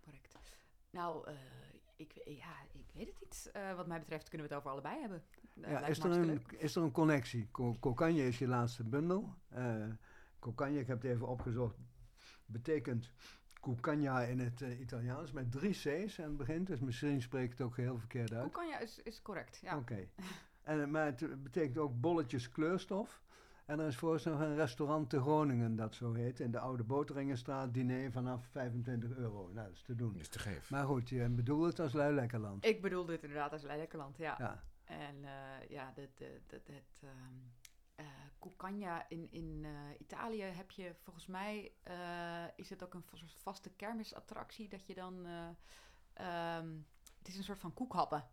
correct. 0.00 0.38
Nou, 0.90 1.26
eh, 1.26 1.34
ik, 1.96 2.12
ja, 2.24 2.62
ik 2.72 2.84
weet 2.94 3.06
het 3.06 3.20
niet. 3.20 3.50
Eh, 3.52 3.74
wat 3.74 3.86
mij 3.86 3.98
betreft 3.98 4.28
kunnen 4.28 4.48
we 4.48 4.54
het 4.54 4.62
over 4.62 4.72
allebei 4.74 5.00
hebben. 5.00 5.22
Ja, 5.54 5.86
is, 5.86 5.98
er 5.98 6.10
een, 6.10 6.42
is 6.58 6.76
er 6.76 6.82
een 6.82 6.90
connectie? 6.90 7.48
Co 7.50 7.76
Cocagne 7.80 8.26
is 8.26 8.38
je 8.38 8.48
laatste 8.48 8.84
bundel. 8.84 9.34
Cocagne, 10.38 10.78
ik 10.78 10.86
heb 10.86 11.02
het 11.02 11.10
even 11.10 11.28
opgezocht, 11.28 11.76
betekent 12.46 13.12
Cucagna 13.60 14.20
in 14.20 14.38
het 14.38 14.60
Italiaans 14.60 15.32
met 15.32 15.52
drie 15.52 15.72
C's 15.72 16.20
aan 16.20 16.28
het 16.28 16.36
begin. 16.36 16.64
Dus 16.64 16.80
misschien 16.80 17.22
spreek 17.22 17.44
ik 17.44 17.50
het 17.50 17.60
ook 17.60 17.76
heel 17.76 17.98
verkeerd 17.98 18.32
uit. 18.32 18.52
Kokanja 18.52 18.78
is, 18.78 18.98
is 18.98 19.22
correct, 19.22 19.58
ja. 19.62 19.76
Oké. 19.76 20.08
En, 20.68 20.80
eh, 20.80 20.86
maar 20.86 21.04
het 21.04 21.42
betekent 21.42 21.78
ook 21.78 22.00
bolletjes 22.00 22.50
kleurstof. 22.50 23.22
En 23.64 23.80
er 23.80 23.86
is 23.86 23.96
voor 23.96 24.20
nog 24.24 24.40
een 24.40 24.54
restaurant 24.54 25.10
te 25.10 25.20
Groningen 25.20 25.76
dat 25.76 25.94
zo 25.94 26.12
heet. 26.12 26.40
In 26.40 26.50
de 26.50 26.58
Oude 26.58 26.84
Boteringenstraat, 26.84 27.74
diner 27.74 28.12
vanaf 28.12 28.46
25 28.46 29.16
euro. 29.16 29.50
Nou, 29.52 29.66
dat 29.66 29.76
is 29.76 29.82
te 29.82 29.94
doen. 29.94 30.18
is 30.18 30.28
te 30.28 30.38
geven. 30.38 30.76
Maar 30.76 30.86
goed, 30.86 31.08
je 31.08 31.28
bedoelt 31.28 31.66
het 31.66 31.80
als 31.80 31.92
lui 31.92 32.14
lekkerland. 32.14 32.64
Ik 32.64 32.82
bedoel 32.82 33.04
dit 33.04 33.22
inderdaad 33.22 33.52
als 33.52 33.62
Leiderland, 33.62 34.16
ja. 34.16 34.34
Ja, 34.38 34.62
En 34.84 35.24
eh, 35.24 35.68
ja, 35.68 35.92
de, 35.94 36.08
de, 36.14 36.40
de, 36.46 36.56
het 36.56 37.00
ehm 37.00 37.58
eh, 37.98 38.06
Cucagna 38.38 39.08
in, 39.08 39.28
in 39.30 39.64
eh, 39.64 39.70
Italië 39.98 40.42
heb 40.42 40.70
je 40.70 40.94
volgens 41.02 41.26
mij, 41.26 41.72
eh, 41.82 42.44
is 42.56 42.70
het 42.70 42.84
ook 42.84 42.94
een 42.94 43.04
soort 43.14 43.32
vaste 43.32 43.70
kermisattractie 43.70 44.68
dat 44.68 44.86
je 44.86 44.94
dan, 44.94 45.26
eh, 45.26 45.48
ehm, 46.12 46.68
het 47.18 47.28
is 47.28 47.36
een 47.36 47.44
soort 47.44 47.60
van 47.60 47.74
koekhappen. 47.74 48.24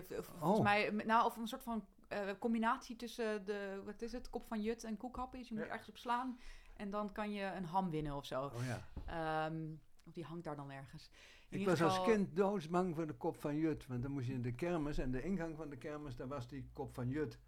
Of- 0.00 0.06
volgens 0.38 0.58
Oh. 0.58 0.62
mij, 0.64 0.90
nou, 0.90 1.24
of 1.26 1.36
een 1.36 1.48
soort 1.48 1.62
van 1.62 1.84
eh, 2.08 2.20
combinatie 2.38 2.96
tussen 2.96 3.44
de, 3.44 3.82
wat 3.84 4.02
is 4.02 4.12
het, 4.12 4.30
kop 4.30 4.46
van 4.46 4.62
Jut 4.62 4.84
en 4.84 4.96
koekhappen. 4.96 5.38
Dus 5.38 5.48
je 5.48 5.54
moet 5.54 5.64
Ja. 5.64 5.70
ergens 5.70 5.88
op 5.88 5.96
slaan 5.96 6.38
en 6.76 6.90
dan 6.90 7.12
kan 7.12 7.32
je 7.32 7.42
een 7.44 7.64
ham 7.64 7.90
winnen 7.90 8.14
of 8.16 8.24
zo. 8.24 8.42
oh 8.44 8.52
ja. 8.66 8.80
Ehm, 9.46 9.62
of 10.06 10.12
die 10.12 10.24
hangt 10.24 10.44
daar 10.44 10.56
dan 10.56 10.70
ergens. 10.70 11.10
In 11.48 11.60
Ik 11.60 11.66
was 11.66 11.82
als 11.82 12.02
kind 12.02 12.36
doodsbang 12.36 12.94
voor 12.94 13.06
de 13.06 13.12
kop 13.14 13.36
van 13.40 13.56
Jut. 13.56 13.86
Want 13.86 14.02
dan 14.02 14.10
moest 14.10 14.26
je 14.26 14.32
in 14.32 14.42
de 14.42 14.54
kermis 14.54 14.98
en 14.98 15.10
de 15.10 15.22
ingang 15.22 15.56
van 15.56 15.68
de 15.68 15.76
kermis, 15.76 16.16
daar 16.16 16.28
was 16.28 16.48
die 16.48 16.68
kop 16.72 16.94
van 16.94 17.08
Jut. 17.08 17.38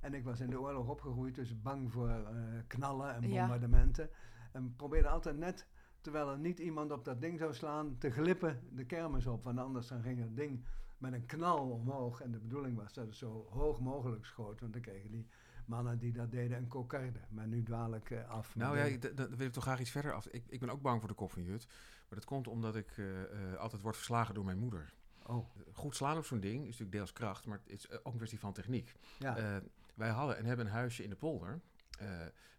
En 0.00 0.14
ik 0.14 0.24
was 0.24 0.40
in 0.40 0.50
de 0.50 0.60
oorlog 0.60 0.88
opgegroeid, 0.88 1.34
dus 1.34 1.62
bang 1.62 1.92
voor 1.92 2.08
eh, 2.08 2.22
knallen 2.66 3.14
en 3.14 3.28
Ja. 3.30 3.38
bombardementen. 3.40 4.10
En 4.52 4.74
probeerde 4.76 5.08
altijd 5.08 5.36
net, 5.36 5.66
terwijl 6.00 6.30
er 6.30 6.38
niet 6.38 6.58
iemand 6.58 6.92
op 6.92 7.04
dat 7.04 7.20
ding 7.20 7.38
zou 7.38 7.54
slaan, 7.54 7.98
te 7.98 8.10
glippen 8.10 8.68
de 8.72 8.84
kermis 8.86 9.26
op. 9.26 9.44
Want 9.44 9.58
anders 9.58 9.86
dan 9.88 10.02
ging 10.02 10.18
het 10.20 10.36
ding 10.36 10.64
met 10.98 11.12
een 11.12 11.26
knal 11.26 11.70
omhoog. 11.70 12.20
En 12.20 12.30
de 12.30 12.38
bedoeling 12.38 12.76
was 12.76 12.92
dat 12.92 13.06
het 13.06 13.16
zo 13.16 13.46
hoog 13.50 13.80
mogelijk 13.80 14.24
schoot. 14.24 14.60
Want 14.60 14.72
dan 14.72 14.82
kregen 14.82 15.10
die 15.10 15.26
mannen 15.66 15.98
die 15.98 16.12
dat 16.12 16.30
deden 16.30 16.56
een 16.56 16.68
kokarde. 16.68 17.20
Maar 17.28 17.46
nu 17.46 17.62
dwaal 17.62 17.94
ik 17.94 18.10
eh, 18.10 18.28
af. 18.28 18.56
Nou 18.56 18.78
ja, 18.78 18.98
dan 19.14 19.36
wil 19.36 19.46
ik 19.46 19.52
toch 19.52 19.62
graag 19.62 19.80
iets 19.80 19.90
verder 19.90 20.12
af. 20.12 20.26
Ik, 20.26 20.44
ik 20.48 20.60
ben 20.60 20.70
ook 20.70 20.82
bang 20.82 21.00
voor 21.00 21.08
de 21.08 21.14
koffiehut. 21.14 21.66
Maar 22.08 22.18
dat 22.18 22.24
komt 22.24 22.48
omdat 22.48 22.76
ik 22.76 22.98
eh, 22.98 23.22
eh, 23.22 23.58
altijd 23.58 23.82
word 23.82 23.96
verslagen 23.96 24.34
door 24.34 24.44
mijn 24.44 24.58
moeder. 24.58 24.92
Oh, 25.26 25.46
Goed 25.72 25.96
slaan 25.96 26.16
op 26.16 26.24
zo'n 26.24 26.40
ding 26.40 26.60
is 26.60 26.66
natuurlijk 26.66 26.92
deels 26.92 27.12
kracht, 27.12 27.46
maar 27.46 27.60
het 27.62 27.72
is 27.72 27.90
ook 27.90 28.12
een 28.12 28.16
kwestie 28.16 28.38
van 28.38 28.52
techniek. 28.52 28.94
ja. 29.18 29.62
Wij 29.94 30.08
hadden 30.08 30.36
en 30.36 30.44
hebben 30.44 30.66
een 30.66 30.72
huisje 30.72 31.02
in 31.02 31.10
de 31.10 31.16
polder, 31.16 31.60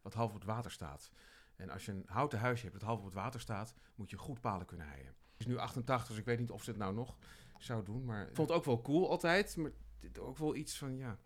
wat 0.01 0.13
half 0.13 0.29
op 0.29 0.35
het 0.35 0.43
water 0.43 0.71
staat. 0.71 1.11
En 1.55 1.69
als 1.69 1.85
je 1.85 1.91
een 1.91 2.03
houten 2.05 2.39
huisje 2.39 2.65
hebt 2.65 2.79
dat 2.79 2.87
half 2.87 2.99
op 2.99 3.05
het 3.05 3.13
water 3.13 3.39
staat, 3.39 3.73
moet 3.95 4.09
je 4.09 4.17
goed 4.17 4.41
palen 4.41 4.65
kunnen 4.65 4.87
heien. 4.87 5.05
Het 5.05 5.39
is 5.39 5.45
nu 5.45 5.57
88, 5.57 6.07
dus 6.07 6.17
ik 6.17 6.25
weet 6.25 6.39
niet 6.39 6.51
of 6.51 6.63
ze 6.63 6.69
het 6.69 6.79
nou 6.79 6.93
nog 6.93 7.17
zou 7.59 7.83
doen. 7.83 8.05
Maar 8.05 8.27
ik 8.27 8.35
vond 8.35 8.49
het 8.49 8.57
ook 8.57 8.65
wel 8.65 8.81
cool 8.81 9.09
altijd, 9.09 9.57
maar 9.57 9.71
dit 9.99 10.19
ook 10.19 10.37
wel 10.37 10.55
iets 10.55 10.77
van, 10.77 10.97
ja... 10.97 11.17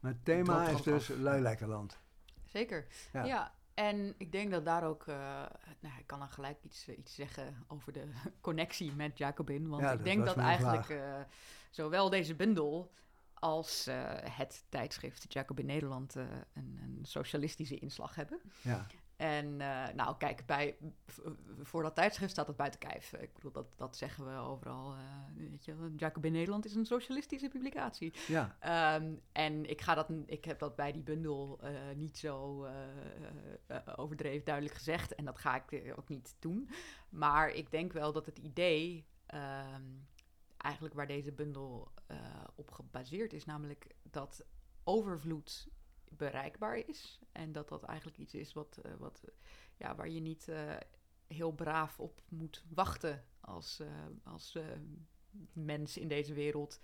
maar 0.00 0.12
het 0.12 0.24
thema 0.24 0.68
is 0.68 0.82
dus. 0.82 1.08
Luilekkerland. 1.08 1.98
Zeker. 2.44 2.86
Ja. 3.12 3.24
Ja. 3.24 3.54
en 3.74 4.14
ik 4.18 4.32
denk 4.32 4.50
dat 4.50 4.64
daar 4.64 4.84
ook, 4.84 5.06
eh, 5.06 5.16
nou, 5.80 5.98
ik 5.98 6.06
kan 6.06 6.18
dan 6.18 6.28
gelijk 6.28 6.58
iets, 6.62 6.88
eh, 6.88 6.98
iets 6.98 7.14
zeggen 7.14 7.64
over 7.68 7.92
de 7.92 8.08
connectie 8.40 8.92
met 8.92 9.18
Jacobin. 9.18 9.68
Want 9.68 9.82
Ja, 9.82 9.90
ik 9.90 9.96
dat 9.96 10.06
denk 10.06 10.24
dat 10.24 10.36
eigenlijk 10.36 10.88
eh, 10.88 11.20
zowel 11.70 12.10
deze 12.10 12.34
bundel 12.34 12.90
als 13.40 13.86
eh, 13.86 14.12
het 14.22 14.64
tijdschrift 14.68 15.32
Jacobin 15.32 15.66
Nederland 15.66 16.16
eh, 16.16 16.24
een, 16.54 16.78
een 16.82 16.98
socialistische 17.04 17.78
inslag 17.78 18.14
hebben. 18.14 18.40
Ja. 18.62 18.86
En 19.18 19.60
eh, 19.60 19.94
nou, 19.94 20.16
kijk, 20.16 20.46
bij, 20.46 20.76
voor 21.60 21.82
dat 21.82 21.94
tijdschrift 21.94 22.30
staat 22.32 22.46
het 22.46 22.56
buiten 22.56 22.80
kijf. 22.80 23.12
Ik 23.12 23.34
bedoel, 23.34 23.52
dat, 23.52 23.66
dat 23.76 23.96
zeggen 23.96 24.24
we 24.24 24.40
overal. 24.40 24.92
eh 24.94 25.50
weet 25.50 25.64
je, 25.64 25.92
Jacobin 25.96 26.32
Nederland 26.32 26.64
is 26.64 26.74
een 26.74 26.86
socialistische 26.86 27.48
publicatie. 27.48 28.12
ja, 28.26 28.56
Ehm, 28.60 29.14
en 29.32 29.70
ik, 29.70 29.80
ga 29.80 29.94
dat, 29.94 30.10
ik 30.26 30.44
heb 30.44 30.58
dat 30.58 30.76
bij 30.76 30.92
die 30.92 31.02
bundel 31.02 31.58
eh, 31.60 31.70
niet 31.96 32.18
zo 32.18 32.66
overdreven 33.96 34.44
duidelijk 34.44 34.74
gezegd. 34.74 35.14
En 35.14 35.24
dat 35.24 35.38
ga 35.38 35.64
ik 35.68 35.94
ook 35.98 36.08
niet 36.08 36.36
doen. 36.38 36.68
Maar 37.08 37.50
ik 37.50 37.70
denk 37.70 37.92
wel 37.92 38.12
dat 38.12 38.26
het 38.26 38.38
idee, 38.38 39.06
ehm, 39.26 39.84
eigenlijk 40.56 40.94
waar 40.94 41.06
deze 41.06 41.32
bundel 41.32 41.92
op 42.54 42.70
gebaseerd 42.70 43.32
is, 43.32 43.44
namelijk 43.44 43.94
dat 44.02 44.44
overvloed 44.84 45.68
bereikbaar 46.10 46.76
is. 46.76 47.20
En 47.32 47.52
dat 47.52 47.68
dat 47.68 47.82
eigenlijk 47.82 48.18
iets 48.18 48.34
is 48.34 48.52
wat, 48.52 48.78
eh, 48.82 48.92
wat, 48.98 49.22
ja, 49.76 49.94
waar 49.94 50.08
je 50.08 50.20
niet 50.20 50.48
eh, 50.48 50.76
heel 51.26 51.52
braaf 51.52 52.00
op 52.00 52.22
moet 52.28 52.64
wachten 52.68 53.24
als, 53.40 53.80
eh, 53.80 54.06
als 54.22 54.58
mens 55.52 55.96
in 55.96 56.08
deze 56.08 56.34
wereld. 56.34 56.80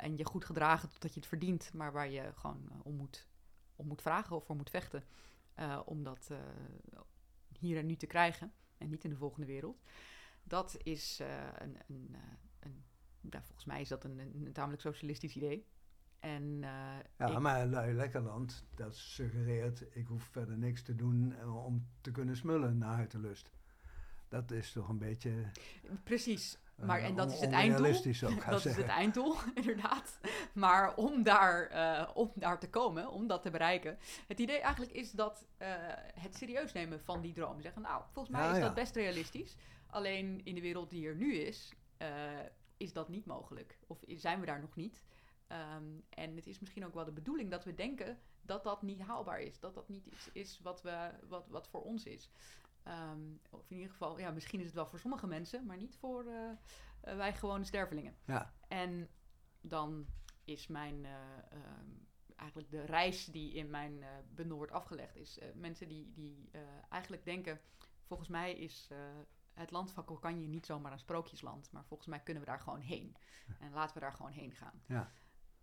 En 0.00 0.16
je 0.16 0.24
goed 0.24 0.44
gedragen 0.44 0.88
totdat 0.88 1.14
je 1.14 1.20
het 1.20 1.28
verdient, 1.28 1.72
maar 1.72 1.92
waar 1.92 2.08
je 2.08 2.32
gewoon 2.34 2.70
om, 2.82 2.94
moet, 2.94 3.28
om 3.76 3.86
moet 3.86 4.02
vragen 4.02 4.36
of 4.36 4.44
voor 4.44 4.56
moet 4.56 4.70
vechten. 4.70 5.04
om 5.84 6.02
dat 6.02 6.30
hier 7.58 7.78
en 7.78 7.86
nu 7.86 7.96
te 7.96 8.06
krijgen 8.06 8.52
en 8.78 8.88
niet 8.88 9.04
in 9.04 9.10
de 9.10 9.16
volgende 9.16 9.46
wereld. 9.46 9.82
Dat 10.42 10.76
is 10.82 11.18
een, 11.58 11.78
een, 11.86 12.16
een 12.60 12.84
ja, 13.30 13.42
volgens 13.42 13.64
mij 13.64 13.80
is 13.80 13.88
dat 13.88 14.04
een, 14.04 14.18
een, 14.18 14.52
tamelijk 14.52 14.82
socialistisch 14.82 15.36
idee. 15.36 15.66
En 16.24 16.58
eh, 16.62 16.70
ja 17.18 17.26
ik- 17.26 17.38
maar 17.38 17.66
Luilekkerland, 17.66 18.64
dat 18.74 18.96
suggereert, 18.96 19.84
ik 19.96 20.06
hoef 20.06 20.22
verder 20.22 20.58
niks 20.58 20.82
te 20.82 20.94
doen 20.94 21.34
eh, 21.38 21.64
om 21.64 21.86
te 22.00 22.10
kunnen 22.10 22.36
smullen 22.36 22.78
naar 22.78 22.94
huitenlust. 22.94 23.50
Dat 24.28 24.50
is 24.50 24.72
toch 24.72 24.88
een 24.88 24.98
beetje... 24.98 25.32
precies. 26.04 26.58
eh, 26.76 26.84
Maar, 26.84 27.00
en 27.00 27.14
dat 27.16 27.32
is 27.32 27.40
het 27.40 27.50
einddoel. 27.52 27.82
Dat 27.92 27.94
is 28.06 28.62
zeggen. 28.62 28.82
het 28.82 28.86
einddoel, 28.92 29.34
inderdaad. 29.54 30.18
Maar 30.54 30.94
om 30.96 31.22
daar, 31.22 32.10
om 32.14 32.30
daar 32.34 32.58
te 32.58 32.68
komen, 32.70 33.10
om 33.10 33.26
dat 33.26 33.42
te 33.42 33.50
bereiken. 33.50 33.98
Het 34.26 34.38
idee 34.40 34.58
eigenlijk 34.60 34.92
is 34.92 35.10
dat 35.10 35.46
het 36.14 36.36
serieus 36.36 36.72
nemen 36.72 37.00
van 37.00 37.20
die 37.20 37.32
droom. 37.32 37.60
Zeggen, 37.60 37.82
nou, 37.82 38.02
volgens 38.12 38.36
mij 38.36 38.44
Ja, 38.44 38.50
is 38.52 38.56
ja. 38.58 38.64
dat 38.64 38.74
best 38.74 38.96
realistisch. 38.96 39.56
Alleen 39.86 40.40
in 40.44 40.54
de 40.54 40.60
wereld 40.60 40.90
die 40.90 41.06
er 41.08 41.16
nu 41.16 41.34
is, 41.34 41.72
is 42.76 42.92
dat 42.92 43.08
niet 43.08 43.26
mogelijk. 43.26 43.78
Of 43.86 43.98
zijn 44.06 44.40
we 44.40 44.46
daar 44.46 44.60
nog 44.60 44.74
niet. 44.76 45.02
Ehm, 45.46 46.00
en 46.08 46.36
het 46.36 46.46
is 46.46 46.58
misschien 46.58 46.84
ook 46.84 46.94
wel 46.94 47.04
de 47.04 47.12
bedoeling 47.12 47.50
dat 47.50 47.64
we 47.64 47.74
denken 47.74 48.18
dat 48.42 48.64
dat 48.64 48.82
niet 48.82 49.00
haalbaar 49.00 49.40
is. 49.40 49.60
Dat 49.60 49.74
dat 49.74 49.88
niet 49.88 50.06
iets 50.06 50.30
is 50.32 50.60
wat, 50.60 50.82
we, 50.82 51.10
wat, 51.28 51.48
wat 51.48 51.68
voor 51.68 51.82
ons 51.82 52.04
is. 52.04 52.30
Ehm, 52.82 53.20
of 53.50 53.70
in 53.70 53.76
ieder 53.76 53.90
geval, 53.90 54.18
ja, 54.18 54.30
misschien 54.30 54.60
is 54.60 54.66
het 54.66 54.74
wel 54.74 54.86
voor 54.86 54.98
sommige 54.98 55.26
mensen, 55.26 55.66
maar 55.66 55.76
niet 55.76 55.96
voor 55.96 56.26
eh, 56.26 56.50
eh, 57.00 57.16
wij 57.16 57.34
gewone 57.34 57.64
stervelingen. 57.64 58.16
Ja, 58.24 58.54
En 58.68 59.08
dan 59.60 60.06
is 60.44 60.66
mijn, 60.66 61.04
ehm, 61.04 61.88
eigenlijk 62.36 62.70
de 62.70 62.84
reis 62.84 63.26
die 63.26 63.54
in 63.54 63.70
mijn 63.70 64.04
bundel 64.34 64.56
wordt 64.56 64.72
afgelegd, 64.72 65.16
is 65.16 65.38
mensen 65.54 65.88
die, 65.88 66.12
die 66.12 66.50
eigenlijk 66.88 67.24
denken, 67.24 67.60
volgens 68.02 68.28
mij 68.28 68.54
is 68.54 68.90
het 69.52 69.70
land 69.70 69.92
van 69.92 70.04
Kokanje 70.04 70.46
niet 70.46 70.66
zomaar 70.66 70.92
een 70.92 70.98
sprookjesland, 70.98 71.70
maar 71.72 71.84
volgens 71.84 72.08
mij 72.08 72.20
kunnen 72.20 72.42
we 72.42 72.48
daar 72.48 72.60
gewoon 72.60 72.80
heen. 72.80 73.16
En 73.58 73.72
laten 73.72 73.94
we 73.94 74.00
daar 74.00 74.12
gewoon 74.12 74.32
heen 74.32 74.52
gaan. 74.52 74.82
Ja. 74.86 75.12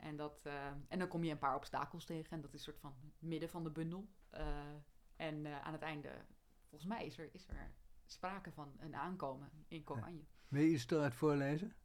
En, 0.02 0.16
dat, 0.16 0.42
eh, 0.46 0.68
en 0.88 1.00
dan 1.00 1.08
kom 1.08 1.24
je 1.24 1.32
een 1.32 1.38
paar 1.38 1.56
obstakels 1.56 2.06
tegen 2.06 2.32
en 2.32 2.42
dat 2.42 2.54
is 2.54 2.60
een 2.60 2.74
soort 2.74 2.80
van 2.80 3.14
midden 3.20 3.50
van 3.50 3.64
de 3.64 3.70
bundel. 3.70 4.10
Eh, 4.30 4.76
en 5.16 5.46
eh, 5.46 5.62
aan 5.62 5.74
het 5.74 5.82
einde, 5.82 6.26
volgens 6.70 6.90
mij 6.90 7.06
is 7.06 7.18
er, 7.18 7.30
is 7.34 7.48
er 7.48 7.72
sprake 8.06 8.52
van 8.52 8.76
een 8.80 8.96
aankomen 8.96 9.52
in 9.68 9.84
Kokanje. 9.84 10.26
wil 10.48 10.62
je 10.62 10.70
iets 10.70 10.90
eruit 10.90 11.14
voorlezen? 11.14 11.76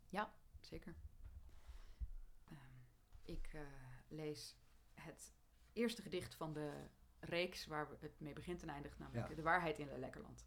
Zeker. 0.61 0.95
Ehm, 2.45 2.59
ik 3.23 3.57
lees 4.09 4.57
het 4.95 5.35
eerste 5.73 6.03
gedicht 6.03 6.35
van 6.35 6.53
de 6.53 6.89
reeks 7.21 7.67
waar 7.67 7.89
het 8.01 8.21
mee 8.21 8.33
begint 8.33 8.63
en 8.63 8.69
eindigt, 8.69 8.99
namelijk 8.99 9.29
Ja. 9.29 9.35
De 9.35 9.43
waarheid 9.43 9.79
in 9.79 9.99
Lekkerland. 9.99 10.47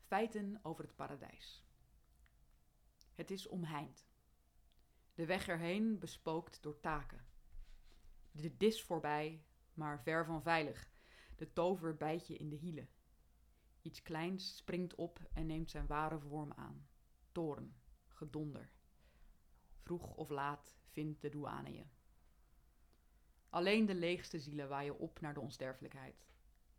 Feiten 0.00 0.58
over 0.62 0.84
het 0.84 0.96
paradijs. 0.96 1.64
Het 3.14 3.30
is 3.30 3.46
omheind. 3.46 4.06
De 5.16 5.26
weg 5.26 5.48
erheen 5.48 5.98
bespookt 5.98 6.62
door 6.62 6.80
taken. 6.80 7.26
De 8.30 8.56
dis 8.56 8.82
voorbij, 8.82 9.44
maar 9.74 10.02
ver 10.02 10.24
van 10.24 10.42
veilig. 10.42 10.90
De 11.36 11.52
tover 11.52 11.96
bijt 11.96 12.26
je 12.26 12.36
in 12.36 12.48
de 12.48 12.56
hielen. 12.56 12.88
Iets 13.82 14.02
kleins 14.02 14.56
springt 14.56 14.94
op 14.94 15.20
en 15.32 15.46
neemt 15.46 15.70
zijn 15.70 15.86
ware 15.86 16.18
vorm 16.18 16.52
aan. 16.52 16.88
Toren, 17.32 17.76
gedonder. 18.08 18.70
Vroeg 19.80 20.14
of 20.14 20.28
laat 20.28 20.76
vindt 20.86 21.20
de 21.20 21.28
douane 21.28 21.72
je. 21.72 21.84
Alleen 23.48 23.86
de 23.86 23.94
leegste 23.94 24.38
zielen 24.38 24.68
waaien 24.68 24.98
op 24.98 25.20
naar 25.20 25.34
de 25.34 25.40
onsterfelijkheid. 25.40 26.26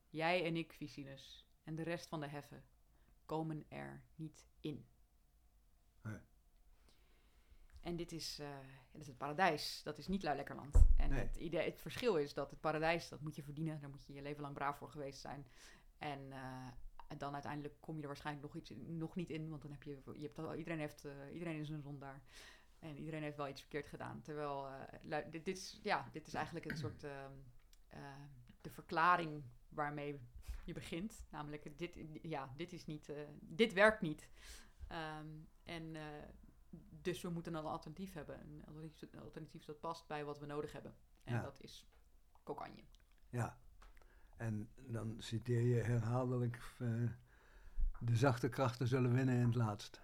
Jij 0.09 0.45
en 0.45 0.55
ik, 0.55 0.73
Vicinus, 0.73 1.47
en 1.63 1.75
de 1.75 1.83
rest 1.83 2.07
van 2.07 2.19
de 2.19 2.27
heffen 2.27 2.65
komen 3.25 3.65
er 3.69 4.03
niet 4.15 4.47
in. 4.59 4.87
En 7.87 7.95
dit 7.95 8.11
is, 8.11 8.39
eh, 8.39 8.47
dit 8.91 9.01
is 9.01 9.07
het 9.07 9.17
paradijs, 9.17 9.81
dat 9.83 9.97
is 9.97 10.07
niet 10.07 10.23
Luilekkerland. 10.23 10.85
En 10.97 11.09
Nee. 11.09 11.19
het, 11.19 11.35
idee, 11.35 11.65
het 11.65 11.79
verschil 11.79 12.15
is 12.15 12.33
dat 12.33 12.49
het 12.49 12.59
paradijs, 12.59 13.09
dat 13.09 13.21
moet 13.21 13.35
je 13.35 13.43
verdienen, 13.43 13.79
daar 13.79 13.89
moet 13.89 14.05
je 14.05 14.13
je 14.13 14.21
leven 14.21 14.41
lang 14.41 14.53
braaf 14.53 14.77
voor 14.77 14.89
geweest 14.89 15.19
zijn. 15.19 15.47
En 15.97 16.31
eh, 16.31 16.67
en 17.07 17.17
dan 17.17 17.33
uiteindelijk 17.33 17.75
kom 17.79 17.95
je 17.95 18.01
er 18.01 18.07
waarschijnlijk 18.07 18.45
nog, 18.45 18.55
iets, 18.55 18.73
nog 18.87 19.15
niet 19.15 19.29
in, 19.29 19.49
want 19.49 19.61
dan 19.61 19.71
heb 19.71 19.83
je, 19.83 20.01
je 20.15 20.21
hebt 20.21 20.39
al, 20.39 20.55
iedereen, 20.55 20.79
heeft, 20.79 21.05
eh, 21.05 21.33
iedereen 21.33 21.59
is 21.59 21.69
een 21.69 21.81
zondaar. 21.81 22.21
En 22.79 22.97
iedereen 22.97 23.21
heeft 23.23 23.37
wel 23.37 23.47
iets 23.47 23.61
verkeerd 23.61 23.87
gedaan. 23.87 24.21
Terwijl, 24.21 24.67
dit, 25.03 25.31
dit, 25.31 25.47
is, 25.47 25.79
ja, 25.83 26.09
dit 26.11 26.27
is 26.27 26.33
eigenlijk 26.33 26.65
een 26.71 26.77
soort, 26.77 27.03
ehm, 27.03 27.31
eh, 27.87 27.99
de 28.61 28.69
verklaring 28.69 29.43
waarmee 29.69 30.19
je 30.65 30.73
begint. 30.73 31.25
Namelijk, 31.29 31.77
dit, 31.77 31.97
ja, 32.21 32.53
dit 32.57 32.73
is 32.73 32.85
niet, 32.85 33.11
dit 33.41 33.73
werkt 33.73 34.01
niet. 34.01 34.29
Ehm, 34.87 35.27
en 35.63 35.95
dus 37.01 37.21
we 37.21 37.29
moeten 37.29 37.53
een 37.53 37.65
alternatief 37.65 38.13
hebben. 38.13 38.39
Een 38.41 38.63
alternatief, 38.67 39.13
een 39.13 39.19
alternatief 39.21 39.65
dat 39.65 39.79
past 39.79 40.07
bij 40.07 40.25
wat 40.25 40.39
we 40.39 40.45
nodig 40.45 40.71
hebben. 40.71 40.95
En 41.23 41.33
Ja. 41.33 41.41
dat 41.41 41.61
is 41.61 41.87
kokanje. 42.43 42.83
Ja. 43.29 43.57
En 44.37 44.69
dan 44.75 45.15
citeer 45.17 45.61
je 45.61 45.81
herhaaldelijk... 45.81 46.59
eh, 46.79 46.87
de 47.99 48.15
zachte 48.15 48.49
krachten 48.49 48.87
zullen 48.87 49.13
winnen 49.13 49.35
in 49.35 49.45
het 49.45 49.55
laatst. 49.55 50.01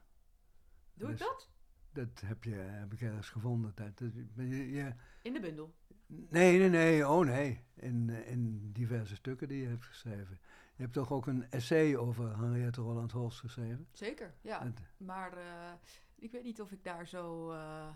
Doe 0.93 1.09
ik 1.11 1.17
Dus- 1.17 1.27
dat? 1.27 1.51
Dat 1.91 2.21
heb, 2.25 2.43
je, 2.43 2.53
heb 2.55 2.93
ik 2.93 3.01
ergens 3.01 3.29
gevonden. 3.29 3.71
Dat, 3.75 3.97
dat- 3.97 4.13
je, 4.35 4.71
je- 4.71 4.93
In 5.21 5.33
de 5.33 5.39
bundel. 5.39 5.75
nee, 6.07 6.57
nee, 6.59 6.69
nee. 6.69 7.07
Oh 7.07 7.25
nee. 7.25 7.63
In, 7.73 8.09
in 8.09 8.71
diverse 8.71 9.15
stukken 9.15 9.47
die 9.47 9.61
je 9.61 9.67
hebt 9.67 9.85
geschreven. 9.85 10.39
Je 10.75 10.81
hebt 10.81 10.93
toch 10.93 11.11
ook 11.11 11.27
een 11.27 11.49
essay 11.51 11.95
over 11.95 12.37
Henriette 12.39 12.81
Roland 12.81 13.11
Holst 13.11 13.39
geschreven? 13.39 13.87
Zeker, 13.91 14.33
ja. 14.41 14.63
Het- 14.63 14.81
Maar 14.97 15.37
eh, 15.37 15.73
ik 16.23 16.31
weet 16.31 16.43
niet 16.43 16.61
of 16.61 16.71
ik 16.71 16.83
daar 16.83 17.07
zo. 17.07 17.51
eh, 17.51 17.87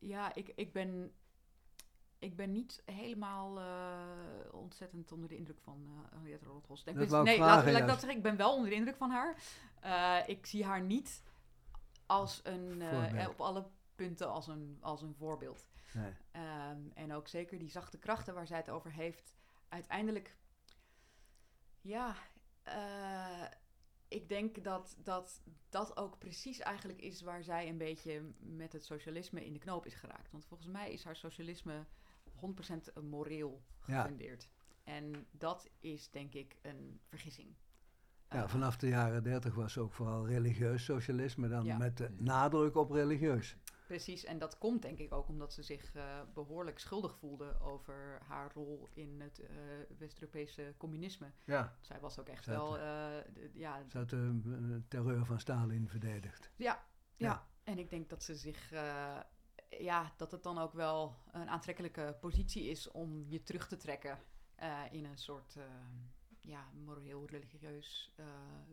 ja, 0.00 0.34
ik, 0.34 0.52
ik 0.56 0.72
ben. 0.72 1.12
Ik 2.18 2.36
ben 2.36 2.52
niet 2.52 2.82
helemaal 2.84 3.58
eh, 3.58 4.54
ontzettend 4.54 5.12
onder 5.12 5.28
de 5.28 5.36
indruk 5.36 5.60
van 5.60 5.86
eh 5.86 6.12
Henriette 6.16 6.44
Rothos. 6.44 6.78
Ik 6.80 6.84
ben- 6.94 7.02
nee, 7.24 7.38
laat, 7.38 7.64
laat 7.72 7.80
ik 7.82 7.86
dat 7.88 8.00
zeggen. 8.00 8.16
Ik 8.18 8.22
ben 8.24 8.36
wel 8.36 8.54
onder 8.54 8.70
de 8.70 8.76
indruk 8.76 8.96
van 8.96 9.10
haar. 9.10 9.36
Ik 10.26 10.46
zie 10.46 10.64
haar 10.64 10.82
niet 10.82 11.22
als 12.06 12.40
een, 12.44 12.82
op 13.28 13.40
alle 13.40 13.66
punten 13.94 14.28
als 14.30 14.46
een, 14.46 14.78
als 14.80 15.02
een 15.02 15.14
voorbeeld. 15.14 15.68
Nee. 15.94 16.12
Ehm, 16.30 16.80
en 16.94 17.12
ook 17.12 17.28
zeker 17.28 17.58
die 17.58 17.70
zachte 17.70 17.98
krachten 17.98 18.34
waar 18.34 18.46
zij 18.46 18.56
het 18.56 18.68
over 18.70 18.92
heeft. 18.92 19.36
Uiteindelijk, 19.68 20.36
ja, 21.80 22.14
ik 24.08 24.28
denk 24.28 24.64
dat, 24.64 24.96
dat 25.02 25.42
dat 25.68 25.96
ook 25.96 26.18
precies 26.18 26.58
eigenlijk 26.60 27.00
is 27.00 27.22
waar 27.22 27.42
zij 27.42 27.68
een 27.68 27.78
beetje 27.78 28.22
met 28.38 28.72
het 28.72 28.84
socialisme 28.84 29.44
in 29.44 29.52
de 29.52 29.58
knoop 29.58 29.86
is 29.86 29.94
geraakt. 29.94 30.30
Want 30.30 30.46
volgens 30.46 30.68
mij 30.68 30.92
is 30.92 31.04
haar 31.04 31.16
socialisme 31.16 31.86
100% 32.34 32.92
moreel 33.02 33.62
Ja. 33.84 34.02
gefundeerd. 34.02 34.48
En 34.84 35.26
dat 35.30 35.70
is 35.80 36.10
denk 36.10 36.34
ik 36.34 36.56
een 36.62 37.00
vergissing. 37.04 37.54
Ja, 38.28 38.42
Eh, 38.42 38.48
vanaf 38.48 38.76
de 38.76 38.88
jaren 38.88 39.22
dertig 39.22 39.54
was 39.54 39.78
ook 39.78 39.92
vooral 39.92 40.26
religieus 40.26 40.84
socialisme, 40.84 41.48
dan 41.48 41.64
Ja. 41.64 41.76
met 41.76 41.96
de 41.96 42.10
nadruk 42.18 42.76
op 42.76 42.90
religieus. 42.90 43.56
Precies, 43.86 44.24
en 44.24 44.38
dat 44.38 44.58
komt 44.58 44.82
denk 44.82 44.98
ik 44.98 45.12
ook 45.12 45.28
omdat 45.28 45.52
ze 45.52 45.62
zich 45.62 45.94
eh, 45.94 46.20
behoorlijk 46.34 46.78
schuldig 46.78 47.16
voelde 47.16 47.60
over 47.60 48.18
haar 48.26 48.52
rol 48.52 48.88
in 48.92 49.20
het 49.20 49.38
eh, 49.38 49.56
West-Europese 49.98 50.74
communisme. 50.76 51.32
Ja, 51.44 51.76
Zij 51.80 52.00
was 52.00 52.18
ook 52.18 52.28
echt 52.28 52.46
wel, 52.46 52.78
eh, 52.78 53.54
ja, 53.54 53.82
ze 53.88 53.98
had 53.98 54.10
de 54.10 54.82
terreur 54.88 55.24
van 55.24 55.40
Stalin 55.40 55.88
verdedigd. 55.88 56.50
ja, 56.56 56.84
ja, 57.16 57.28
Ja. 57.28 57.46
En 57.64 57.78
ik 57.78 57.90
denk 57.90 58.08
dat 58.08 58.22
ze 58.22 58.34
zich, 58.34 58.70
ja, 59.68 60.12
dat 60.16 60.30
het 60.30 60.42
dan 60.42 60.58
ook 60.58 60.72
wel 60.72 61.16
een 61.32 61.48
aantrekkelijke 61.48 62.16
positie 62.20 62.64
is 62.64 62.90
om 62.90 63.24
je 63.28 63.42
terug 63.42 63.68
te 63.68 63.76
trekken 63.76 64.18
in 64.90 65.04
een 65.04 65.18
soort, 65.18 65.56
ja, 66.40 66.70
moreel-religieus 66.84 68.14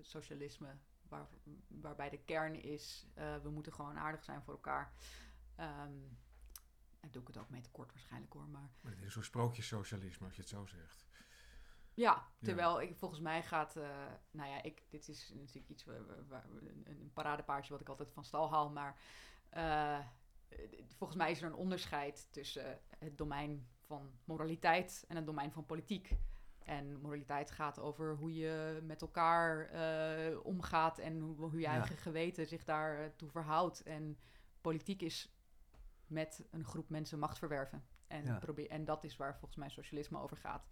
socialisme. 0.01 0.77
Waar, 1.13 1.27
waarbij 1.67 2.09
de 2.09 2.23
kern 2.25 2.63
is, 2.63 3.07
eh, 3.13 3.35
we 3.43 3.49
moeten 3.49 3.73
gewoon 3.73 3.97
aardig 3.97 4.23
zijn 4.23 4.41
voor 4.41 4.53
elkaar. 4.53 4.93
Daar 5.55 7.11
doe 7.11 7.21
ik 7.21 7.27
het 7.27 7.37
ook 7.37 7.49
mee 7.49 7.61
tekort 7.61 7.91
waarschijnlijk 7.91 8.33
hoor, 8.33 8.47
maar 8.47 8.69
Maar 8.81 8.91
het 8.91 9.01
is 9.01 9.11
soort 9.11 9.25
sprookjessocialisme, 9.25 10.25
als 10.25 10.35
je 10.35 10.41
het 10.41 10.49
zo 10.49 10.65
zegt. 10.65 11.05
Ja, 11.93 12.27
terwijl 12.41 12.81
ik 12.81 12.97
volgens 12.97 13.19
mij 13.19 13.43
gaat, 13.43 13.75
eh, 13.75 14.11
nou 14.31 14.49
ja, 14.49 14.63
ik, 14.63 14.83
dit 14.89 15.07
is 15.07 15.31
natuurlijk 15.35 15.69
iets 15.69 15.85
waar, 16.27 16.45
een, 16.85 17.11
paradepaardje 17.13 17.71
wat 17.71 17.81
ik 17.81 17.89
altijd 17.89 18.11
van 18.11 18.23
stal 18.23 18.49
haal, 18.49 18.69
maar 18.69 18.99
eh, 19.49 19.99
volgens 20.97 21.19
mij 21.19 21.31
is 21.31 21.41
er 21.41 21.47
een 21.47 21.55
onderscheid 21.55 22.27
tussen 22.31 22.79
het 22.97 23.17
domein 23.17 23.67
van 23.79 24.11
moraliteit 24.25 25.05
en 25.07 25.15
het 25.15 25.25
domein 25.25 25.51
van 25.51 25.65
politiek. 25.65 26.17
En 26.65 27.01
moraliteit 27.01 27.51
gaat 27.51 27.79
over 27.79 28.15
hoe 28.15 28.33
je 28.33 28.79
met 28.83 29.01
elkaar 29.01 29.65
eh, 29.69 30.45
omgaat 30.45 30.97
en 30.97 31.19
hoe, 31.19 31.35
hoe 31.35 31.51
je 31.53 31.59
Ja. 31.59 31.71
eigen 31.71 31.97
geweten 31.97 32.47
zich 32.47 32.63
daartoe 32.63 33.29
verhoudt. 33.29 33.83
En 33.83 34.17
politiek 34.61 35.01
is 35.01 35.33
met 36.07 36.45
een 36.51 36.65
groep 36.65 36.89
mensen 36.89 37.19
macht 37.19 37.37
verwerven. 37.37 37.83
En, 38.07 38.25
Ja. 38.25 38.39
probeer, 38.39 38.69
en 38.69 38.85
dat 38.85 39.03
is 39.03 39.17
waar 39.17 39.33
volgens 39.37 39.55
mij 39.59 39.69
socialisme 39.69 40.19
over 40.19 40.37
gaat. 40.37 40.67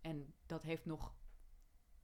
En 0.00 0.34
dat 0.46 0.62
heeft 0.62 0.84
nog 0.86 1.14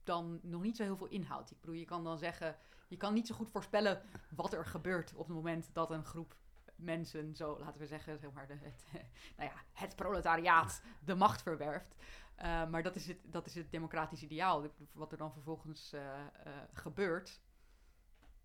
dan 0.03 0.39
nog 0.43 0.61
niet 0.61 0.75
zo 0.77 0.83
heel 0.83 0.97
veel 0.97 1.07
inhoud. 1.07 1.51
Ik 1.51 1.59
bedoel, 1.59 1.75
je 1.75 1.85
kan 1.85 2.03
dan 2.03 2.17
zeggen, 2.17 2.55
je 2.87 2.97
kan 2.97 3.13
niet 3.13 3.27
zo 3.27 3.35
goed 3.35 3.49
voorspellen 3.51 4.01
wat 4.35 4.53
er 4.53 4.65
gebeurt 4.65 5.13
op 5.13 5.27
het 5.27 5.35
moment 5.35 5.73
dat 5.73 5.91
een 5.91 6.05
groep 6.05 6.35
mensen, 6.75 7.35
zo 7.35 7.59
laten 7.59 7.79
we 7.79 7.87
zeggen, 7.87 8.19
zeg 8.19 8.31
maar 8.31 8.47
de, 8.47 8.53
het, 8.61 8.85
nou 9.37 9.49
ja, 9.49 9.55
het 9.71 9.95
proletariaat 9.95 10.81
de 11.05 11.15
macht 11.15 11.41
verwerft. 11.41 11.95
Eh, 12.35 12.69
maar 12.69 12.83
dat 12.83 12.95
is, 12.95 13.07
het, 13.07 13.17
dat 13.23 13.45
is 13.45 13.55
het 13.55 13.71
democratisch 13.71 14.21
ideaal. 14.23 14.71
Wat 14.91 15.11
er 15.11 15.17
dan 15.17 15.31
vervolgens 15.33 15.93
eh, 15.93 16.19
eh, 16.19 16.53
gebeurt, 16.73 17.41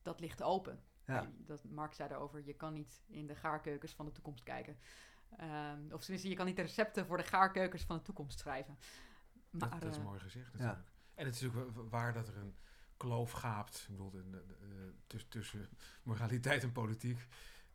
dat 0.03 0.21
ligt 0.21 0.43
open. 0.43 0.83
Ja. 1.07 1.31
Dat, 1.37 1.65
Mark 1.65 1.95
zei 1.95 2.09
daarover, 2.09 2.45
je 2.45 2.55
kan 2.55 2.73
niet 2.73 3.03
in 3.07 3.27
de 3.27 3.35
gaarkeukens 3.35 3.93
van 3.95 4.07
de 4.07 4.13
toekomst 4.13 4.43
kijken. 4.43 4.79
Ehm, 5.37 5.93
of 5.93 6.01
tenminste, 6.01 6.29
je 6.29 6.35
kan 6.37 6.47
niet 6.47 6.57
de 6.57 6.63
recepten 6.63 7.07
voor 7.07 7.17
de 7.17 7.23
gaarkeukens 7.23 7.83
van 7.85 7.97
de 7.97 8.03
toekomst 8.03 8.39
schrijven. 8.39 8.79
Maar, 9.51 9.71
dat, 9.71 9.81
dat 9.81 9.91
is 9.97 10.03
mooi 10.03 10.21
gezegd 10.21 10.53
natuurlijk. 10.53 10.89
En 11.15 11.27
het 11.27 11.35
is 11.35 11.41
natuurlijk 11.41 11.77
wa- 11.77 11.83
waar 11.89 12.13
dat 12.13 12.29
er 12.29 12.37
een 12.37 12.57
kloof 12.97 13.31
gaapt 13.31 13.81
ik 13.83 13.89
bedoel, 13.91 14.11
de- 14.11 14.31
de- 14.31 14.45
de- 14.47 14.95
tuss- 15.07 15.27
tussen 15.29 15.69
moraliteit 16.03 16.63
en 16.63 16.73
politiek. 16.73 17.27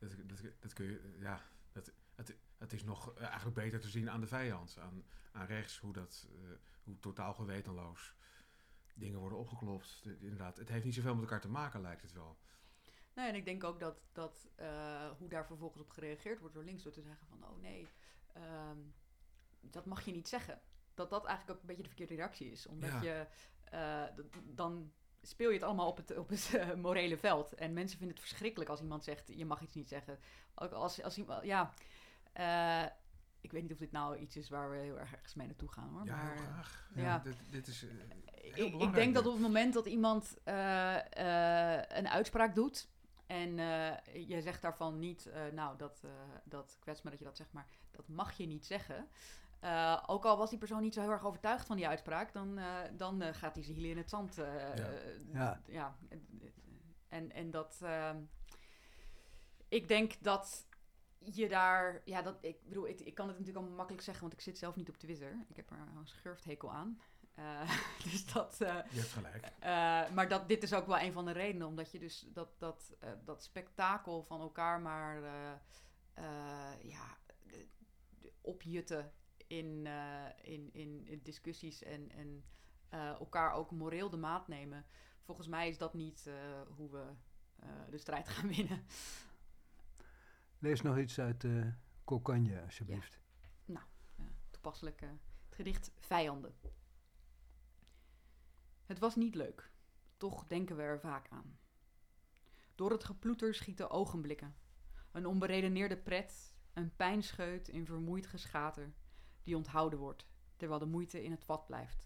Dat, 0.10 0.30
dat, 0.30 0.52
dat 0.60 0.74
kun 0.74 0.86
je, 0.86 1.16
ja, 1.20 1.42
dat, 1.72 1.92
het, 2.16 2.36
het 2.58 2.74
is 2.74 2.84
nog 2.84 3.14
eh, 3.16 3.24
eigenlijk 3.26 3.56
beter 3.56 3.80
te 3.80 3.90
zien 3.90 4.10
aan 4.10 4.22
de 4.22 4.28
vijand, 4.28 4.78
aan, 4.80 5.06
aan 5.32 5.46
rechts, 5.46 5.80
hoe 5.80 5.94
dat, 5.94 6.28
eh, 6.30 6.50
hoe 6.84 7.00
totaal 7.00 7.34
gewetenloos 7.34 8.16
dingen 8.94 9.20
worden 9.20 9.38
opgeklopt. 9.38 10.04
De- 10.04 10.18
inderdaad, 10.20 10.58
het 10.58 10.70
heeft 10.70 10.86
niet 10.86 10.94
zoveel 10.94 11.14
met 11.14 11.24
elkaar 11.24 11.42
te 11.42 11.50
maken, 11.50 11.82
lijkt 11.82 12.02
het 12.02 12.12
wel. 12.14 12.38
Nee, 13.14 13.28
en 13.30 13.36
ik 13.36 13.46
denk 13.46 13.64
ook 13.64 13.80
dat, 13.80 13.98
dat 14.12 14.50
eh, 14.56 15.10
hoe 15.18 15.30
daar 15.30 15.46
vervolgens 15.46 15.82
op 15.82 15.90
gereageerd 15.90 16.40
wordt 16.40 16.56
door 16.56 16.64
links, 16.64 16.84
door 16.84 16.92
te 16.92 17.02
zeggen 17.02 17.28
van, 17.28 17.44
oh 17.44 17.62
nee, 17.62 17.88
ehm, 18.34 18.78
dat 19.62 19.86
mag 19.86 20.06
je 20.06 20.12
niet 20.12 20.28
zeggen. 20.28 20.62
Dat 20.94 21.10
dat 21.10 21.26
eigenlijk 21.26 21.56
ook 21.56 21.62
een 21.62 21.68
beetje 21.68 21.82
de 21.84 21.88
verkeerde 21.90 22.16
reactie 22.16 22.52
is. 22.52 22.66
Omdat 22.68 22.90
Ja. 22.90 23.02
je, 23.02 23.28
dan 24.44 24.94
speel 25.28 25.48
je 25.50 25.56
het 25.56 25.64
allemaal 25.64 25.88
op 25.88 25.98
het, 25.98 26.18
op 26.18 26.30
het 26.30 26.52
eh, 26.56 26.74
morele 26.74 27.18
veld. 27.18 27.54
En 27.54 27.74
mensen 27.74 27.98
vinden 27.98 28.16
het 28.16 28.26
verschrikkelijk 28.26 28.70
als 28.70 28.82
iemand 28.82 29.04
zegt, 29.04 29.28
je 29.28 29.46
mag 29.46 29.62
iets 29.62 29.74
niet 29.74 29.90
zeggen. 29.90 30.20
Ook 30.56 30.72
als, 30.72 31.04
als 31.04 31.18
iemand, 31.18 31.44
ja, 31.44 31.74
eh, 32.34 32.86
ik 33.42 33.52
weet 33.52 33.62
niet 33.62 33.72
of 33.72 33.78
dit 33.78 33.92
nou 33.92 34.18
iets 34.18 34.38
is 34.38 34.50
waar 34.50 34.70
we 34.70 34.78
heel 34.78 35.00
erg 35.00 35.14
ergens 35.14 35.34
mee 35.34 35.48
naartoe 35.48 35.72
gaan 35.72 35.90
hoor. 35.90 36.06
Ja, 36.06 36.16
maar, 36.16 36.34
heel 36.34 36.44
graag. 36.44 36.90
ja. 36.96 37.02
Ja. 37.04 37.20
Dit, 37.20 37.36
dit 37.52 37.68
is 37.68 37.84
eh, 37.84 37.90
heel 38.54 38.66
ik, 38.66 38.82
ik 38.82 38.94
denk 38.94 39.14
dat 39.14 39.26
op 39.26 39.34
het 39.34 39.42
moment 39.42 39.74
dat 39.74 39.86
iemand 39.86 40.38
eh, 40.44 41.76
eh, 41.78 41.84
een 41.88 42.10
uitspraak 42.10 42.56
doet. 42.56 42.88
En 43.26 43.60
eh 43.60 44.28
je 44.28 44.42
zegt 44.42 44.62
daarvan 44.62 45.00
niet, 45.00 45.26
eh, 45.26 45.42
nou, 45.54 45.78
dat, 45.78 46.02
eh 46.04 46.12
dat 46.44 46.78
kwets 46.80 47.02
me 47.02 47.10
dat 47.10 47.20
je 47.20 47.26
dat 47.26 47.38
zegt, 47.38 47.54
maar 47.54 47.68
dat 47.92 48.08
mag 48.08 48.34
je 48.34 48.46
niet 48.46 48.66
zeggen. 48.66 49.08
Eh, 49.66 50.04
ook 50.08 50.26
al 50.26 50.38
was 50.38 50.50
die 50.50 50.60
persoon 50.60 50.82
niet 50.82 50.94
zo 50.94 51.02
heel 51.02 51.12
erg 51.12 51.26
overtuigd 51.26 51.66
van 51.68 51.76
die 51.76 51.88
uitspraak, 51.88 52.34
dan, 52.34 52.58
eh, 52.58 52.80
dan 52.94 53.22
eh, 53.22 53.34
gaat 53.34 53.56
hij 53.56 53.64
zijn 53.64 53.76
hielen 53.76 53.92
in 53.92 53.98
het 53.98 54.10
zand. 54.10 54.38
eh, 54.38 54.76
Ja. 54.76 54.90
Ja. 55.34 55.62
ja. 55.66 55.98
En, 57.10 57.32
en 57.32 57.52
dat. 57.52 57.80
ehm, 57.84 58.18
ik 59.68 59.88
denk 59.88 60.24
dat 60.24 60.66
je 61.20 61.48
daar. 61.50 62.02
Ja, 62.06 62.22
dat, 62.22 62.38
ik 62.42 62.68
bedoel, 62.68 62.88
ik, 62.88 63.00
ik 63.00 63.14
kan 63.16 63.26
het 63.28 63.32
natuurlijk 63.38 63.58
allemaal 63.58 63.76
makkelijk 63.78 64.04
zeggen, 64.04 64.24
want 64.24 64.34
ik 64.36 64.42
zit 64.42 64.58
zelf 64.58 64.76
niet 64.76 64.90
op 64.90 64.98
Twitter. 64.98 65.46
Ik 65.48 65.56
heb 65.56 65.70
er 65.70 65.78
een 65.78 66.08
schurfthekel 66.08 66.72
aan. 66.72 67.00
Eh, 67.36 67.72
dus 68.12 68.34
dat. 68.34 68.62
eh, 68.62 68.76
Je 68.92 69.00
hebt 69.00 69.12
gelijk. 69.12 69.52
eh, 69.60 70.10
maar 70.16 70.28
dat, 70.28 70.48
dit 70.48 70.64
is 70.64 70.74
ook 70.74 70.88
wel 70.88 71.00
een 71.00 71.14
van 71.14 71.26
de 71.26 71.32
redenen, 71.32 71.68
omdat 71.68 71.92
je 71.92 72.00
dus 72.00 72.26
dat, 72.34 72.50
dat, 72.60 72.96
eh, 73.00 73.10
dat 73.24 73.44
spektakel 73.44 74.24
van 74.24 74.42
elkaar 74.42 74.80
maar 74.82 75.24
eh, 75.24 75.52
eh, 76.14 76.84
ja, 76.84 77.18
opjutten 78.42 79.12
in, 79.58 79.88
eh, 79.88 80.54
in, 80.54 80.70
in, 80.74 81.06
in 81.06 81.20
discussies 81.24 81.84
en, 81.84 82.12
en 82.12 82.44
eh, 82.90 83.10
elkaar 83.10 83.54
ook 83.54 83.72
moreel 83.72 84.10
de 84.10 84.18
maat 84.18 84.48
nemen. 84.48 84.86
Volgens 85.22 85.48
mij 85.48 85.68
is 85.68 85.78
dat 85.78 85.94
niet 85.94 86.28
eh, 86.28 86.62
hoe 86.76 86.92
we 86.92 87.06
de 87.90 87.98
strijd 87.98 88.30
gaan 88.30 88.48
winnen. 88.48 88.86
Lees 90.60 90.82
nog 90.82 90.98
iets 90.98 91.20
uit 91.20 91.44
uh, 91.44 91.66
Cocagne, 92.04 92.62
alsjeblieft. 92.62 93.20
Uh, 94.20 94.26
toepasselijk 94.52 95.02
uh, 95.02 95.10
het 95.10 95.56
gedicht 95.56 95.92
Vijanden. 96.00 96.56
Het 98.86 99.00
was 99.00 99.16
niet 99.16 99.36
leuk, 99.36 99.72
toch 100.18 100.48
denken 100.48 100.76
we 100.76 100.82
er 100.82 101.00
vaak 101.00 101.30
aan. 101.30 101.58
Door 102.76 102.92
het 102.92 103.04
geploeter 103.04 103.54
schieten 103.54 103.90
ogenblikken. 103.90 104.56
Een 105.12 105.26
onberedeneerde 105.26 105.98
pret, 105.98 106.56
een 106.74 106.96
pijnscheut 106.96 107.68
in 107.68 107.86
vermoeid 107.86 108.28
geschater, 108.28 108.94
die 109.46 109.56
onthouden 109.56 110.00
wordt, 110.00 110.26
terwijl 110.56 110.80
de 110.80 110.86
moeite 110.86 111.24
in 111.24 111.32
het 111.32 111.44
vat 111.44 111.66
blijft. 111.66 112.06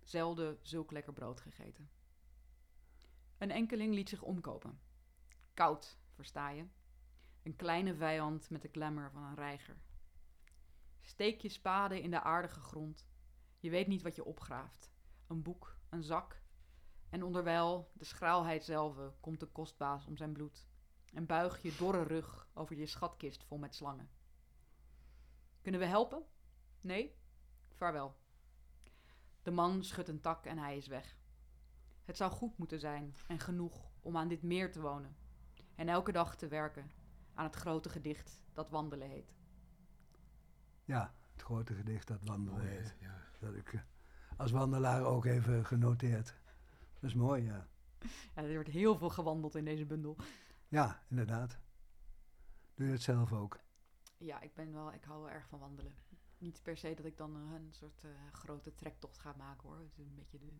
Zelden 0.00 0.58
zulk 0.62 0.90
lekker 0.90 1.12
brood 1.12 1.40
gegeten. 1.40 1.90
Een 3.38 3.50
enkeling 3.50 3.94
liet 3.94 4.08
zich 4.08 4.22
omkopen. 4.22 4.80
Koud, 5.54 5.98
versta 6.14 6.48
je? 6.50 6.66
Een 7.42 7.56
kleine 7.56 7.94
vijand 7.94 8.50
met 8.50 8.62
de 8.62 8.68
glamour 8.72 9.10
van 9.10 9.22
een 9.22 9.34
reiger. 9.34 9.76
Steek 11.00 11.40
je 11.40 11.48
spade 11.48 12.02
in 12.02 12.10
de 12.10 12.22
aardige 12.22 12.60
grond. 12.60 13.06
Je 13.58 13.70
weet 13.70 13.86
niet 13.86 14.02
wat 14.02 14.16
je 14.16 14.24
opgraaft. 14.24 14.90
Een 15.26 15.42
boek, 15.42 15.76
een 15.88 16.02
zak. 16.02 16.42
En 17.08 17.22
onderwijl, 17.22 17.90
de 17.92 18.04
schraalheid 18.04 18.64
zelf, 18.64 18.96
komt 19.20 19.40
de 19.40 19.46
kostbaas 19.46 20.06
om 20.06 20.16
zijn 20.16 20.32
bloed. 20.32 20.68
En 21.12 21.26
buig 21.26 21.62
je 21.62 21.74
dorre 21.78 22.02
rug 22.02 22.48
over 22.54 22.76
je 22.76 22.86
schatkist 22.86 23.44
vol 23.44 23.58
met 23.58 23.74
slangen. 23.74 24.10
Kunnen 25.62 25.80
we 25.80 25.86
helpen? 25.86 26.24
Nee? 26.80 27.14
Vaarwel. 27.74 28.16
De 29.42 29.50
man 29.50 29.84
schudt 29.84 30.08
een 30.08 30.20
tak 30.20 30.44
en 30.46 30.58
hij 30.58 30.76
is 30.76 30.86
weg. 30.86 31.16
Het 32.04 32.16
zou 32.16 32.32
goed 32.32 32.58
moeten 32.58 32.80
zijn 32.80 33.14
en 33.28 33.38
genoeg 33.38 33.90
om 34.00 34.16
aan 34.16 34.28
dit 34.28 34.42
meer 34.42 34.72
te 34.72 34.80
wonen. 34.80 35.16
En 35.74 35.88
elke 35.88 36.12
dag 36.12 36.36
te 36.36 36.48
werken 36.48 36.90
aan 37.34 37.44
het 37.44 37.56
grote 37.56 37.88
gedicht 37.88 38.42
dat 38.52 38.70
wandelen 38.70 39.08
heet. 39.08 39.34
Ja, 40.84 41.14
het 41.32 41.42
grote 41.42 41.74
gedicht 41.74 42.06
dat 42.06 42.22
wandelen 42.22 42.60
Mooi, 42.60 42.70
heet. 42.76 42.94
ja. 43.00 43.22
Dat 43.38 43.54
ik 43.54 43.72
uh, 43.72 43.80
als 44.36 44.50
wandelaar 44.50 45.04
ook 45.04 45.24
even 45.24 45.66
genoteerd. 45.66 46.34
Dat 47.00 47.10
is 47.10 47.14
mooi, 47.14 47.42
ja. 47.42 47.66
ja. 48.34 48.42
Er 48.42 48.54
wordt 48.54 48.68
heel 48.68 48.98
veel 48.98 49.10
gewandeld 49.10 49.54
in 49.54 49.64
deze 49.64 49.86
bundel. 49.86 50.16
Ja, 50.68 51.02
inderdaad. 51.08 51.58
Doe 52.74 52.86
je 52.86 52.92
het 52.92 53.02
zelf 53.02 53.32
ook? 53.32 53.58
Ja, 54.16 54.40
ik 54.40 54.54
ben 54.54 54.72
wel, 54.72 54.92
ik 54.92 55.04
hou 55.04 55.20
wel 55.20 55.30
erg 55.30 55.48
van 55.48 55.58
wandelen. 55.58 55.94
Niet 56.40 56.60
per 56.62 56.76
se 56.76 56.94
dat 56.94 57.04
ik 57.06 57.16
dan 57.16 57.36
eh, 57.36 57.54
een 57.54 57.72
soort 57.72 58.04
eh, 58.04 58.10
grote 58.32 58.74
trektocht 58.74 59.18
ga 59.18 59.34
maken 59.36 59.68
hoor. 59.68 59.78
Het 59.78 59.98
is 59.98 60.06
een 60.06 60.14
beetje 60.14 60.38
de, 60.38 60.52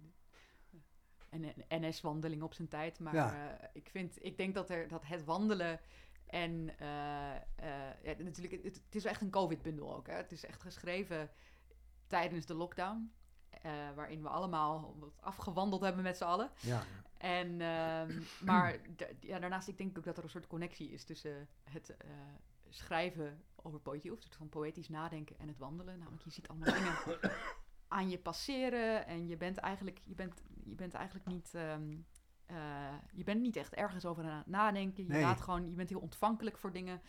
een 1.31 1.83
NS-wandeling 1.89 2.43
op 2.43 2.55
zijn 2.55 2.69
tijd. 2.69 2.99
Maar 3.01 3.15
Ja. 3.15 3.59
eh, 3.59 3.69
ik, 3.73 3.89
vind, 3.91 4.25
ik 4.25 4.37
denk 4.37 4.55
dat, 4.55 4.71
er, 4.71 4.89
dat 4.89 5.07
het 5.07 5.25
wandelen 5.25 5.81
en 6.27 6.79
eh, 6.79 7.37
eh, 7.37 7.43
ja, 8.03 8.15
natuurlijk, 8.19 8.63
het, 8.65 8.81
het 8.85 8.95
is 8.95 9.05
echt 9.05 9.21
een 9.21 9.31
COVID-bundel 9.31 9.95
ook. 9.97 10.07
Hè. 10.07 10.15
Het 10.15 10.33
is 10.33 10.45
echt 10.45 10.63
geschreven 10.63 11.31
tijdens 12.07 12.47
de 12.47 12.55
lockdown. 12.55 13.13
eh, 13.51 13.73
waarin 13.95 14.23
we 14.23 14.29
allemaal 14.29 14.97
wat 14.99 15.21
afgewandeld 15.21 15.81
hebben 15.83 16.03
met 16.03 16.17
z'n 16.17 16.25
allen. 16.25 16.51
Ja. 16.61 16.83
En, 17.17 17.61
ehm, 17.61 18.23
maar 18.45 18.81
ja, 19.21 19.39
daarnaast, 19.39 19.69
ik 19.69 19.79
denk 19.79 19.99
ook 19.99 20.05
dat 20.05 20.17
er 20.17 20.23
een 20.25 20.31
soort 20.31 20.47
connectie 20.47 20.91
is 20.91 21.05
tussen 21.05 21.49
het 21.65 21.97
eh, 21.97 22.09
schrijven 22.71 23.45
over 23.57 23.81
poëzie, 23.81 24.13
of 24.13 24.19
van 24.31 24.49
poëtisch 24.49 24.89
nadenken 24.89 25.39
en 25.39 25.49
het 25.49 25.59
wandelen. 25.59 25.99
Namelijk, 25.99 26.23
je 26.23 26.31
ziet 26.31 26.49
allemaal 26.49 26.75
dingen 26.75 26.95
aan 27.89 28.11
je 28.11 28.19
passeren 28.19 29.07
en 29.07 29.27
je 29.27 29.37
bent 29.37 29.57
eigenlijk, 29.57 30.01
je 30.05 30.15
bent, 30.15 30.43
je 30.65 30.75
bent 30.75 30.95
eigenlijk 30.95 31.27
niet, 31.27 31.55
ehm, 31.55 31.97
eh, 32.47 32.95
je 33.13 33.25
bent 33.25 33.41
niet 33.41 33.57
echt 33.57 33.75
ergens 33.75 34.05
over 34.05 34.25
aan 34.25 34.39
het 34.39 34.47
nadenken. 34.47 35.05
Je 35.05 35.11
Nee. 35.11 35.23
laat 35.23 35.41
gewoon, 35.41 35.71
je 35.71 35.77
bent 35.77 35.89
heel 35.89 36.01
ontvankelijk 36.01 36.59
voor 36.59 36.73
dingen. 36.73 37.01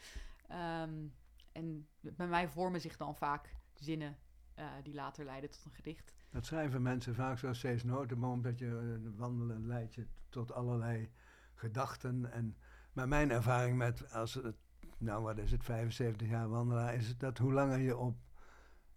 Ehm, 0.47 1.07
en 1.51 1.88
bij 1.99 2.28
mij 2.28 2.49
vormen 2.49 2.82
zich 2.82 2.97
dan 2.97 3.16
vaak 3.16 3.55
zinnen 3.74 4.18
eh, 4.55 4.68
die 4.84 4.93
later 4.93 5.26
leiden 5.26 5.49
tot 5.49 5.66
een 5.66 5.72
gedicht. 5.72 6.14
Dat 6.30 6.45
schrijven 6.45 6.82
mensen 6.82 7.16
vaak 7.16 7.38
zoals 7.38 7.59
Cees 7.59 7.84
Notenboom, 7.84 8.41
dat 8.41 8.59
je 8.59 8.99
eh, 9.03 9.18
wandelen 9.20 9.68
leidt 9.68 9.93
je 9.95 10.07
tot 10.30 10.51
allerlei 10.51 11.12
gedachten. 11.53 12.32
En, 12.32 12.57
maar 12.93 13.07
mijn 13.07 13.32
ervaring 13.32 13.78
met, 13.78 14.14
als 14.14 14.34
het, 14.34 14.55
nou 15.02 15.24
wat 15.24 15.38
is 15.38 15.52
het, 15.52 15.64
75 15.64 16.28
jaar 16.28 16.49
wandelaar, 16.49 16.93
is 16.95 17.08
het 17.08 17.20
dat 17.20 17.38
hoe 17.38 17.54
langer 17.54 17.80
je 17.80 17.97
op 17.97 18.16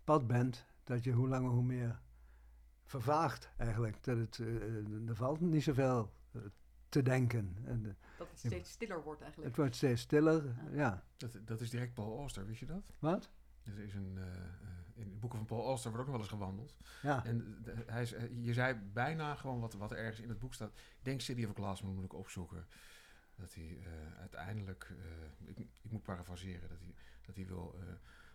pad 0.05 0.27
bent, 0.27 0.67
dat 0.85 1.05
je 1.05 1.13
hoe 1.13 1.29
langer 1.29 1.51
hoe 1.51 1.63
meer 1.63 2.01
vervaagt 2.85 3.51
eigenlijk. 3.57 4.03
Dat 4.05 4.17
het, 4.17 4.39
eh, 4.39 5.09
er 5.09 5.17
valt 5.17 5.41
niet 5.41 5.63
zoveel 5.63 6.13
eh, 6.33 6.41
te 6.89 7.03
denken. 7.03 7.57
En, 7.65 7.87
eh, 7.87 7.93
Dat 8.19 8.29
het 8.31 8.39
steeds 8.39 8.71
stiller 8.71 9.03
wordt 9.03 9.21
eigenlijk. 9.21 9.51
het 9.51 9.59
wordt 9.61 9.77
steeds 9.77 10.01
stiller, 10.03 10.45
Ja. 10.45 10.71
ja. 10.73 11.05
Dat, 11.17 11.39
dat 11.45 11.61
is 11.61 11.71
direct 11.71 11.95
Paul 11.95 12.19
Auster, 12.19 12.47
wist 12.47 12.61
je 12.61 12.67
dat? 12.67 12.93
Wat? 12.99 13.31
Er 13.65 13.79
is 13.79 13.95
een, 13.95 14.13
eh, 14.17 14.23
eh, 14.27 14.49
in 14.95 15.11
de 15.11 15.17
boeken 15.17 15.39
van 15.39 15.47
Paul 15.49 15.67
Auster 15.67 15.91
wordt 15.91 16.07
ook 16.07 16.13
nog 16.13 16.21
wel 16.21 16.31
eens 16.31 16.39
gewandeld. 16.43 16.75
Ja. 17.03 17.25
En 17.25 17.59
de- 17.63 17.83
hij 17.87 18.03
is, 18.03 18.13
eh, 18.13 18.45
je 18.45 18.53
zei 18.53 18.75
bijna 18.93 19.35
gewoon 19.35 19.61
wat, 19.61 19.75
wat 19.75 19.91
er 19.91 19.97
ergens 19.99 20.21
in 20.21 20.29
het 20.29 20.39
boek 20.39 20.55
staat. 20.55 20.69
Ik 20.73 21.05
denk 21.05 21.21
City 21.21 21.45
of 21.45 21.55
Glass 21.55 21.83
moet 21.83 22.05
ik 22.05 22.13
opzoeken. 22.13 22.67
Dat 23.37 23.55
hij 23.55 23.79
eh, 23.85 24.21
uiteindelijk, 24.21 24.91
eh, 24.91 25.49
ik, 25.49 25.59
ik 25.59 25.91
moet 25.91 26.03
parafraseren, 26.03 26.69
dat 26.69 26.79
hij, 26.81 26.95
dat 27.27 27.37
hij 27.37 27.47
wil 27.47 27.75
eh, 27.81 27.87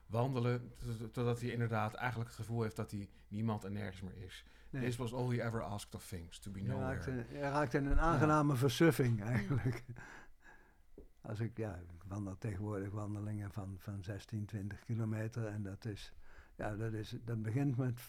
wandelen. 0.05 0.73
tot- 0.77 1.13
Totdat 1.13 1.41
hij 1.41 1.49
inderdaad 1.49 1.93
eigenlijk 1.93 2.29
het 2.29 2.39
gevoel 2.39 2.61
heeft 2.61 2.75
dat 2.75 2.91
hij 2.91 3.09
niemand 3.27 3.63
en 3.63 3.73
nergens 3.73 4.01
meer 4.01 4.17
is. 4.25 4.45
Nee. 4.69 4.83
This 4.83 4.95
was 4.95 5.13
all 5.13 5.29
he 5.29 5.43
ever 5.45 5.61
asked 5.61 5.95
of 5.95 6.07
things, 6.07 6.39
to 6.39 6.51
be 6.51 6.61
nowhere. 6.61 7.25
je 7.31 7.39
raakt 7.39 7.73
in 7.73 7.85
een 7.85 7.99
aangename 7.99 8.55
versuffing 8.55 9.23
eigenlijk. 9.23 9.83
Als 11.21 11.39
ik, 11.39 11.57
ja, 11.57 11.75
ik 11.75 12.03
wandel 12.07 12.37
tegenwoordig 12.37 12.91
wandelingen 12.91 13.51
van, 13.51 13.75
van 13.79 14.03
16, 14.03 14.45
20 14.45 14.79
kilometer. 14.79 15.45
En 15.47 15.63
dat 15.63 15.85
is, 15.85 16.13
ja, 16.55 16.75
dat 16.75 16.93
is, 16.93 17.15
dat 17.25 17.41
begint 17.41 17.77
met 17.77 17.99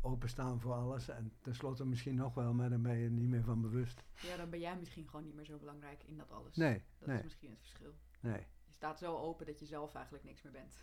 openstaan 0.00 0.60
voor 0.60 0.72
alles. 0.72 1.08
En 1.08 1.32
tenslotte 1.40 1.86
misschien 1.86 2.14
nog 2.14 2.34
wel, 2.34 2.54
maar 2.54 2.70
dan 2.70 2.82
ben 2.82 2.96
je 2.96 3.04
er 3.04 3.10
niet 3.10 3.28
meer 3.28 3.44
van 3.44 3.60
bewust. 3.60 4.02
Ja, 4.22 4.36
dan 4.36 4.50
ben 4.50 4.60
jij 4.60 4.76
misschien 4.76 5.08
gewoon 5.08 5.24
niet 5.24 5.34
meer 5.34 5.44
zo 5.44 5.58
belangrijk 5.58 6.02
in 6.04 6.16
dat 6.16 6.30
alles. 6.30 6.56
Nee, 6.56 6.82
Dat 6.98 7.08
nee, 7.08 7.16
is 7.18 7.22
misschien 7.24 7.50
het 7.50 7.58
verschil. 7.60 7.94
nee. 8.20 8.46
Je 8.64 8.74
staat 8.84 8.98
zo 8.98 9.16
open 9.16 9.46
dat 9.46 9.58
je 9.58 9.66
zelf 9.66 9.94
eigenlijk 9.94 10.24
niks 10.24 10.42
meer 10.42 10.52
bent. 10.52 10.74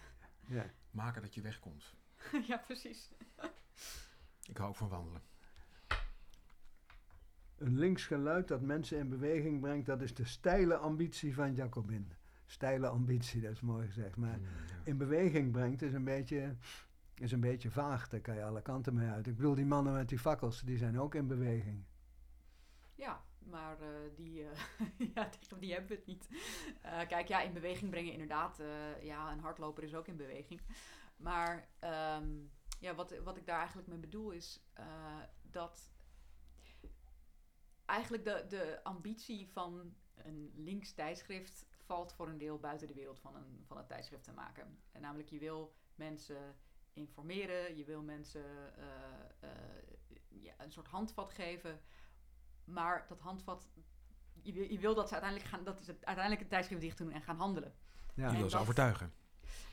Ja. 0.48 0.66
Maken 0.92 1.22
dat 1.22 1.34
je 1.36 1.42
wegkomt. 1.42 1.94
ja, 2.48 2.58
precies. 2.58 3.14
Ik 4.44 4.58
hou 4.58 4.70
ook 4.70 4.76
van 4.76 4.90
wandelen. 4.90 5.22
Een 7.58 7.78
links 7.78 8.06
geluid 8.06 8.48
dat 8.48 8.62
mensen 8.62 8.98
in 8.98 9.10
beweging 9.10 9.60
brengt, 9.62 9.86
dat 9.86 10.02
is 10.02 10.14
de 10.14 10.26
steile 10.26 10.76
ambitie 10.78 11.34
van 11.36 11.54
Jacobin. 11.54 12.12
Steile 12.46 12.88
ambitie, 12.88 13.42
dat 13.42 13.52
is 13.52 13.62
mooi 13.62 13.88
gezegd. 13.88 14.16
Maar 14.16 14.38
Mm, 14.38 14.44
ja. 14.44 14.76
in 14.84 14.98
beweging 14.98 15.52
brengt 15.52 15.82
is 15.82 15.94
een 15.94 16.04
beetje, 16.04 16.56
is 17.20 17.32
een 17.32 17.40
beetje 17.40 17.72
vaag. 17.72 18.10
Daar 18.10 18.22
kan 18.22 18.36
je 18.36 18.44
alle 18.44 18.62
kanten 18.62 18.94
mee 18.94 19.10
uit. 19.10 19.28
Ik 19.28 19.36
bedoel, 19.36 19.56
die 19.56 19.66
mannen 19.66 19.94
met 19.94 20.10
die 20.10 20.20
fakkels, 20.20 20.62
die 20.62 20.78
zijn 20.78 21.00
ook 21.00 21.16
in 21.16 21.28
beweging. 21.28 21.86
Ja, 22.96 23.24
maar 23.40 23.82
eh, 23.82 23.88
die, 24.16 24.50
eh, 24.50 24.60
ja, 25.16 25.30
die 25.60 25.72
hebben 25.72 25.90
we 25.90 25.96
het 25.96 26.06
niet. 26.06 26.30
Eh, 26.82 27.08
kijk, 27.08 27.28
ja, 27.28 27.42
in 27.42 27.54
beweging 27.54 27.90
brengen 27.90 28.12
inderdaad. 28.12 28.62
ja, 29.02 29.32
een 29.32 29.40
hardloper 29.40 29.84
is 29.84 29.96
ook 29.96 30.08
in 30.08 30.18
beweging. 30.18 30.62
Maar 31.18 31.70
ehm, 31.80 32.30
ja, 32.80 32.96
wat, 32.96 33.18
wat 33.18 33.38
ik 33.38 33.46
daar 33.46 33.58
eigenlijk 33.58 33.88
mee 33.88 33.98
bedoel 33.98 34.32
is 34.32 34.64
dat 35.42 35.94
eigenlijk 37.86 38.24
de, 38.24 38.46
de 38.50 38.84
ambitie 38.84 39.50
van 39.52 39.96
een 40.16 40.52
links 40.56 40.94
tijdschrift 40.94 41.66
valt 41.70 42.14
voor 42.14 42.28
een 42.28 42.38
deel 42.38 42.60
buiten 42.60 42.88
de 42.88 42.94
wereld 42.94 43.20
van, 43.20 43.36
een, 43.36 43.64
van 43.66 43.78
het 43.78 43.88
tijdschrift 43.88 44.24
te 44.24 44.34
maken. 44.34 44.80
En 44.92 45.02
namelijk, 45.02 45.30
je 45.30 45.40
wil 45.40 45.76
mensen 45.96 46.56
informeren, 46.96 47.78
je 47.78 47.84
wil 47.84 48.02
mensen 48.02 48.46
eh, 48.78 49.50
eh, 49.50 49.50
ja, 50.28 50.54
een 50.58 50.72
soort 50.72 50.88
handvat 50.88 51.32
geven. 51.32 51.82
Maar 52.64 53.06
dat 53.08 53.20
handvat, 53.20 53.68
je 54.42 54.54
wil, 54.54 54.70
je 54.70 54.80
wil 54.80 54.96
dat 54.96 55.08
ze 55.08 55.14
uiteindelijk 55.14 55.52
gaan, 55.52 55.64
dat 55.64 55.80
is 55.80 55.88
het, 55.88 56.06
uiteindelijk 56.06 56.40
het 56.40 56.50
tijdschrift 56.50 56.82
dicht 56.82 56.98
doen 56.98 57.12
en 57.12 57.22
gaan 57.22 57.38
handelen. 57.38 57.74
Ja, 58.14 58.32
Je 58.32 58.38
wil 58.38 58.50
ze 58.50 58.58
overtuigen. 58.58 59.14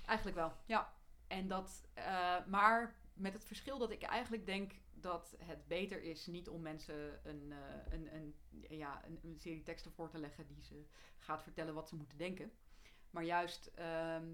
Eigenlijk 0.06 0.36
wel, 0.36 0.52
ja. 0.66 0.92
En 1.26 1.48
dat, 1.48 1.84
eh, 1.94 2.46
maar 2.46 2.96
met 3.14 3.32
het 3.32 3.44
verschil 3.44 3.78
dat 3.78 3.90
ik 3.90 4.02
eigenlijk 4.02 4.46
denk 4.46 4.72
dat 4.94 5.36
het 5.38 5.66
beter 5.66 6.02
is 6.02 6.26
niet 6.26 6.48
om 6.48 6.62
mensen 6.62 7.28
een, 7.28 7.52
eh, 7.52 7.92
een, 7.92 8.14
een, 8.14 8.34
ja, 8.68 9.04
een, 9.04 9.18
een 9.22 9.38
serie 9.38 9.62
teksten 9.62 9.92
voor 9.92 10.08
te 10.08 10.18
leggen 10.18 10.46
die 10.46 10.62
ze 10.62 10.86
gaat 11.18 11.42
vertellen 11.42 11.74
wat 11.74 11.88
ze 11.88 11.96
moeten 11.96 12.18
denken. 12.18 12.52
Maar 13.10 13.24
juist 13.24 13.66
ehm, 13.66 14.26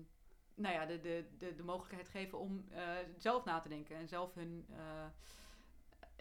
nou 0.58 0.74
ja, 0.74 0.86
de, 0.86 1.00
de, 1.00 1.28
de, 1.38 1.54
de 1.54 1.62
mogelijkheid 1.62 2.08
geven 2.08 2.38
om 2.38 2.64
eh, 2.70 2.96
zelf 3.16 3.44
na 3.44 3.60
te 3.60 3.68
denken 3.68 3.96
en 3.96 4.08
zelf 4.08 4.34
hun, 4.34 4.66
eh, 4.70 5.06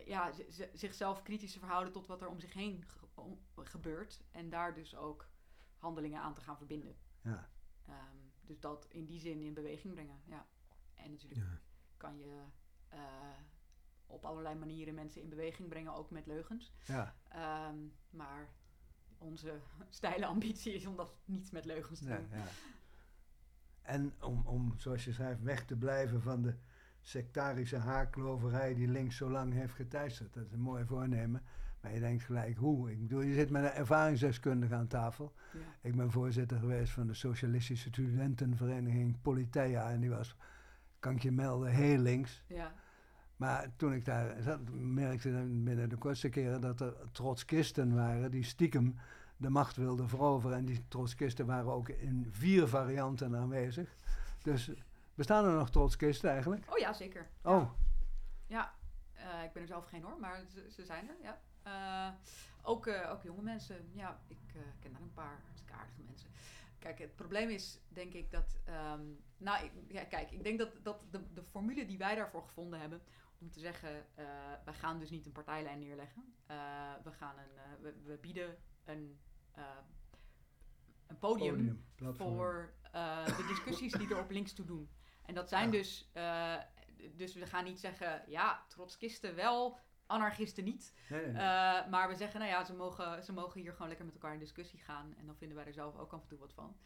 ja, 0.06 0.32
zichzelf 0.74 1.22
kritisch 1.22 1.52
te 1.54 1.60
verhouden 1.60 1.94
tot 1.94 2.08
wat 2.08 2.22
er 2.22 2.28
om 2.28 2.40
zich 2.40 2.54
heen 2.54 2.84
ge- 2.88 3.06
om- 3.14 3.40
gebeurt. 3.56 4.22
En 4.32 4.50
daar 4.50 4.74
dus 4.74 4.96
ook 4.96 5.30
handelingen 5.78 6.22
aan 6.22 6.34
te 6.34 6.42
gaan 6.42 6.58
verbinden. 6.58 6.96
ja. 7.22 7.50
Ehm, 7.86 8.16
dus 8.42 8.60
dat 8.60 8.86
in 8.90 9.06
die 9.06 9.20
zin 9.20 9.42
in 9.42 9.54
beweging 9.54 9.94
brengen, 9.94 10.22
ja. 10.26 10.46
En 10.94 11.12
natuurlijk 11.12 11.42
Ja. 11.42 11.60
kan 11.98 12.18
je 12.20 12.42
eh, 12.90 13.00
op 14.06 14.26
allerlei 14.26 14.56
manieren 14.56 14.94
mensen 14.94 15.22
in 15.22 15.30
beweging 15.30 15.70
brengen, 15.70 15.94
ook 15.94 16.10
met 16.10 16.26
leugens. 16.26 16.74
ja. 16.86 17.16
Ehm, 17.30 17.78
maar 18.10 18.50
onze 19.18 19.60
steile 19.90 20.26
ambitie 20.26 20.74
is 20.74 20.86
om 20.86 20.96
dat 20.96 21.16
niet 21.26 21.52
met 21.52 21.66
leugens 21.66 22.00
te 22.00 22.06
doen. 22.06 22.28
ja. 22.32 22.46
En 23.88 24.14
om, 24.22 24.42
om, 24.46 24.74
zoals 24.78 25.06
je 25.06 25.14
schrijft, 25.14 25.42
weg 25.44 25.66
te 25.66 25.76
blijven 25.76 26.22
van 26.22 26.42
de 26.42 26.54
sectarische 27.02 27.78
haarkloverij 27.78 28.74
die 28.74 28.88
links 28.88 29.18
zo 29.18 29.30
lang 29.30 29.54
heeft 29.54 29.74
geteisterd. 29.74 30.34
Dat 30.34 30.46
is 30.46 30.52
een 30.52 30.60
mooi 30.60 30.86
voornemen. 30.86 31.42
Maar 31.82 31.94
je 31.94 32.00
denkt 32.00 32.24
gelijk, 32.24 32.58
hoe? 32.58 32.92
Ik 32.92 33.02
bedoel, 33.02 33.22
je 33.22 33.34
zit 33.34 33.50
met 33.50 33.64
een 33.64 33.72
ervaringsdeskundige 33.72 34.76
aan 34.76 34.88
tafel. 34.88 35.34
Ja. 35.54 35.60
Ik 35.82 35.96
ben 35.96 36.12
voorzitter 36.12 36.60
geweest 36.60 36.92
van 36.92 37.08
de 37.08 37.14
Socialistische 37.14 37.88
Studentenvereniging 37.90 39.22
Politeia. 39.22 39.92
En 39.92 40.00
die 40.00 40.10
was, 40.10 40.36
kan 41.00 41.16
ik 41.16 41.22
je 41.22 41.32
melden, 41.32 41.72
heel 41.72 41.98
links. 41.98 42.44
Ja. 42.48 42.74
Maar 43.36 43.70
toen 43.76 43.94
ik 43.94 44.06
daar 44.06 44.42
zat, 44.42 44.60
merkte 44.72 45.30
ik 45.30 45.64
binnen 45.64 45.90
de 45.90 45.98
kortste 45.98 46.30
keren 46.30 46.62
dat 46.62 46.80
er 46.80 46.94
trotskisten 47.12 47.96
waren 47.96 48.32
die 48.32 48.44
stiekem 48.44 48.96
de 49.38 49.50
macht 49.50 49.76
wilden 49.76 50.10
veroveren. 50.10 50.58
En 50.58 50.66
die 50.66 50.88
trotskisten 50.88 51.46
waren 51.46 51.72
ook 51.72 51.90
in 51.90 52.28
vier 52.32 52.68
varianten 52.68 53.36
aanwezig. 53.36 53.96
Dus 54.42 54.72
bestaan 55.16 55.46
er 55.46 55.52
nog 55.52 55.70
trotskisten 55.70 56.30
eigenlijk? 56.30 56.72
Oh 56.72 56.78
ja, 56.78 56.94
zeker. 56.94 57.28
Oh, 57.44 57.72
Ja, 58.48 58.74
eh, 59.14 59.44
ik 59.44 59.54
ben 59.54 59.62
er 59.62 59.68
zelf 59.68 59.86
geen 59.86 60.04
hoor, 60.04 60.20
maar 60.20 60.44
ze, 60.54 60.72
ze 60.72 60.86
zijn 60.86 61.10
er, 61.10 61.16
ja. 61.22 61.42
Eh, 61.64 62.14
ook, 62.62 62.88
eh, 62.88 63.12
ook 63.12 63.24
jonge 63.24 63.42
mensen, 63.42 63.90
ja, 63.94 64.20
ik 64.28 64.38
ken 64.80 64.92
daar 64.92 65.02
een 65.02 65.14
paar 65.14 65.40
hartstikke 65.46 65.74
aardige 65.74 66.02
mensen. 66.02 66.30
Kijk, 66.80 67.00
het 67.00 67.16
probleem 67.16 67.50
is, 67.50 67.80
denk 67.90 68.14
ik, 68.14 68.32
dat... 68.32 68.58
ehm, 68.66 69.02
nou, 69.38 69.66
ik, 69.66 69.72
ja, 69.88 70.04
kijk, 70.04 70.32
ik 70.32 70.44
denk 70.44 70.60
dat, 70.60 70.70
dat 70.84 71.00
de, 71.12 71.34
de 71.34 71.44
formule 71.44 71.86
die 71.86 71.98
wij 71.98 72.16
daarvoor 72.16 72.44
gevonden 72.44 72.80
hebben... 72.80 73.02
om 73.40 73.52
te 73.52 73.60
zeggen, 73.60 74.06
wij 74.66 74.74
gaan 74.74 75.00
dus 75.00 75.10
niet 75.10 75.26
een 75.26 75.32
partijlijn 75.32 75.80
neerleggen. 75.80 76.34
We, 77.04 77.12
gaan 77.12 77.36
een, 77.38 77.82
we, 77.82 77.94
we 78.04 78.18
bieden 78.22 78.58
een, 78.86 79.20
een 81.08 81.18
podium, 81.20 81.86
voor 81.96 82.74
eh, 82.92 83.26
de 83.26 83.46
discussies 83.48 83.92
die 83.92 84.10
er 84.10 84.20
op 84.20 84.32
links 84.32 84.54
toe 84.54 84.66
doen. 84.66 84.90
En 85.26 85.34
dat 85.34 85.50
zijn 85.50 85.66
Ja. 85.66 85.72
dus, 85.72 86.10
eh, 86.14 86.56
dus 87.16 87.34
we 87.34 87.46
gaan 87.46 87.64
niet 87.64 87.80
zeggen, 87.80 88.24
ja, 88.28 88.66
trotskisten 88.68 89.36
wel, 89.36 89.80
anarchisten 90.06 90.64
niet. 90.64 90.94
Nee, 91.10 91.22
nee, 91.22 91.32
nee. 91.32 91.42
Eh, 91.42 91.90
maar 91.90 92.08
we 92.08 92.16
zeggen, 92.16 92.40
nou 92.40 92.52
ja, 92.52 92.64
ze 92.64 92.74
mogen, 92.74 93.24
ze 93.24 93.34
mogen 93.34 93.62
hier 93.62 93.72
gewoon 93.72 93.88
lekker 93.88 94.06
met 94.06 94.16
elkaar 94.16 94.34
in 94.34 94.40
discussie 94.40 94.80
gaan. 94.80 95.14
En 95.18 95.26
dan 95.26 95.36
vinden 95.36 95.58
wij 95.58 95.66
er 95.66 95.74
zelf 95.74 95.96
ook 95.98 96.14
af 96.14 96.22
en 96.22 96.28
toe 96.28 96.40
wat 96.40 96.54
van. 96.54 96.78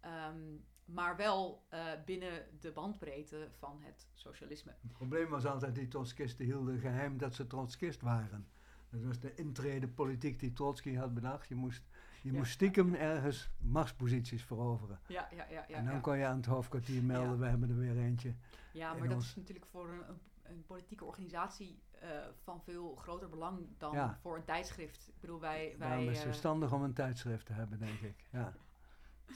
Ehm, 0.00 0.56
maar 0.84 1.16
wel 1.16 1.64
eh, 1.68 1.86
binnen 2.04 2.46
de 2.60 2.72
bandbreedte 2.72 3.48
van 3.58 3.80
het 3.82 4.08
socialisme. 4.14 4.74
Het 4.82 4.92
probleem 4.92 5.28
was 5.28 5.46
altijd, 5.46 5.74
die 5.74 5.88
Trotskisten 5.88 6.44
hielden 6.44 6.78
geheim 6.78 7.18
dat 7.18 7.34
ze 7.34 7.46
Trotskist 7.46 8.00
waren. 8.02 8.48
Dat 8.90 9.02
was 9.02 9.20
de 9.20 9.34
intrede 9.34 9.88
politiek 9.88 10.40
die 10.40 10.52
Trotsky 10.52 10.94
had 10.94 11.14
bedacht. 11.14 11.48
Je 11.48 11.54
moest, 11.54 11.82
je 12.24 12.32
moest 12.32 12.52
stiekem 12.52 12.94
ergens 12.94 13.50
machtsposities 13.58 14.42
veroveren. 14.44 15.00
Ja, 15.06 15.28
ja, 15.30 15.46
ja. 15.50 15.64
ja, 15.68 15.76
en 15.76 15.84
dan 15.84 16.00
kon 16.00 16.18
je 16.18 16.26
aan 16.26 16.36
het 16.36 16.46
hoofdkwartier 16.46 17.02
melden, 17.04 17.38
we 17.38 17.46
hebben 17.46 17.70
er 17.70 17.78
weer 17.78 17.96
eentje. 17.96 18.34
Ja, 18.72 18.92
in 18.92 18.98
maar 18.98 19.08
dat 19.08 19.16
ons- 19.16 19.28
is 19.28 19.36
natuurlijk 19.36 19.66
voor 19.66 19.88
een, 19.88 20.08
een, 20.08 20.20
een 20.42 20.64
politieke 20.66 21.04
organisatie 21.04 21.82
eh, 22.00 22.08
van 22.42 22.62
veel 22.62 22.94
groter 22.96 23.28
belang 23.28 23.66
dan 23.78 23.92
Ja. 23.92 24.18
voor 24.20 24.36
een 24.36 24.44
tijdschrift. 24.44 25.08
Ik 25.08 25.20
bedoel, 25.20 25.40
wij... 25.40 25.74
wij 25.78 25.88
Daarom 25.88 26.04
is 26.04 26.10
het 26.10 26.18
eh, 26.18 26.24
verstandig 26.24 26.72
om 26.72 26.82
een 26.82 26.92
tijdschrift 26.92 27.46
te 27.46 27.52
hebben, 27.52 27.78
denk 27.78 28.00
ik. 28.00 28.24
Ja. 28.30 28.52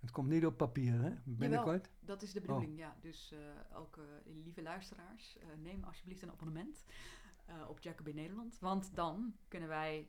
Het 0.00 0.10
komt 0.10 0.28
niet 0.28 0.46
op 0.46 0.56
papier, 0.56 1.00
hè? 1.02 1.12
Binnenkort? 1.24 1.90
dat 2.00 2.22
is 2.22 2.32
de 2.32 2.40
bedoeling, 2.40 2.78
ja. 2.78 2.96
Dus 3.00 3.32
eh, 3.32 3.78
ook 3.78 3.98
lieve 4.24 4.62
luisteraars, 4.62 5.38
neem 5.56 5.84
alsjeblieft 5.84 6.22
een 6.22 6.30
abonnement 6.30 6.84
op 7.68 7.80
Jacobin 7.80 8.14
Nederland. 8.14 8.58
Want 8.60 8.94
dan 8.94 9.34
kunnen 9.48 9.68
wij 9.68 10.08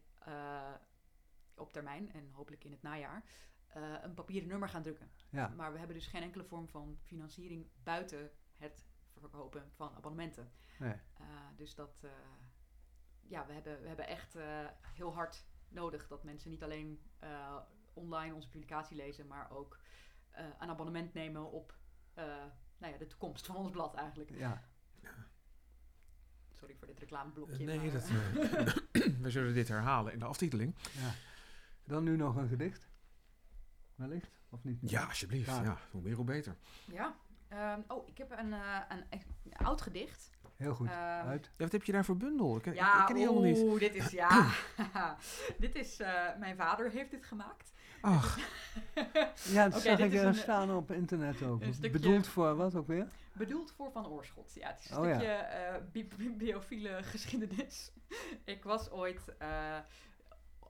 op 1.60 1.74
termijn, 1.74 2.14
en 2.14 2.30
hopelijk 2.32 2.64
in 2.64 2.72
het 2.72 2.82
najaar, 2.82 3.24
eh, 3.68 3.94
een 4.02 4.14
papieren 4.14 4.50
nummer 4.50 4.70
gaan 4.70 4.84
drukken. 4.84 5.12
Ja. 5.30 5.48
Maar 5.48 5.72
we 5.72 5.78
hebben 5.78 5.96
dus 5.96 6.08
geen 6.08 6.24
enkele 6.24 6.44
vorm 6.44 6.68
van 6.68 6.98
financiering 7.02 7.68
buiten 7.84 8.32
het 8.58 8.86
verkopen 9.18 9.72
van 9.76 9.96
abonnementen. 9.96 10.52
Nee. 10.80 10.94
Uh, 11.22 11.28
dus 11.56 11.76
dat, 11.76 12.02
uh, 12.06 12.12
ja, 13.22 13.46
we 13.46 13.54
hebben, 13.54 13.82
we 13.82 13.88
hebben 13.88 14.08
echt 14.08 14.36
uh, 14.36 14.68
heel 14.82 15.14
hard 15.14 15.46
nodig 15.70 16.08
dat 16.08 16.24
mensen 16.24 16.50
niet 16.50 16.64
alleen 16.64 17.02
uh, 17.24 17.58
online 17.94 18.34
onze 18.34 18.50
publicatie 18.50 18.96
lezen, 18.96 19.28
maar 19.28 19.52
ook 19.52 19.80
uh, 20.32 20.46
een 20.60 20.70
abonnement 20.70 21.14
nemen 21.14 21.52
op 21.52 21.78
uh, 22.18 22.24
nou 22.78 22.94
ja, 22.94 22.98
de 22.98 23.08
toekomst 23.08 23.46
van 23.46 23.56
ons 23.56 23.70
blad 23.70 23.96
eigenlijk. 23.96 24.30
Ja. 24.30 24.64
Sorry 26.54 26.76
voor 26.76 26.88
dit 26.88 27.00
reclameblokje. 27.00 27.66
Nee, 27.66 27.80
maar, 27.80 27.92
dat, 27.92 28.08
we 29.26 29.30
zullen 29.30 29.54
dit 29.54 29.68
herhalen 29.68 30.14
in 30.14 30.20
de 30.20 30.26
aftiteling. 30.26 30.76
ja. 30.92 31.12
Dan 31.90 32.04
nu 32.04 32.16
nog 32.16 32.36
een 32.36 32.48
gedicht? 32.48 32.88
Wellicht? 33.96 34.40
Of 34.50 34.64
niet? 34.64 34.78
Ja, 34.82 35.04
alsjeblieft. 35.06 35.46
Ja. 35.50 35.62
Ja. 35.64 35.78
hoe 35.92 36.02
meer 36.02 36.16
hoe 36.16 36.26
beter. 36.26 36.56
Ja. 36.92 37.16
Um, 37.74 37.84
oh, 37.88 38.08
ik 38.08 38.18
heb 38.18 38.32
een, 38.38 38.48
uh, 38.50 38.80
een, 38.90 39.04
een, 39.10 39.66
oud 39.66 39.82
gedicht. 39.82 40.30
Heel 40.56 40.74
goed. 40.76 40.90
Uit. 40.90 41.46
Ja, 41.46 41.64
wat 41.64 41.72
heb 41.72 41.84
je 41.84 41.92
daar 41.92 42.06
voor 42.06 42.18
bundel? 42.18 42.56
Ik, 42.56 42.62
ken- 42.62 42.74
ja, 42.74 43.00
ik 43.00 43.06
ken 43.06 43.16
die 43.16 43.24
helemaal 43.28 43.50
niet. 43.50 43.58
oeh, 43.58 43.80
dit 43.80 43.96
is, 43.96 44.10
ja. 44.12 44.50
dit 45.60 45.76
is, 45.76 46.00
uh, 46.00 46.38
mijn 46.40 46.56
vader 46.56 46.92
heeft 46.92 47.12
dit 47.12 47.26
gemaakt. 47.26 47.74
Ach, 48.02 48.38
Ja, 49.56 49.64
dat 49.64 49.74
Oké, 49.74 49.80
zag 49.82 49.98
dit 49.98 50.06
ik 50.06 50.14
is 50.14 50.20
er 50.20 50.26
een- 50.28 50.36
staan 50.36 50.76
op 50.76 50.92
internet 50.92 51.42
ook. 51.44 51.64
stukje- 51.64 51.90
Bedoeld 51.90 52.28
voor 52.28 52.56
wat 52.56 52.76
ook 52.76 52.88
weer? 52.88 53.08
Bedoeld 53.34 53.72
voor 53.72 53.92
Van 53.92 54.08
Oorschot. 54.08 54.54
Ja, 54.54 54.68
het 54.68 54.80
is 54.80 54.90
een 54.90 54.98
Oh, 54.98 55.06
ja. 55.06 55.14
stukje 55.14 55.32
eh, 55.34 55.76
bi- 55.92 56.08
bi- 56.18 56.36
biofiele 56.36 57.04
geschiedenis. 57.14 57.92
ik 58.44 58.64
was 58.64 58.90
ooit 58.92 59.36
eh, 59.38 59.78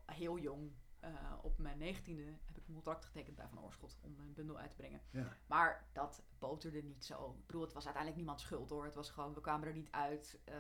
heel 0.06 0.38
jong. 0.40 0.72
Eh, 1.00 1.12
op 1.42 1.58
mijn 1.58 1.78
negentiende 1.78 2.24
heb 2.46 2.58
ik 2.58 2.68
een 2.68 2.74
contract 2.74 3.06
getekend 3.06 3.36
bij 3.36 3.48
Van 3.48 3.64
Oorschot 3.64 3.98
om 4.02 4.20
een 4.20 4.34
bundel 4.34 4.58
uit 4.58 4.70
te 4.70 4.76
brengen. 4.76 5.02
Ja. 5.10 5.34
Maar 5.48 5.88
dat 5.94 6.24
boterde 6.40 6.84
niet 6.84 7.06
zo. 7.06 7.36
Ik 7.40 7.46
bedoel, 7.46 7.62
het 7.62 7.74
was 7.74 7.84
uiteindelijk 7.84 8.24
niemands 8.24 8.44
schuld 8.44 8.70
hoor. 8.70 8.86
Het 8.86 8.96
was 8.96 9.10
gewoon, 9.10 9.34
we 9.34 9.42
kwamen 9.42 9.68
er 9.68 9.74
niet 9.74 9.92
uit. 9.92 10.40
Eh, 10.44 10.56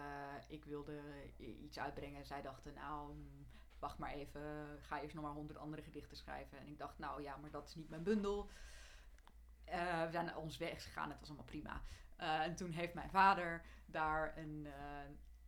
ik 0.48 0.66
wilde 0.66 1.02
iets 1.38 1.80
uitbrengen. 1.80 2.26
Zij 2.26 2.42
dachten, 2.42 2.74
nou, 2.74 3.14
mm, 3.14 3.48
wacht 3.80 3.98
maar 3.98 4.12
even. 4.12 4.42
Ga 4.82 5.02
eerst 5.02 5.16
nog 5.16 5.24
maar 5.24 5.34
honderd 5.34 5.60
andere 5.60 5.82
gedichten 5.82 6.18
schrijven. 6.18 6.60
En 6.60 6.68
ik 6.68 6.78
dacht, 6.78 7.00
nou 7.00 7.22
ja, 7.22 7.38
maar 7.38 7.52
dat 7.52 7.68
is 7.68 7.76
niet 7.76 7.90
mijn 7.90 8.04
bundel. 8.04 8.50
Eh, 9.64 10.04
we 10.06 10.12
zijn 10.12 10.36
ons 10.36 10.58
weg 10.58 10.84
gegaan. 10.84 11.10
Het 11.10 11.20
was 11.20 11.28
allemaal 11.28 11.46
prima. 11.46 11.82
En 12.18 12.56
toen 12.56 12.72
heeft 12.72 12.94
mijn 12.94 13.10
vader 13.10 13.66
daar 13.86 14.38
een, 14.38 14.68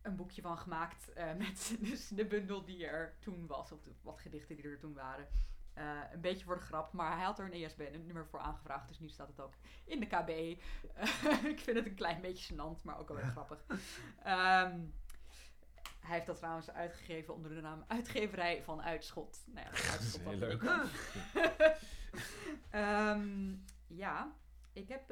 een 0.02 0.16
boekje 0.16 0.42
van 0.42 0.58
gemaakt. 0.58 1.12
eh, 1.12 1.34
met 1.44 1.76
dus 1.80 2.08
de 2.08 2.24
bundel 2.26 2.64
die 2.64 2.86
er 2.86 3.14
toen 3.18 3.46
was. 3.46 3.72
Of 3.72 3.82
de, 3.82 3.90
wat 4.02 4.20
gedichten 4.20 4.56
die 4.56 4.64
er 4.64 4.78
toen 4.78 4.94
waren. 4.94 5.28
Eh, 5.74 6.00
een 6.12 6.20
beetje 6.20 6.44
voor 6.44 6.56
de 6.56 6.64
grap, 6.64 6.92
maar 6.92 7.16
hij 7.16 7.24
had 7.24 7.38
er 7.38 7.44
een 7.44 7.52
ESBN-nummer 7.52 8.26
voor 8.26 8.40
aangevraagd, 8.40 8.88
dus 8.88 8.98
nu 8.98 9.08
staat 9.08 9.28
het 9.28 9.40
ook 9.40 9.54
in 9.84 10.00
de 10.00 10.06
KB. 10.06 10.28
Eh, 10.28 11.44
ik 11.52 11.60
vind 11.60 11.76
het 11.76 11.86
een 11.86 11.94
klein 11.94 12.20
beetje 12.20 12.54
gênant, 12.54 12.82
maar 12.82 12.98
ook 12.98 13.08
wel 13.08 13.16
weer 13.16 13.30
grappig. 13.36 13.64
Ehm, 14.22 14.80
hij 16.00 16.14
heeft 16.14 16.26
dat 16.26 16.36
trouwens 16.36 16.70
uitgegeven 16.70 17.34
onder 17.34 17.54
de 17.54 17.60
naam 17.60 17.84
Uitgeverij 17.86 18.62
van 18.62 18.82
Uitschot. 18.82 19.44
Nou 19.46 19.66
ja, 19.66 19.70
dat 19.70 19.80
is 19.80 19.90
Uitschot 19.90 20.22
Heel 20.24 20.38
leuk. 20.38 20.62
Ehm, 22.70 23.54
ja, 23.86 24.36
ik 24.72 24.88
heb 24.88 25.10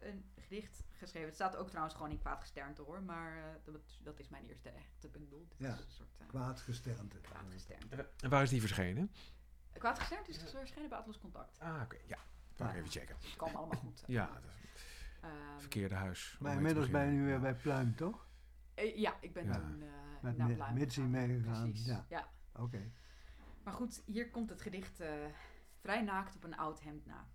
een 0.00 0.32
gedicht 0.38 0.84
geschreven. 1.02 1.26
Het 1.28 1.36
staat 1.36 1.56
ook 1.56 1.68
trouwens 1.68 1.94
gewoon 1.96 2.10
in 2.10 2.18
kwaad 2.18 2.40
gesternte 2.40 2.82
hoor, 2.82 3.02
maar 3.02 3.36
eh, 3.36 3.44
dat, 3.72 3.98
dat 4.02 4.18
is 4.18 4.28
mijn 4.28 4.44
eerste 4.44 4.68
echte 4.70 5.08
bundel. 5.08 5.46
Dit 5.48 5.58
Ja. 5.58 5.72
is 5.72 5.78
een 5.84 5.90
soort 5.90 6.14
uh, 6.22 6.26
Kwaad 6.28 6.60
gesternte. 6.60 7.18
kwaad 7.20 7.44
gesternte. 7.50 8.08
en 8.20 8.30
waar 8.30 8.42
is 8.42 8.50
die 8.50 8.60
verschenen? 8.60 9.10
Kwaad 9.78 9.98
gesternte 9.98 10.30
is 10.30 10.38
verschenen 10.50 10.88
bij 10.88 10.98
Atlas 10.98 11.18
Contact. 11.18 11.58
Ah, 11.58 11.80
oké. 11.82 11.96
Ja, 12.06 12.18
wou 12.56 12.70
ik 12.70 12.76
Ah. 12.76 12.80
even 12.80 12.90
checken. 13.00 13.16
Het 13.20 13.36
kan 13.36 13.54
allemaal 13.54 13.78
goed. 13.80 14.02
Ja, 14.18 14.26
dat 14.26 14.44
is 14.44 14.70
Ehm, 15.20 15.58
verkeerde 15.58 15.94
huis. 15.94 16.36
Maar 16.40 16.56
inmiddels 16.56 16.90
ben 16.90 17.04
je 17.06 17.10
nu 17.12 17.24
weer 17.24 17.34
Ja. 17.34 17.40
bij 17.40 17.54
Pluim, 17.54 17.96
toch? 17.96 18.26
eh, 18.74 18.96
ja, 18.98 19.16
ik 19.20 19.32
ben 19.32 19.44
Ja. 19.44 19.52
toen 19.52 19.82
eh 19.82 19.88
Met 20.22 20.36
naar 20.36 20.52
Pluim 20.52 20.74
Mitzi 20.74 20.94
gegaan. 20.94 21.10
meegegaan, 21.10 21.70
Precies, 21.70 21.86
ja. 22.08 22.28
Oké. 22.52 22.92
Maar 23.62 23.74
goed, 23.74 24.02
hier 24.06 24.30
komt 24.30 24.50
het 24.50 24.62
gedicht 24.62 25.00
eh, 25.00 25.12
vrij 25.80 26.02
naakt 26.02 26.36
op 26.36 26.44
een 26.44 26.56
oud 26.56 26.82
hemd 26.82 27.06
na. 27.06 27.28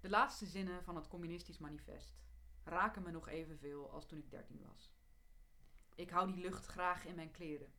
De 0.00 0.08
laatste 0.08 0.46
zinnen 0.46 0.84
van 0.84 0.96
het 0.96 1.08
communistisch 1.08 1.58
manifest 1.58 2.20
raken 2.64 3.02
me 3.02 3.10
nog 3.10 3.28
evenveel 3.28 3.90
als 3.90 4.06
toen 4.06 4.18
ik 4.18 4.30
dertien 4.30 4.62
was. 4.66 4.92
Ik 5.94 6.10
hou 6.10 6.32
die 6.32 6.42
lucht 6.42 6.66
graag 6.66 7.04
in 7.04 7.14
mijn 7.14 7.30
kleren. 7.30 7.72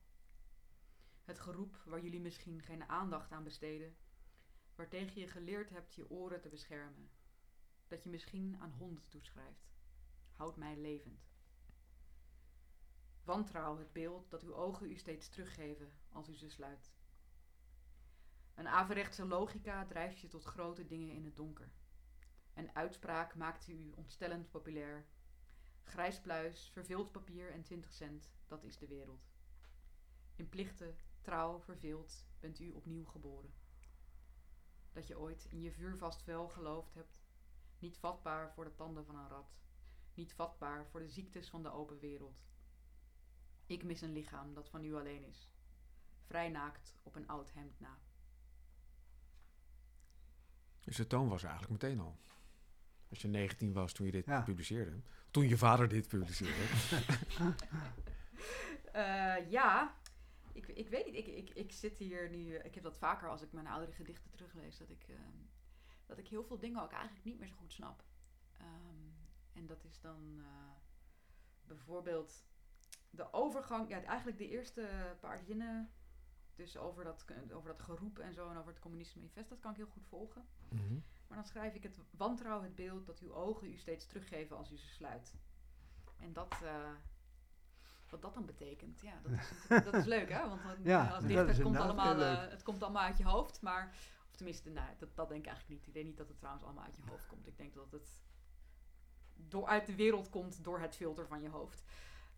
Het 1.23 1.39
geroep 1.39 1.81
waar 1.85 2.01
jullie 2.01 2.19
misschien 2.19 2.61
geen 2.61 2.89
aandacht 2.89 3.31
aan 3.31 3.43
besteden, 3.43 3.95
waartegen 4.75 5.21
je 5.21 5.27
geleerd 5.27 5.69
hebt 5.69 5.93
je 5.93 6.09
oren 6.09 6.41
te 6.41 6.49
beschermen, 6.49 7.11
dat 7.87 8.03
je 8.03 8.09
misschien 8.09 8.57
aan 8.59 8.71
honden 8.71 9.07
toeschrijft, 9.07 9.71
houdt 10.33 10.57
mij 10.57 10.77
levend. 10.77 11.29
Wantrouw 13.23 13.77
het 13.77 13.93
beeld 13.93 14.29
dat 14.29 14.43
uw 14.43 14.53
ogen 14.53 14.91
u 14.91 14.95
steeds 14.95 15.29
teruggeven 15.29 15.93
als 16.09 16.29
u 16.29 16.35
ze 16.35 16.49
sluit. 16.49 16.93
Een 18.55 18.67
averechtse 18.67 19.25
logica 19.25 19.85
drijft 19.85 20.19
je 20.19 20.27
tot 20.27 20.43
grote 20.43 20.85
dingen 20.85 21.15
in 21.15 21.25
het 21.25 21.35
donker. 21.35 21.71
Een 22.53 22.75
uitspraak 22.75 23.35
maakt 23.35 23.67
u 23.67 23.91
ontstellend 23.95 24.49
populair. 24.49 25.05
Grijs 25.83 26.21
pluis, 26.21 26.69
verveeld 26.73 27.11
papier 27.11 27.51
en 27.51 27.63
20 27.63 27.93
cent, 27.93 28.31
dat 28.47 28.63
is 28.63 28.77
de 28.77 28.87
wereld. 28.87 29.31
In 30.35 30.49
plichten, 30.49 30.95
trouw, 31.21 31.59
verveeld, 31.59 32.25
bent 32.39 32.59
u 32.59 32.71
opnieuw 32.71 33.05
geboren. 33.05 33.53
Dat 34.91 35.07
je 35.07 35.19
ooit 35.19 35.45
in 35.49 35.61
je 35.61 35.71
vuurvast 35.71 36.21
vel 36.21 36.49
geloofd 36.49 36.93
hebt, 36.93 37.21
niet 37.79 37.97
vatbaar 37.97 38.53
voor 38.53 38.63
de 38.63 38.75
tanden 38.75 39.05
van 39.05 39.15
een 39.15 39.27
rat, 39.27 39.61
niet 40.13 40.33
vatbaar 40.33 40.87
voor 40.87 40.99
de 40.99 41.09
ziektes 41.09 41.49
van 41.49 41.63
de 41.63 41.71
open 41.71 41.99
wereld. 41.99 42.45
Ik 43.65 43.83
mis 43.83 44.01
een 44.01 44.11
lichaam 44.11 44.53
dat 44.53 44.69
van 44.69 44.83
u 44.83 44.95
alleen 44.95 45.23
is. 45.23 45.51
Vrij 46.21 46.49
naakt 46.49 46.95
op 47.03 47.15
een 47.15 47.27
oud 47.27 47.53
hemd 47.53 47.79
na. 47.79 47.99
Dus 50.79 50.95
de 50.95 51.07
toon 51.07 51.27
was 51.27 51.43
eigenlijk 51.43 51.71
meteen 51.71 51.99
al. 51.99 52.19
Als 53.11 53.21
je 53.21 53.27
19 53.27 53.73
was 53.73 53.93
toen 53.93 54.05
je 54.05 54.11
dit 54.11 54.25
Ja. 54.25 54.41
publiceerde. 54.41 55.01
Toen 55.31 55.47
je 55.47 55.57
vader 55.57 55.87
dit 55.87 56.07
publiceerde. 56.07 56.63
Eh, 58.91 59.51
ja, 59.51 59.95
ik, 60.53 60.67
ik 60.67 60.89
weet 60.89 61.05
niet. 61.05 61.15
Ik, 61.15 61.27
ik, 61.27 61.49
ik 61.49 61.71
zit 61.71 61.97
hier 61.97 62.29
nu. 62.29 62.55
Ik 62.55 62.73
heb 62.75 62.83
dat 62.83 62.97
vaker 62.97 63.29
als 63.29 63.41
ik 63.41 63.51
mijn 63.51 63.67
oudere 63.67 63.91
gedichten 63.91 64.31
teruglees. 64.31 64.77
Dat 64.77 64.89
ik, 64.89 65.05
ehm, 65.09 65.37
dat 66.05 66.17
ik 66.17 66.27
heel 66.27 66.43
veel 66.43 66.59
dingen 66.59 66.81
ook 66.83 66.91
eigenlijk 66.91 67.25
niet 67.25 67.39
meer 67.39 67.47
zo 67.47 67.55
goed 67.55 67.73
snap. 67.73 68.03
Ehm, 68.57 69.07
en 69.53 69.65
dat 69.65 69.83
is 69.83 69.99
dan 69.99 70.35
eh, 70.39 70.45
bijvoorbeeld 71.67 72.43
de 73.09 73.33
overgang. 73.33 73.89
Ja, 73.89 74.03
eigenlijk 74.03 74.37
de 74.37 74.49
eerste 74.49 75.15
paar 75.19 75.39
zinnen. 75.39 75.91
Dus 76.55 76.77
over 76.77 77.03
dat, 77.03 77.25
over 77.51 77.69
dat 77.69 77.81
geroep 77.81 78.19
en 78.19 78.33
zo 78.33 78.49
en 78.49 78.57
over 78.57 78.71
het 78.71 78.81
communistische 78.81 79.19
manifest. 79.21 79.49
Dat 79.49 79.59
kan 79.59 79.71
ik 79.71 79.77
heel 79.77 79.85
goed 79.85 80.05
volgen. 80.07 80.45
Mhm. 80.69 80.97
Maar 81.31 81.39
dan 81.39 81.49
schrijf 81.49 81.73
ik 81.73 81.83
het 81.83 81.97
wantrouw 82.17 82.61
het 82.61 82.75
beeld 82.75 83.05
dat 83.05 83.19
uw 83.19 83.33
ogen 83.33 83.67
u 83.67 83.77
steeds 83.77 84.05
teruggeven 84.05 84.57
als 84.57 84.71
u 84.71 84.77
ze 84.77 84.87
sluit. 84.87 85.35
En 86.17 86.33
dat, 86.33 86.57
eh, 86.63 86.89
wat 88.09 88.21
dat 88.21 88.33
dan 88.33 88.45
betekent, 88.45 89.01
ja, 89.01 89.19
dat 89.23 89.31
is, 89.31 89.51
dat 89.91 89.93
is 89.93 90.05
leuk 90.05 90.29
hè. 90.29 90.47
Want 90.47 90.63
dan, 90.63 90.77
Ja, 90.83 91.07
als 91.09 91.19
dat 91.23 91.27
dichter 91.45 91.63
komt, 91.63 91.77
allemaal, 91.77 92.21
eh, 92.21 92.49
het 92.49 92.63
komt 92.63 92.83
allemaal 92.83 93.03
uit 93.03 93.17
je 93.17 93.23
hoofd. 93.23 93.61
Maar, 93.61 93.95
of 94.29 94.35
tenminste, 94.35 94.69
nou, 94.69 94.89
dat, 94.97 95.15
dat 95.15 95.29
denk 95.29 95.41
ik 95.41 95.47
eigenlijk 95.47 95.79
niet. 95.79 95.87
Ik 95.87 95.93
denk 95.93 96.05
niet 96.05 96.17
dat 96.17 96.27
het 96.27 96.37
trouwens 96.37 96.65
allemaal 96.65 96.83
uit 96.83 96.95
je 96.95 97.03
hoofd 97.09 97.27
komt. 97.27 97.47
Ik 97.47 97.57
denk 97.57 97.73
dat 97.73 97.91
het 97.91 98.19
door, 99.35 99.67
uit 99.67 99.85
de 99.85 99.95
wereld 99.95 100.29
komt 100.29 100.63
door 100.63 100.79
het 100.79 100.95
filter 100.95 101.27
van 101.27 101.41
je 101.41 101.49
hoofd. 101.49 101.83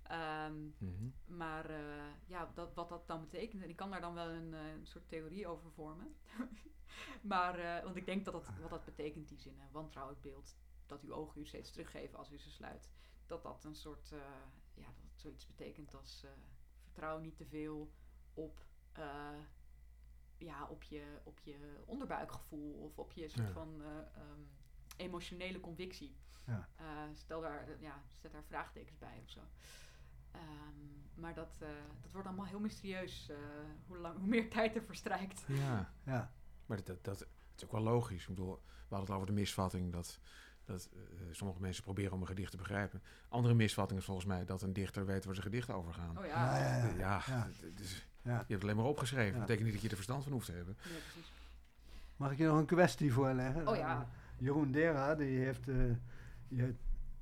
Ehm, 0.03 0.65
Mhm. 0.77 1.09
maar 1.25 1.69
eh, 1.69 1.79
ja, 2.25 2.51
dat, 2.53 2.73
wat 2.73 2.89
dat 2.89 3.07
dan 3.07 3.21
betekent. 3.21 3.61
En 3.63 3.69
ik 3.69 3.75
kan 3.75 3.89
daar 3.91 4.01
dan 4.01 4.13
wel 4.13 4.29
een, 4.29 4.53
eh, 4.53 4.71
een 4.71 4.85
soort 4.87 5.07
theorie 5.07 5.47
over 5.47 5.71
vormen. 5.71 6.15
maar, 7.33 7.59
eh, 7.59 7.83
want 7.83 7.95
ik 7.95 8.05
denk 8.05 8.25
dat 8.25 8.33
dat, 8.33 8.49
wat 8.61 8.69
dat 8.69 8.85
betekent, 8.85 9.27
die 9.27 9.39
zin, 9.39 9.57
wantrouwend 9.71 10.21
beeld, 10.21 10.55
dat 10.85 11.01
uw 11.03 11.13
ogen 11.13 11.41
u 11.41 11.45
steeds 11.45 11.71
teruggeven 11.71 12.17
als 12.17 12.31
u 12.31 12.37
ze 12.39 12.49
sluit. 12.51 12.89
Dat 13.27 13.43
dat 13.43 13.63
een 13.63 13.75
soort, 13.75 14.11
eh, 14.11 14.19
ja, 14.73 14.85
dat 14.85 15.03
het 15.11 15.19
zoiets 15.21 15.45
betekent 15.45 15.95
als 15.95 16.23
eh, 16.23 16.31
vertrouw 16.81 17.19
niet 17.19 17.35
te 17.37 17.45
veel 17.45 17.91
op, 18.33 18.65
ja, 20.37 20.67
op, 20.69 20.83
je, 20.83 21.19
op 21.23 21.39
je 21.39 21.83
onderbuikgevoel 21.85 22.73
of 22.73 22.97
op 22.99 23.11
je 23.11 23.29
soort 23.29 23.47
Ja. 23.47 23.53
van 23.53 23.81
eh, 23.81 23.97
ehm, 23.97 24.41
emotionele 24.97 25.59
convictie. 25.59 26.17
Ja. 26.45 26.69
Stel 27.13 27.41
daar, 27.41 27.81
ja, 27.81 28.03
zet 28.21 28.31
daar 28.31 28.43
vraagtekens 28.43 28.97
bij 28.97 29.19
of 29.23 29.29
zo. 29.29 29.39
Ehm, 30.31 31.21
maar 31.21 31.33
dat, 31.33 31.57
dat 32.01 32.11
wordt 32.11 32.27
allemaal 32.27 32.45
heel 32.45 32.59
mysterieus 32.59 33.31
hoe, 33.87 33.97
lang, 33.97 34.17
hoe 34.17 34.27
meer 34.27 34.49
tijd 34.57 34.75
er 34.75 34.83
verstrijkt. 34.83 35.43
Ja, 35.47 35.93
Ja, 36.05 36.33
maar 36.73 36.83
dat, 36.83 37.03
dat, 37.03 37.19
dat 37.19 37.27
is 37.55 37.63
ook 37.63 37.71
wel 37.71 37.81
logisch. 37.81 38.21
Ik 38.21 38.27
bedoel, 38.27 38.61
we 38.65 38.95
hadden 38.95 38.99
het 38.99 39.09
over 39.09 39.27
de 39.27 39.39
misvatting 39.39 39.91
dat, 39.91 40.19
dat 40.65 40.89
eh, 40.93 40.99
sommige 41.31 41.61
mensen 41.61 41.83
proberen 41.83 42.11
om 42.11 42.21
een 42.21 42.27
gedicht 42.27 42.51
te 42.51 42.57
begrijpen. 42.57 43.01
Andere 43.29 43.53
misvatting 43.53 43.99
is 43.99 44.05
volgens 44.05 44.27
mij 44.27 44.45
dat 44.45 44.61
een 44.61 44.73
dichter 44.73 45.05
weet 45.05 45.25
waar 45.25 45.35
zijn 45.35 45.47
gedichten 45.47 45.75
over 45.75 45.93
gaan. 45.93 46.17
Oh 46.17 46.25
ja, 46.25 46.57
ja, 46.57 46.93
ja, 46.97 47.21
ja. 47.27 47.47
je 48.23 48.29
hebt 48.29 48.49
het 48.49 48.63
alleen 48.63 48.75
maar 48.75 48.85
opgeschreven. 48.85 49.31
Ja. 49.31 49.37
Dat 49.37 49.41
betekent 49.41 49.63
niet 49.65 49.73
dat 49.73 49.83
je 49.83 49.89
er 49.89 49.95
verstand 49.95 50.23
van 50.23 50.31
hoeft 50.31 50.45
te 50.45 50.51
hebben. 50.51 50.77
Mag 52.15 52.31
ik 52.31 52.37
je 52.37 52.45
nog 52.45 52.57
een 52.57 52.65
kwestie 52.65 53.13
voorleggen? 53.13 53.67
Oh 53.67 53.75
ja. 53.75 54.09
Jeroen 54.37 54.71
Dera, 54.71 55.15
die 55.15 55.39
heeft 55.39 55.67
eh, 55.67 55.75
je 56.47 56.75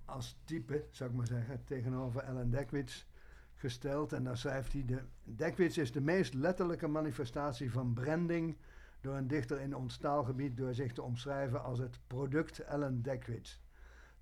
als 0.05 0.37
type, 0.43 0.85
zou 0.91 1.09
ik 1.09 1.15
maar 1.15 1.27
zeggen, 1.27 1.63
tegenover 1.63 2.23
Ellen 2.23 2.49
Dekwits 2.49 3.07
gesteld. 3.55 4.13
En 4.13 4.23
daar 4.23 4.37
schrijft 4.37 4.73
hij, 4.73 4.85
de, 4.85 5.01
Dekwits 5.23 5.77
is 5.77 5.91
de 5.91 6.01
meest 6.01 6.33
letterlijke 6.33 6.87
manifestatie 6.87 7.71
van 7.71 7.93
branding 7.93 8.57
door 9.01 9.15
een 9.15 9.27
dichter 9.27 9.59
in 9.59 9.75
ons 9.75 9.97
taalgebied 9.97 10.57
door 10.57 10.73
zich 10.73 10.93
te 10.93 11.01
omschrijven 11.01 11.63
als 11.63 11.79
het 11.79 11.99
product 12.07 12.59
Ellen 12.59 13.01
Dekwits. 13.01 13.61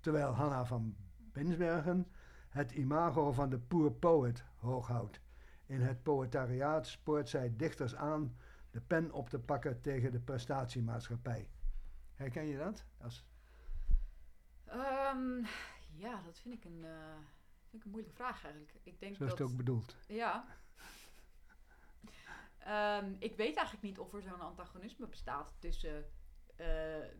Terwijl 0.00 0.32
Hanna 0.32 0.64
van 0.64 0.96
Binsbergen 1.16 2.06
het 2.48 2.72
imago 2.72 3.32
van 3.32 3.50
de 3.50 3.58
poor 3.58 3.92
poet 3.92 4.44
hooghoudt. 4.56 5.20
In 5.66 5.80
het 5.80 6.02
poëtariaat 6.02 6.86
spoort 6.86 7.28
zij 7.28 7.56
dichters 7.56 7.94
aan 7.94 8.36
de 8.70 8.80
pen 8.80 9.12
op 9.12 9.28
te 9.28 9.38
pakken 9.38 9.80
tegen 9.80 10.12
de 10.12 10.20
prestatiemaatschappij. 10.20 11.48
Herken 12.14 12.46
je 12.46 12.56
dat? 12.58 12.84
Als, 12.98 13.24
Ehm, 14.70 15.44
ja, 15.96 16.22
dat 16.24 16.38
vind 16.38 16.54
ik, 16.54 16.64
een, 16.64 16.84
eh, 16.84 17.14
vind 17.68 17.82
ik 17.82 17.84
een 17.84 17.90
moeilijke 17.90 18.16
vraag 18.16 18.44
eigenlijk. 18.44 18.74
Ik 18.82 19.00
denk 19.00 19.16
zo 19.16 19.24
is 19.24 19.30
dat, 19.30 19.38
het 19.38 19.48
ook 19.50 19.56
bedoeld. 19.56 19.96
Ja. 20.08 20.44
Ehm, 22.70 23.14
ik 23.18 23.36
weet 23.36 23.56
eigenlijk 23.56 23.82
niet 23.82 23.98
of 23.98 24.12
er 24.14 24.22
zo'n 24.22 24.40
antagonisme 24.40 25.06
bestaat 25.06 25.54
tussen 25.58 26.04
eh, 26.56 26.66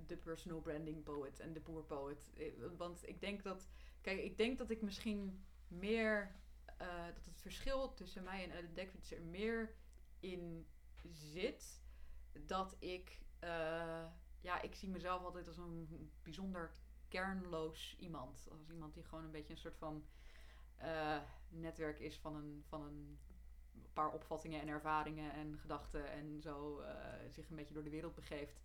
de 0.07 0.17
personal 0.23 0.61
branding 0.61 1.03
poet 1.03 1.41
en 1.41 1.53
de 1.53 1.61
poor 1.61 1.85
poet. 1.85 2.31
Eh, 2.35 2.53
Want 2.77 3.09
ik 3.09 3.21
denk 3.21 3.43
dat, 3.43 3.69
kijk, 4.01 4.21
ik 4.21 4.37
denk 4.37 4.59
dat 4.59 4.71
ik 4.71 4.83
misschien 4.83 5.45
meer, 5.69 6.37
eh, 6.77 7.07
dat 7.15 7.25
het 7.25 7.41
verschil 7.41 7.95
tussen 7.95 8.25
mij 8.25 8.45
en 8.45 8.51
Ellen 8.51 8.75
Dekwits 8.75 9.13
er 9.13 9.23
meer 9.23 9.75
in 10.21 10.67
zit 11.09 11.83
dat 12.47 12.77
ik, 12.79 13.21
ja, 14.41 14.61
ik 14.63 14.75
zie 14.75 14.89
mezelf 14.89 15.23
altijd 15.23 15.47
als 15.47 15.57
een 15.57 16.11
bijzonder 16.23 16.73
kernloos 17.09 17.97
iemand. 17.99 18.47
Als 18.51 18.69
iemand 18.69 18.95
die 18.95 19.05
gewoon 19.05 19.25
een 19.25 19.31
beetje 19.31 19.53
een 19.53 19.59
soort 19.59 19.79
van 19.79 20.05
netwerk 21.49 21.99
is 21.99 22.19
van 22.19 22.35
een, 22.35 22.65
van 22.69 22.83
een 22.83 23.19
paar 23.93 24.11
opvattingen 24.11 24.61
en 24.61 24.69
ervaringen 24.69 25.33
en 25.33 25.59
gedachten 25.59 26.11
en 26.11 26.41
zo 26.41 26.81
eh, 26.81 26.95
zich 27.31 27.51
een 27.51 27.57
beetje 27.57 27.75
door 27.75 27.85
de 27.85 27.91
wereld 27.91 28.15
begeeft. 28.15 28.61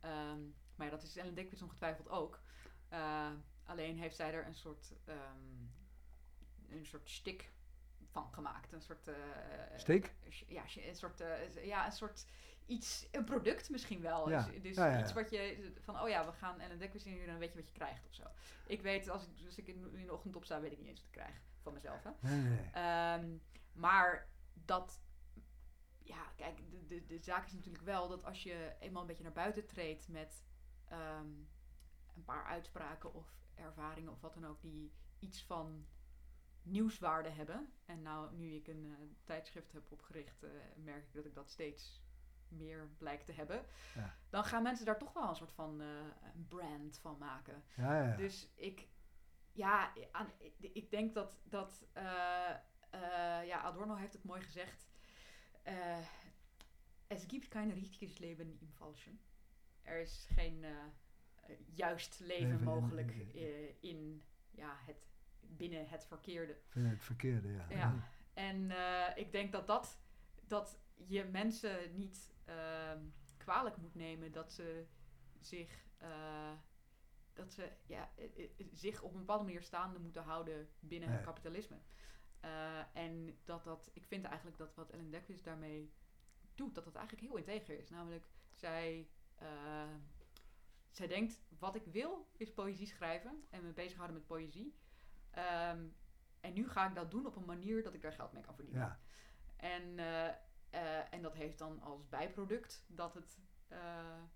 Ehm, 0.00 0.40
maar 0.74 0.86
ja, 0.86 0.90
dat 0.90 1.02
is 1.02 1.16
Ellen 1.16 1.34
Dekwits 1.34 1.62
ongetwijfeld 1.62 2.08
ook. 2.08 2.40
Eh, 2.88 3.30
alleen 3.64 3.98
heeft 3.98 4.16
zij 4.16 4.32
er 4.32 4.46
een 4.46 4.54
soort, 4.54 4.92
ehm, 5.04 5.18
een 6.68 6.86
soort 6.86 7.10
stik 7.10 7.52
van 8.10 8.32
gemaakt. 8.32 8.72
Een 8.72 8.82
soort... 8.82 9.10
Steek? 9.76 10.14
ja, 10.46 10.62
een 10.76 10.96
soort, 10.96 11.22
ja, 11.62 11.86
een 11.86 11.92
soort 11.92 12.26
iets, 12.68 13.08
een 13.10 13.24
product 13.24 13.70
misschien 13.70 14.00
wel. 14.00 14.30
Ja. 14.30 14.42
Dus, 14.42 14.62
dus 14.62 14.76
Ja, 14.76 14.86
ja, 14.86 14.92
ja. 14.92 15.00
iets 15.00 15.12
wat 15.12 15.30
je, 15.30 15.72
van 15.80 16.00
oh 16.00 16.08
ja, 16.08 16.26
we 16.26 16.32
gaan 16.32 16.60
Ellen 16.60 16.78
Dekwits 16.78 17.04
in 17.04 17.26
dan 17.26 17.38
weet 17.38 17.50
je 17.52 17.58
wat 17.58 17.66
je 17.66 17.72
krijgt 17.72 18.06
of 18.06 18.14
zo. 18.14 18.22
Ik 18.66 18.82
weet, 18.82 19.08
als 19.08 19.22
ik, 19.22 19.46
als 19.46 19.56
ik 19.56 19.66
in, 19.66 20.04
de 20.06 20.12
ochtend 20.12 20.36
opsta, 20.36 20.60
weet 20.60 20.72
ik 20.72 20.78
niet 20.78 20.88
eens 20.88 20.98
wat 20.98 21.06
ik 21.06 21.12
krijg 21.12 21.40
van 21.62 21.72
mezelf. 21.72 22.02
Hè? 22.02 22.10
Nee, 22.20 22.40
nee, 22.40 22.48
nee. 22.48 22.70
Ehm, 22.72 23.36
maar 23.72 24.28
dat, 24.64 25.00
ja, 26.02 26.32
kijk, 26.36 26.70
de, 26.70 26.86
de, 26.86 27.06
de 27.06 27.18
zaak 27.18 27.46
is 27.46 27.52
natuurlijk 27.52 27.84
wel 27.84 28.08
dat 28.08 28.24
als 28.24 28.42
je 28.42 28.76
eenmaal 28.80 29.00
een 29.00 29.06
beetje 29.08 29.22
naar 29.22 29.32
buiten 29.32 29.66
treedt 29.66 30.08
met 30.08 30.44
ehm, 30.88 31.26
een 32.14 32.24
paar 32.24 32.44
uitspraken 32.44 33.14
of 33.14 33.36
ervaringen 33.54 34.12
of 34.12 34.20
wat 34.20 34.34
dan 34.34 34.46
ook, 34.46 34.60
die 34.62 34.92
iets 35.18 35.42
van 35.44 35.86
nieuwswaarde 36.62 37.28
hebben. 37.28 37.72
En 37.84 38.02
nou, 38.02 38.34
nu 38.36 38.54
ik 38.54 38.68
een 38.68 38.94
eh, 38.98 39.06
tijdschrift 39.24 39.72
heb 39.72 39.92
opgericht, 39.92 40.42
eh, 40.42 40.50
merk 40.76 41.04
ik 41.06 41.12
dat 41.12 41.24
ik 41.24 41.34
dat 41.34 41.50
steeds 41.50 42.02
meer 42.48 42.88
blijkt 42.98 43.26
te 43.26 43.32
hebben. 43.32 43.64
Ja. 43.94 44.14
Dan 44.30 44.44
gaan 44.44 44.62
mensen 44.62 44.86
daar 44.86 44.98
toch 44.98 45.12
wel 45.12 45.28
een 45.28 45.36
soort 45.36 45.52
van 45.52 45.80
eh, 45.80 45.86
een 46.34 46.46
brand 46.48 46.98
van 46.98 47.18
maken. 47.18 47.64
Ja, 47.76 48.02
ja. 48.08 48.16
Dus 48.16 48.52
ik, 48.54 48.88
ja, 49.52 49.92
aan, 50.12 50.30
ik- 50.38 50.70
ik 50.72 50.90
denk 50.90 51.14
dat, 51.14 51.38
dat 51.44 51.86
eh, 52.90 53.00
ja, 53.46 53.60
Adorno 53.62 53.94
heeft 53.94 54.12
het 54.12 54.24
mooi 54.24 54.40
gezegd. 54.42 54.88
eh 55.62 55.98
es 57.10 57.24
gibt 57.26 57.48
kein 57.48 57.70
richtiges 57.70 58.18
Leben 58.18 58.58
im 58.60 58.70
Falschen. 58.72 59.20
Er 59.82 60.00
is 60.00 60.26
geen 60.32 60.64
eh, 60.64 60.70
juist 61.74 62.20
leven 62.20 62.50
mogelijk 62.64 63.10
in- 63.34 63.76
in, 63.80 64.22
ja, 64.50 64.76
het, 64.86 65.06
binnen 65.40 65.88
het 65.88 66.04
verkeerde. 66.04 66.56
Vind 66.68 66.90
het 66.90 67.04
verkeerde, 67.04 67.48
ja. 67.52 67.66
Ja. 67.68 68.08
En 68.34 68.70
ik 69.16 69.32
denk 69.32 69.52
dat, 69.52 69.66
dat, 69.66 69.98
dat 70.46 70.78
je 70.94 71.24
mensen 71.24 71.94
niet 71.94 72.32
ehm, 72.44 73.02
kwalijk 73.36 73.76
moet 73.76 73.94
nemen 73.94 74.32
dat 74.32 74.52
ze 74.52 74.86
zich, 75.40 75.86
dat 77.32 77.52
ze, 77.52 77.72
ja, 77.86 78.10
zich 78.72 79.02
op 79.02 79.12
een 79.12 79.18
bepaalde 79.18 79.44
manier 79.44 79.62
staande 79.62 79.98
moeten 79.98 80.22
houden 80.22 80.68
binnen 80.80 81.08
het 81.08 81.20
kapitalisme. 81.24 81.76
Eh, 82.40 82.80
en 82.92 83.38
dat 83.44 83.64
dat, 83.64 83.90
ik 83.92 84.06
vind 84.06 84.24
eigenlijk 84.24 84.58
dat 84.58 84.74
wat 84.74 84.90
Ellen 84.90 85.10
Dekwits 85.10 85.42
daarmee 85.42 85.92
doet, 86.54 86.74
dat 86.74 86.84
dat 86.84 86.94
eigenlijk 86.94 87.26
heel 87.26 87.36
integer 87.36 87.78
is. 87.78 87.90
Namelijk, 87.90 88.26
zij, 88.52 89.08
eh, 89.34 89.94
zij 90.90 91.06
denkt, 91.06 91.40
wat 91.58 91.74
ik 91.74 91.84
wil 91.84 92.28
is 92.36 92.52
poëzie 92.52 92.86
schrijven 92.86 93.44
en 93.50 93.64
me 93.64 93.72
bezighouden 93.72 94.16
met 94.16 94.26
poëzie. 94.26 94.74
Ehm, 95.30 95.86
en 96.40 96.52
nu 96.52 96.68
ga 96.68 96.88
ik 96.88 96.94
dat 96.94 97.10
doen 97.10 97.26
op 97.26 97.36
een 97.36 97.44
manier 97.44 97.82
dat 97.82 97.94
ik 97.94 98.02
daar 98.02 98.12
geld 98.12 98.32
mee 98.32 98.42
kan 98.42 98.54
verdienen. 98.54 98.82
Ja. 98.82 98.98
En, 99.56 99.98
eh, 99.98 101.12
en 101.12 101.22
dat 101.22 101.34
heeft 101.34 101.58
dan 101.58 101.80
als 101.80 102.08
bijproduct 102.08 102.84
dat, 102.86 103.14
het, 103.14 103.38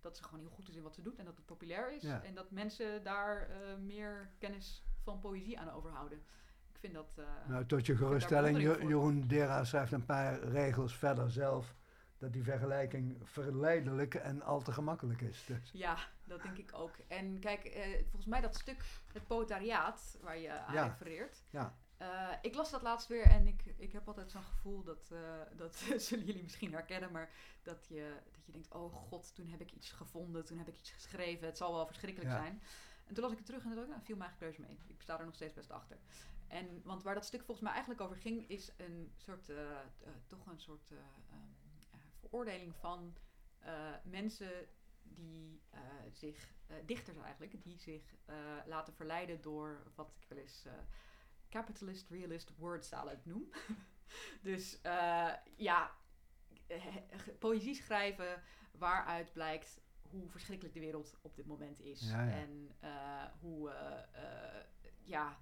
dat 0.00 0.16
ze 0.16 0.22
gewoon 0.22 0.40
heel 0.40 0.50
goed 0.54 0.68
is 0.68 0.74
in 0.74 0.82
wat 0.82 0.94
ze 0.94 1.02
doet 1.02 1.18
en 1.18 1.24
dat 1.24 1.36
het 1.36 1.46
populair 1.46 1.92
is. 1.92 2.02
Ja. 2.02 2.22
En 2.22 2.34
dat 2.34 2.50
mensen 2.50 3.02
daar 3.02 3.50
meer 3.80 4.34
kennis 4.38 4.84
van 5.02 5.20
poëzie 5.20 5.58
aan 5.58 5.70
overhouden. 5.70 6.24
Ik 6.82 6.90
vind 6.90 6.94
dat. 7.16 7.24
eh, 7.26 7.48
Nou, 7.48 7.66
tot 7.66 7.86
je 7.86 7.96
geruststelling. 7.96 8.58
Jeroen 8.60 9.26
Dera 9.26 9.64
schrijft 9.64 9.92
een 9.92 10.04
paar 10.04 10.38
regels 10.44 10.96
verder 10.96 11.30
zelf 11.30 11.74
dat 12.18 12.32
die 12.32 12.42
vergelijking 12.42 13.18
verleidelijk 13.22 14.14
en 14.14 14.42
al 14.42 14.62
te 14.62 14.72
gemakkelijk 14.72 15.20
is. 15.20 15.44
Dus. 15.46 15.70
Ja, 15.72 15.96
dat 16.24 16.42
denk 16.42 16.56
ik 16.58 16.70
ook. 16.74 16.94
En 17.08 17.38
kijk, 17.38 17.64
eh, 17.64 17.92
volgens 18.00 18.26
mij 18.26 18.40
dat 18.40 18.54
stuk, 18.54 18.84
het 19.12 19.26
poëtariaat, 19.26 20.18
waar 20.22 20.38
je 20.38 20.50
aan 20.52 20.74
Ja. 20.74 20.84
refereert. 20.84 21.42
Ja. 21.50 21.74
Eh, 21.96 22.28
ik 22.42 22.54
las 22.54 22.70
dat 22.70 22.82
laatst 22.82 23.08
weer 23.08 23.24
en 23.24 23.46
ik, 23.46 23.62
ik 23.76 23.92
heb 23.92 24.06
altijd 24.08 24.30
zo'n 24.30 24.42
gevoel 24.42 24.82
dat, 24.82 25.12
dat 25.56 25.76
zullen 26.08 26.24
jullie 26.24 26.42
misschien 26.42 26.72
herkennen, 26.72 27.12
maar 27.12 27.30
dat 27.62 27.86
je, 27.88 28.12
dat 28.32 28.46
je 28.46 28.52
denkt, 28.52 28.74
oh 28.74 28.92
god, 28.94 29.34
toen 29.34 29.48
heb 29.48 29.60
ik 29.60 29.72
iets 29.72 29.90
gevonden, 29.92 30.44
toen 30.44 30.58
heb 30.58 30.68
ik 30.68 30.78
iets 30.78 30.90
geschreven, 30.90 31.46
het 31.46 31.56
zal 31.56 31.72
wel 31.74 31.86
verschrikkelijk 31.86 32.30
Ja. 32.32 32.38
zijn. 32.38 32.62
En 33.06 33.14
toen 33.14 33.22
las 33.22 33.32
ik 33.32 33.38
het 33.38 33.46
terug 33.46 33.62
en 33.64 33.68
dacht 33.70 33.82
ik, 33.82 33.88
nou, 33.88 34.02
viel 34.04 34.16
mijn 34.16 34.30
eigen 34.30 34.46
keuze 34.48 34.60
mee. 34.60 34.78
Ik 34.86 35.02
sta 35.02 35.18
er 35.18 35.24
nog 35.24 35.34
steeds 35.34 35.54
best 35.54 35.70
achter. 35.70 35.96
En, 36.52 36.82
want 36.84 37.02
waar 37.02 37.14
dat 37.14 37.24
stuk 37.24 37.44
volgens 37.44 37.60
mij 37.60 37.72
eigenlijk 37.72 38.00
over 38.00 38.16
ging, 38.16 38.48
is 38.48 38.72
een 38.76 39.12
soort, 39.16 39.48
eh, 39.48 39.80
eh, 39.80 39.86
toch 40.26 40.46
een 40.46 40.60
soort 40.60 40.90
eh, 40.90 40.98
ehm, 40.98 41.38
eh, 41.90 41.98
veroordeling 42.20 42.74
van 42.76 43.16
mensen 44.04 44.68
die 45.02 45.60
zich, 46.12 46.54
dichters 46.84 47.18
eigenlijk, 47.18 47.62
die 47.62 47.78
zich 47.78 48.14
laten 48.66 48.94
verleiden 48.94 49.40
door 49.40 49.82
wat 49.94 50.12
ik 50.20 50.28
wel 50.28 50.38
eens 50.38 50.66
capitalist 51.48 52.08
realist 52.08 52.56
word 52.56 52.84
salad 52.84 53.24
noem. 53.24 53.50
dus 54.48 54.80
ja, 55.56 55.96
poëzie 57.38 57.74
schrijven 57.74 58.42
waaruit 58.72 59.32
blijkt 59.32 59.80
hoe 60.02 60.28
verschrikkelijk 60.28 60.74
de 60.74 60.80
wereld 60.80 61.16
op 61.22 61.36
dit 61.36 61.46
moment 61.46 61.80
is. 61.80 62.10
Ja, 62.10 62.24
ja. 62.24 62.32
En 62.32 62.76
hoe, 63.40 63.72
ja, 65.02 65.38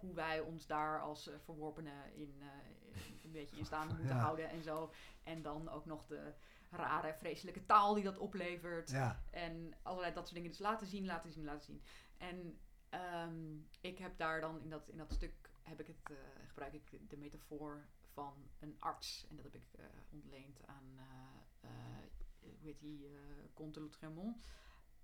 hoe 0.00 0.14
wij 0.14 0.40
ons 0.40 0.66
daar 0.66 1.00
als 1.00 1.28
eh, 1.28 1.34
verworpenen 1.44 2.14
in, 2.14 2.34
eh, 2.40 3.00
een 3.24 3.32
beetje 3.32 3.56
in 3.56 3.64
staan 3.72 3.86
moeten 3.88 4.06
Ja. 4.06 4.18
houden 4.18 4.48
en 4.50 4.62
zo. 4.62 4.92
En 5.22 5.42
dan 5.42 5.68
ook 5.68 5.84
nog 5.86 6.06
de 6.06 6.32
rare, 6.70 7.14
vreselijke 7.18 7.66
taal 7.66 7.94
die 7.94 8.04
dat 8.04 8.18
oplevert. 8.18 8.90
Ja, 8.90 9.22
En 9.30 9.74
allerlei 9.82 10.14
dat 10.14 10.22
soort 10.22 10.34
dingen. 10.34 10.50
Dus 10.50 10.58
laten 10.60 10.86
zien, 10.86 11.04
laten 11.06 11.32
zien, 11.32 11.44
laten 11.44 11.64
zien. 11.64 11.82
En 12.16 12.58
ehm, 12.88 13.56
ik 13.80 13.98
heb 13.98 14.18
daar 14.18 14.40
dan 14.40 14.60
in 14.60 14.70
dat, 14.70 14.88
in 14.88 14.96
dat 14.98 15.12
stuk 15.12 15.50
heb 15.62 15.80
ik 15.80 15.86
het, 15.86 16.10
eh, 16.10 16.16
gebruik 16.46 16.72
ik 16.72 17.10
de 17.10 17.16
metafoor 17.16 17.86
van 18.12 18.34
een 18.58 18.76
arts. 18.78 19.26
En 19.30 19.36
dat 19.36 19.44
heb 19.44 19.54
ik 19.54 19.66
ontleend 20.10 20.66
aan, 20.66 20.98
eh, 21.60 21.70
hoe 22.40 22.52
heet 22.60 22.80
die, 22.80 23.08
Comte. 23.54 23.88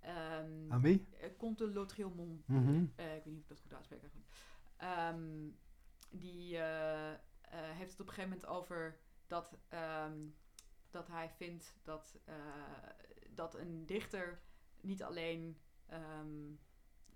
Ehm, 0.01 0.72
aan 0.72 0.80
wie? 0.80 1.07
Comte 1.38 1.68
Lautremont. 1.70 2.49
Mhm. 2.49 2.82
Ik 2.82 2.90
weet 2.97 3.24
niet 3.24 3.36
of 3.36 3.42
ik 3.42 3.49
dat 3.49 3.61
goed 3.61 3.74
uitspreek 3.74 4.01
eigenlijk. 4.01 4.30
Ehm, 4.77 5.49
die 6.11 6.57
eh, 6.59 7.12
eh, 7.12 7.18
heeft 7.51 7.91
het 7.93 8.01
op 8.01 8.07
een 8.09 8.12
gegeven 8.14 8.31
moment 8.39 8.47
over 8.49 8.99
dat, 9.27 9.59
ehm, 9.68 10.18
dat 10.91 11.09
hij 11.09 11.31
vindt 11.31 11.77
dat, 11.83 12.18
eh, 12.25 12.35
dat 13.31 13.55
een 13.55 13.87
dichter 13.87 14.41
niet 14.81 15.03
alleen 15.03 15.59
ehm, 15.87 16.53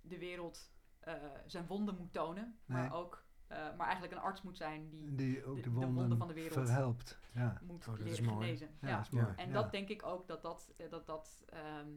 de 0.00 0.18
wereld 0.18 0.72
eh, 0.98 1.14
zijn 1.46 1.66
wonden 1.66 1.96
moet 1.96 2.12
tonen, 2.12 2.58
maar 2.66 2.92
ook 2.92 3.26
eh, 3.46 3.56
maar 3.76 3.86
eigenlijk 3.86 4.12
een 4.12 4.18
arts 4.22 4.42
moet 4.42 4.56
zijn 4.56 4.88
die 4.88 5.14
Die 5.14 5.44
ook 5.44 5.56
de- 5.56 5.62
de, 5.62 5.68
de 5.70 5.74
wonden, 5.74 6.18
van 6.18 6.28
de 6.28 6.34
wereld. 6.34 6.52
verhelpt. 6.66 7.18
Ja, 7.32 7.60
moet 7.62 7.86
Oh, 7.88 7.96
dat 7.98 8.06
is 8.06 8.18
leren 8.18 8.24
mooi. 8.34 8.44
genezen. 8.46 8.76
ja, 8.80 8.88
Ja. 8.88 8.96
dat 8.96 9.04
is 9.06 9.10
mooi. 9.10 9.32
En 9.36 9.46
ja. 9.46 9.52
dat 9.52 9.70
denk 9.70 9.88
ik 9.88 10.02
ook 10.02 10.26
dat 10.26 10.42
dat. 10.42 10.72
dat, 10.90 11.06
dat 11.06 11.44
ehm, 11.48 11.90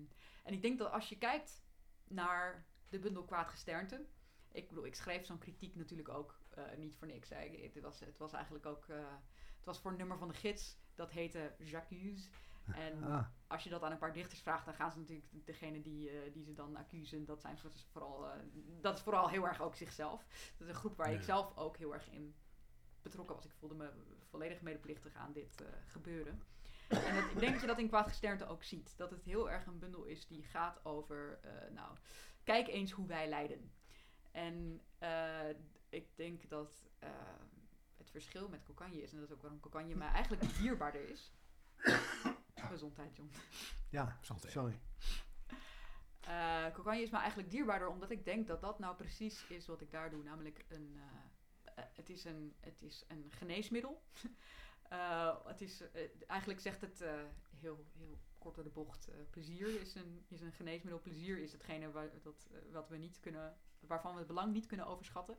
en 0.44 0.54
ik 0.54 0.62
denk 0.62 0.78
dat 0.80 0.92
als 0.92 1.10
je 1.10 1.18
kijkt 1.18 1.64
naar 2.08 2.66
de 2.90 3.00
bundel 3.00 3.24
Kwaad 3.26 3.50
Gesternte. 3.50 4.06
Ik 4.52 4.68
bedoel, 4.68 4.86
ik 4.86 4.96
schreef 4.96 5.26
zo'n 5.26 5.38
kritiek 5.38 5.76
natuurlijk 5.76 6.10
ook 6.10 6.40
eh, 6.50 6.64
niet 6.78 6.96
voor 6.96 7.08
niks. 7.08 7.30
Hè. 7.30 7.42
Ik- 7.44 7.74
Het, 7.74 7.84
was, 7.84 8.00
het 8.00 8.18
was 8.18 8.34
eigenlijk 8.34 8.66
ook. 8.66 8.86
eh, 8.88 8.98
het 9.58 9.66
was 9.66 9.80
voor 9.80 9.92
een 9.92 9.98
nummer 9.98 10.18
van 10.18 10.28
de 10.28 10.34
gids. 10.34 10.78
Dat 10.96 11.12
heette 11.12 11.56
J'accuse. 11.60 12.30
En 12.74 13.04
Ah, 13.04 13.26
als 13.48 13.64
je 13.64 13.70
dat 13.70 13.82
aan 13.84 13.92
een 13.92 13.98
paar 13.98 14.14
dichters 14.14 14.42
vraagt, 14.42 14.66
dan 14.66 14.74
gaan 14.74 14.92
ze 14.92 15.00
natuurlijk 15.00 15.28
degene 15.46 15.82
die, 15.82 16.10
eh, 16.10 16.34
die 16.34 16.44
ze 16.44 16.54
dan 16.54 16.76
accusen. 16.76 17.26
Dat, 17.26 17.42
zijn 17.42 17.58
vooral, 17.92 18.26
dat 18.82 18.96
is 18.96 19.02
vooral 19.02 19.30
heel 19.30 19.48
erg 19.48 19.62
ook 19.62 19.76
zichzelf. 19.76 20.26
Dat 20.58 20.68
is 20.68 20.74
een 20.74 20.80
groep 20.80 20.98
waar 20.98 21.08
ik 21.14 21.22
zelf 21.22 21.58
ook 21.58 21.78
heel 21.78 21.94
erg 21.94 22.10
in 22.10 22.36
betrokken 23.02 23.36
was. 23.36 23.46
Ik 23.46 23.52
voelde 23.60 23.76
me 23.76 23.92
volledig 24.30 24.62
medeplichtig 24.62 25.16
aan 25.16 25.34
dit 25.34 25.64
gebeuren. 25.88 26.42
En 26.90 27.16
dat, 27.16 27.24
ik 27.32 27.40
denk 27.40 27.52
dat 27.52 27.62
je 27.62 27.68
dat 27.68 27.80
in 27.80 27.88
Kwaad 27.88 28.08
Gesternte 28.08 28.46
ook 28.48 28.64
ziet. 28.64 28.98
Dat 28.98 29.12
het 29.12 29.24
heel 29.24 29.50
erg 29.50 29.66
een 29.66 29.80
bundel 29.80 30.04
is 30.04 30.28
die 30.28 30.44
gaat 30.44 30.86
over, 30.86 31.40
nou, 31.74 31.98
kijk 32.44 32.68
eens 32.68 32.92
hoe 32.92 33.08
wij 33.08 33.28
lijden. 33.30 33.72
En 34.32 34.82
eh, 34.98 35.50
ik 35.90 36.08
denk 36.16 36.50
dat 36.50 36.90
eh, 37.00 37.10
het 37.98 38.10
verschil 38.10 38.50
met 38.50 38.64
Kokanje 38.64 39.02
is, 39.02 39.12
en 39.12 39.20
dat 39.20 39.28
is 39.28 39.34
ook 39.34 39.42
waarom 39.42 39.60
Kokanje 39.60 39.96
mij 39.96 40.08
eigenlijk 40.08 40.44
dierbaarder 40.60 41.10
is. 41.10 41.32
Gezondheid, 42.56 43.16
John. 43.16 43.32
ja, 43.90 44.18
Santé. 44.22 44.50
sorry. 44.50 44.80
Eh 46.20 46.74
Kokanje 46.74 47.02
is 47.02 47.10
me 47.10 47.18
eigenlijk 47.18 47.52
dierbaarder, 47.52 47.88
omdat 47.88 48.12
ik 48.12 48.26
denk 48.26 48.48
dat 48.48 48.62
dat 48.62 48.80
nou 48.80 48.96
precies 48.96 49.46
is 49.48 49.68
wat 49.68 49.82
ik 49.82 49.92
daar 49.92 50.10
doe. 50.10 50.24
Namelijk, 50.24 50.66
een, 50.68 51.00
het, 51.74 52.10
is 52.10 52.26
een, 52.26 52.56
het 52.60 52.82
is 52.82 53.06
een 53.08 53.32
geneesmiddel. 53.32 54.02
Eh, 54.92 55.46
het 55.46 55.62
is, 55.62 55.82
eh, 55.82 56.10
eigenlijk 56.28 56.60
zegt 56.60 56.82
het 56.82 57.02
eh, 57.02 57.24
heel, 57.56 57.86
heel 57.98 58.20
kort 58.38 58.56
door 58.56 58.64
de 58.64 58.70
bocht, 58.70 59.10
plezier 59.30 59.82
is 59.82 59.96
een, 59.96 60.26
is 60.28 60.42
een 60.42 60.52
geneesmiddel. 60.52 61.02
Plezier 61.02 61.38
is 61.38 61.52
hetgene 61.52 61.92
waar, 61.92 62.22
dat, 62.22 62.50
wat 62.72 62.90
we 62.90 62.98
niet 62.98 63.20
kunnen, 63.20 63.58
waarvan 63.80 64.12
we 64.14 64.18
het 64.18 64.28
belang 64.28 64.54
niet 64.54 64.66
kunnen 64.66 64.86
overschatten. 64.86 65.38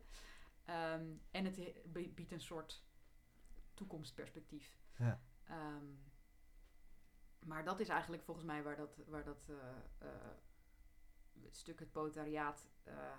Ehm, 0.65 1.07
en 1.31 1.45
het 1.45 1.83
biedt 2.15 2.33
een 2.33 2.41
soort 2.41 2.85
toekomstperspectief. 3.75 4.79
Ja. 4.97 5.23
Ehm, 5.45 5.87
maar 7.39 7.65
dat 7.65 7.81
is 7.81 7.89
eigenlijk 7.89 8.23
volgens 8.23 8.47
mij 8.47 8.63
waar 8.63 8.77
dat, 8.77 8.97
waar 9.07 9.25
dat 9.25 9.51
het 11.43 11.57
stuk 11.57 11.79
het 11.79 11.91
proletariaat 11.91 12.69
eh, 12.83 13.17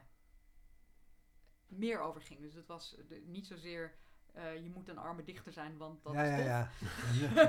meer 1.68 2.00
over 2.00 2.22
ging. 2.22 2.40
Dus 2.40 2.54
het 2.54 2.68
was 2.68 2.96
de- 3.08 3.24
niet 3.26 3.48
zozeer 3.48 3.98
eh, 4.34 4.64
je 4.64 4.70
moet 4.70 4.90
een 4.90 4.98
arme 4.98 5.24
dichter 5.24 5.52
zijn, 5.54 5.78
want 5.78 6.04
dat 6.04 6.14
ja, 6.14 6.22
is 6.24 6.46
ja, 6.46 6.46
ja. 6.46 6.70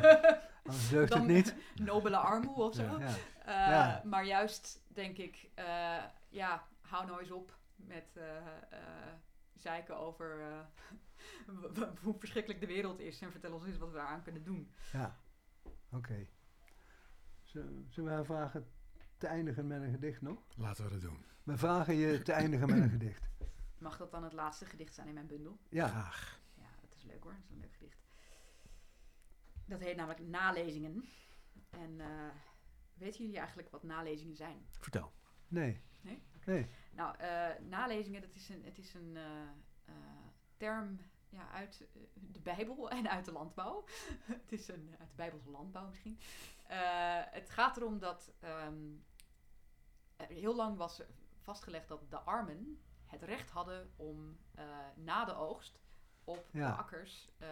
Anders 0.64 0.88
deugt 0.88 1.12
het 1.12 1.18
Dan- 1.18 1.26
niet. 1.26 1.54
Nobele 1.74 2.16
armoe 2.16 2.54
of 2.62 2.74
zo. 2.74 2.82
Ja. 2.82 2.98
Ja. 2.98 3.06
Eh, 3.44 3.70
Ja. 3.70 4.02
Maar 4.04 4.24
juist 4.24 4.82
denk 4.88 5.16
ik, 5.16 5.50
eh, 5.54 6.02
ja, 6.28 6.66
hou 6.80 7.06
nou 7.06 7.20
eens 7.20 7.30
op 7.30 7.58
met 7.76 8.16
eh, 8.16 8.36
eh, 8.36 9.12
zeiken 9.54 9.96
over 9.98 10.40
eh, 10.40 10.58
hoe 12.02 12.18
verschrikkelijk 12.18 12.60
de 12.60 12.66
wereld 12.66 13.00
is 13.00 13.20
en 13.20 13.30
vertel 13.30 13.52
ons 13.52 13.64
eens 13.64 13.78
wat 13.78 13.88
we 13.90 13.96
daaraan 13.96 14.22
kunnen 14.22 14.44
doen. 14.44 14.72
Ja, 14.92 15.16
oké. 15.92 16.26
Zullen 17.42 17.86
zullen 17.90 18.08
we 18.10 18.16
haar 18.16 18.24
vragen 18.24 18.66
te 19.18 19.26
eindigen 19.26 19.66
met 19.66 19.82
een 19.82 19.90
gedicht 19.90 20.20
nog? 20.22 20.38
Laten 20.56 20.84
we 20.84 20.90
dat 20.90 21.00
doen. 21.00 21.24
We 21.42 21.56
vragen 21.56 21.94
je 21.94 22.22
te 22.22 22.32
eindigen 22.32 22.66
met 22.68 22.76
een 22.78 22.90
gedicht. 22.90 23.28
Mag 23.78 23.96
dat 23.96 24.10
dan 24.10 24.22
het 24.24 24.32
laatste 24.32 24.64
gedicht 24.64 24.94
zijn 24.94 25.08
in 25.08 25.14
mijn 25.14 25.26
bundel? 25.26 25.58
Ja, 25.68 25.88
Graag. 25.88 26.40
Leuk 27.14 27.22
hoor. 27.22 27.32
Dat 27.32 27.44
is 27.44 27.50
een 27.50 27.60
leuk 27.60 27.74
gedicht. 27.74 28.02
Dat 29.64 29.80
heet 29.80 29.96
namelijk 29.96 30.20
Nalezingen. 30.20 31.08
En 31.70 32.00
eh, 32.00 32.34
weten 32.94 33.20
jullie 33.20 33.38
eigenlijk 33.38 33.70
wat 33.70 33.82
nalezingen 33.82 34.36
zijn? 34.36 34.66
Vertel. 34.78 35.12
nee. 35.48 35.82
Nee? 36.00 36.22
Nee. 36.46 36.66
Nou, 36.92 37.16
eh, 37.16 37.58
nalezingen, 37.60 38.20
dat 38.20 38.34
is 38.34 38.48
een, 38.48 38.64
het 38.64 38.78
is 38.78 38.94
een 38.94 39.16
eh, 39.16 39.94
term 40.56 41.00
ja, 41.28 41.50
uit 41.50 41.86
de 42.14 42.40
Bijbel 42.40 42.90
en 42.98 43.10
uit 43.10 43.24
de 43.24 43.32
landbouw. 43.32 43.84
het 44.42 44.52
is 44.52 44.68
een, 44.68 44.94
uit 44.98 45.08
de 45.08 45.16
Bijbelse 45.16 45.50
landbouw 45.50 45.88
misschien. 45.88 46.18
Het 47.30 47.50
gaat 47.50 47.76
erom 47.76 47.98
dat 47.98 48.32
er 50.16 50.26
heel 50.26 50.54
lang 50.54 50.76
was 50.76 51.02
vastgelegd 51.40 51.88
dat 51.88 52.10
de 52.10 52.18
armen 52.18 52.82
het 53.06 53.22
recht 53.22 53.50
hadden 53.50 53.92
om 53.96 54.38
na 54.94 55.24
de 55.24 55.34
oogst 55.34 55.83
op 56.24 56.46
Ja. 56.50 56.70
de 56.70 56.76
akkers 56.76 57.28
eh, 57.38 57.48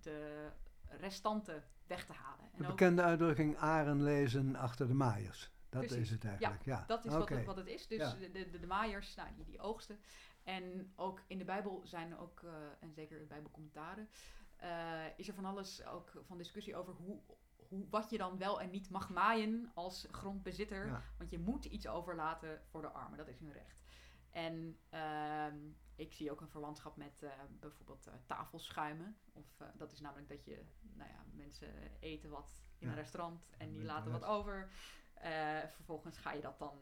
de 0.00 0.48
restanten 0.88 1.64
weg 1.86 2.04
te 2.06 2.12
halen. 2.12 2.48
De 2.56 2.62
En 2.62 2.70
bekende 2.70 3.02
uitdrukking 3.02 3.56
aren 3.56 4.02
lezen 4.02 4.56
achter 4.56 4.86
de 4.86 4.94
maaiers. 4.94 5.50
Dat 5.68 5.80
Precies. 5.80 6.00
is 6.00 6.10
het 6.10 6.24
eigenlijk, 6.24 6.64
ja. 6.64 6.84
Dat 6.86 7.04
is 7.04 7.12
wat, 7.12 7.28
het, 7.28 7.44
wat 7.44 7.56
het 7.56 7.66
is. 7.66 7.86
Dus 7.86 7.98
Ja. 7.98 8.14
de, 8.18 8.30
de, 8.30 8.58
de 8.60 8.66
maaiers, 8.66 9.14
nou, 9.14 9.28
die, 9.34 9.44
die 9.44 9.60
oogsten. 9.60 9.98
En 10.42 10.92
ook 10.96 11.22
in 11.26 11.38
de 11.38 11.44
Bijbel 11.44 11.80
zijn 11.84 12.18
ook, 12.18 12.42
eh, 12.42 12.50
en 12.80 12.92
zeker 12.92 13.20
in 13.20 13.26
Bijbelcommentaren, 13.26 14.08
eh, 14.56 15.04
is 15.16 15.28
er 15.28 15.34
van 15.34 15.44
alles 15.44 15.84
ook 15.86 16.12
van 16.26 16.38
discussie 16.38 16.76
over 16.76 16.92
hoe, 16.94 17.20
hoe, 17.68 17.86
wat 17.90 18.10
je 18.10 18.18
dan 18.18 18.38
wel 18.38 18.60
en 18.60 18.70
niet 18.70 18.90
mag 18.90 19.10
maaien 19.10 19.70
als 19.74 20.06
grondbezitter. 20.10 20.86
Ja. 20.86 21.02
Want 21.18 21.30
je 21.30 21.38
moet 21.38 21.64
iets 21.64 21.88
overlaten 21.88 22.62
voor 22.70 22.82
de 22.82 22.88
armen, 22.90 23.18
dat 23.18 23.28
is 23.28 23.38
hun 23.38 23.52
recht. 23.52 23.82
En 24.30 24.78
ehm, 24.90 25.56
ik 26.00 26.12
zie 26.12 26.30
ook 26.30 26.40
een 26.40 26.48
verwantschap 26.48 26.96
met 26.96 27.22
eh, 27.22 27.30
bijvoorbeeld 27.60 28.06
eh, 28.06 28.14
tafelschuimen. 28.26 29.16
Of, 29.32 29.60
eh, 29.60 29.66
dat 29.76 29.92
is 29.92 30.00
namelijk 30.00 30.28
dat 30.28 30.44
je, 30.44 30.64
nou 30.94 31.10
ja, 31.10 31.24
mensen 31.32 31.68
eten 32.00 32.30
wat 32.30 32.62
in 32.78 32.86
Ja. 32.86 32.92
een 32.92 32.98
restaurant 32.98 33.50
en 33.58 33.70
die 33.70 33.80
En 33.80 33.86
laten 33.86 34.10
wat 34.12 34.24
over. 34.24 34.70
Vervolgens 35.74 36.18
ga 36.18 36.32
je 36.32 36.40
dat 36.40 36.58
dan 36.58 36.78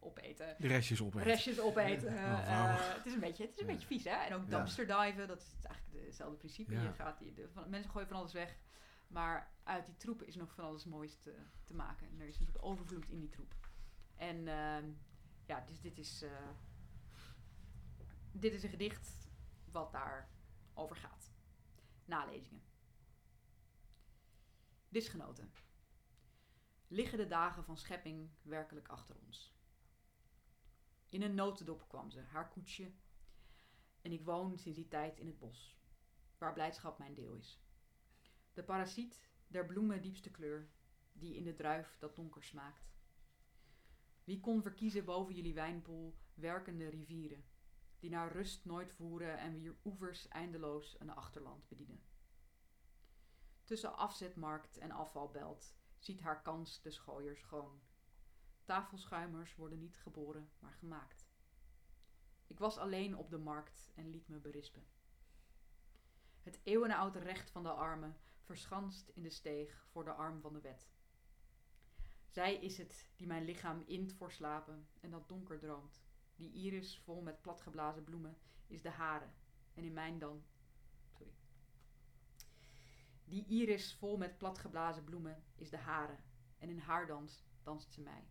opeten. 0.00 0.56
De 0.58 0.66
restjes 0.66 1.02
opeten. 1.02 1.22
Restjes 1.22 1.60
opeten. 1.60 2.14
Ja. 2.14 2.74
Oh, 2.74 2.94
het 2.94 3.06
is 3.06 3.12
een 3.12 3.20
beetje, 3.20 3.42
het 3.44 3.52
is 3.54 3.60
een 3.60 3.66
Ja. 3.66 3.72
beetje 3.72 3.86
vies, 3.86 4.04
hè? 4.04 4.10
En 4.10 4.34
ook 4.34 4.50
dumpster 4.50 4.86
diven, 4.86 5.28
dat 5.28 5.40
is 5.40 5.64
eigenlijk 5.64 6.06
hetzelfde 6.06 6.36
principe. 6.36 6.72
Je 6.74 6.92
gaat, 6.92 7.18
die, 7.18 7.34
de, 7.34 7.48
van, 7.52 7.70
mensen 7.70 7.90
gooien 7.90 8.08
van 8.08 8.16
alles 8.16 8.32
weg. 8.32 8.56
Maar 9.08 9.52
uit 9.62 9.86
die 9.86 9.96
troep 9.96 10.22
is 10.22 10.34
nog 10.36 10.54
van 10.54 10.64
alles 10.64 10.84
moois 10.84 11.16
te, 11.18 11.34
te 11.64 11.74
maken. 11.74 12.08
En 12.08 12.20
er 12.20 12.26
is 12.28 12.38
een 12.38 12.44
soort 12.44 12.62
overvloed 12.62 13.08
in 13.08 13.18
die 13.20 13.28
troep. 13.28 13.54
En 14.16 14.48
ehm, 14.48 14.90
ja, 15.46 15.60
dus 15.66 15.80
dit 15.80 15.98
is, 15.98 16.24
dit 18.32 18.52
is 18.52 18.62
een 18.62 18.68
gedicht 18.68 19.30
wat 19.70 19.92
daar 19.92 20.30
over 20.74 20.96
gaat. 20.96 21.32
Nalezingen. 22.04 22.62
Disgenoten. 24.88 25.52
Liggen 26.88 27.18
de 27.18 27.26
dagen 27.26 27.64
van 27.64 27.76
schepping 27.76 28.30
werkelijk 28.42 28.88
achter 28.88 29.16
ons? 29.16 29.56
In 31.08 31.22
een 31.22 31.34
notendop 31.34 31.88
kwam 31.88 32.10
ze, 32.10 32.20
haar 32.20 32.48
koetsje. 32.48 32.92
En 34.02 34.12
ik 34.12 34.24
woon 34.24 34.58
sinds 34.58 34.78
die 34.78 34.88
tijd 34.88 35.18
in 35.18 35.26
het 35.26 35.38
bos, 35.38 35.78
waar 36.38 36.52
blijdschap 36.52 36.98
mijn 36.98 37.14
deel 37.14 37.34
is. 37.34 37.60
De 38.52 38.62
parasiet 38.62 39.30
der 39.46 39.66
bloemen 39.66 40.02
diepste 40.02 40.30
kleur, 40.30 40.70
die 41.12 41.36
in 41.36 41.44
de 41.44 41.54
druif 41.54 41.96
dat 41.98 42.16
donker 42.16 42.42
smaakt. 42.42 42.90
Wie 44.24 44.40
kon 44.40 44.62
verkiezen 44.62 45.04
boven 45.04 45.34
jullie 45.34 45.54
wijnpoel 45.54 46.16
werkende 46.34 46.88
rivieren, 46.88 47.44
die 48.02 48.10
naar 48.10 48.32
rust 48.32 48.64
nooit 48.64 48.92
voeren 48.92 49.38
en 49.38 49.52
wier 49.52 49.76
oevers 49.84 50.28
eindeloos 50.28 51.00
een 51.00 51.10
achterland 51.10 51.68
bedienen? 51.68 52.04
Tussen 53.64 53.96
afzetmarkt 53.96 54.78
en 54.78 54.90
afvalbelt 54.90 55.74
ziet 55.98 56.20
haar 56.20 56.42
kans 56.42 56.80
de 56.82 56.90
schooier 56.90 57.36
schoon. 57.36 57.80
Tafelschuimers 58.64 59.56
worden 59.56 59.78
niet 59.78 59.96
geboren, 59.96 60.50
maar 60.58 60.72
gemaakt. 60.72 61.28
Ik 62.46 62.58
was 62.58 62.78
alleen 62.78 63.16
op 63.16 63.30
de 63.30 63.38
markt 63.38 63.92
en 63.94 64.10
liet 64.10 64.28
me 64.28 64.38
berispen. 64.38 64.86
Het 66.40 66.60
eeuwenoude 66.62 67.18
recht 67.18 67.50
van 67.50 67.62
de 67.62 67.72
armen 67.72 68.16
verschanst 68.40 69.08
in 69.08 69.22
de 69.22 69.30
steeg 69.30 69.86
voor 69.90 70.04
de 70.04 70.12
arm 70.12 70.40
van 70.40 70.52
de 70.52 70.60
wet. 70.60 70.90
Zij 72.28 72.54
is 72.54 72.78
het 72.78 73.10
die 73.16 73.26
mijn 73.26 73.44
lichaam 73.44 73.82
int 73.86 74.12
voor 74.12 74.32
slapen 74.32 74.88
en 75.00 75.10
dat 75.10 75.28
donker 75.28 75.58
droomt. 75.58 76.01
Die 76.42 76.52
iris 76.52 76.98
vol 76.98 77.22
met 77.22 77.42
platgeblazen 77.42 78.04
bloemen 78.04 78.36
is 78.66 78.82
de 78.82 78.90
hare 78.90 79.28
en 79.74 79.84
in 79.84 79.92
mijn 79.92 80.18
dan. 80.18 80.44
Sorry. 81.16 81.32
Die 83.24 83.46
iris 83.46 83.94
vol 83.94 84.16
met 84.16 84.38
platgeblazen 84.38 85.04
bloemen 85.04 85.44
is 85.54 85.70
de 85.70 85.76
hare 85.76 86.16
en 86.58 86.68
in 86.68 86.78
haar 86.78 87.06
dans 87.06 87.44
danst 87.62 87.92
ze 87.92 88.00
mij. 88.00 88.26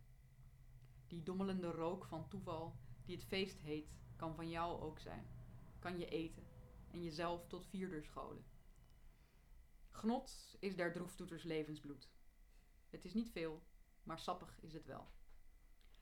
Die 1.06 1.22
dommelende 1.22 1.70
rook 1.70 2.04
van 2.04 2.28
toeval 2.28 2.76
die 3.04 3.16
het 3.16 3.24
feest 3.24 3.60
heet, 3.60 3.94
kan 4.16 4.34
van 4.34 4.48
jou 4.48 4.80
ook 4.80 4.98
zijn. 4.98 5.26
Kan 5.78 5.98
je 5.98 6.06
eten 6.06 6.46
en 6.90 7.02
jezelf 7.02 7.46
tot 7.46 7.66
vierder 7.66 8.04
scholen. 8.04 8.44
Genot 9.90 10.56
is 10.58 10.76
der 10.76 10.92
droeftoeters 10.92 11.42
levensbloed. 11.42 12.10
Het 12.90 13.04
is 13.04 13.14
niet 13.14 13.30
veel, 13.30 13.62
maar 14.02 14.18
sappig 14.18 14.60
is 14.60 14.72
het 14.72 14.86
wel. 14.86 15.10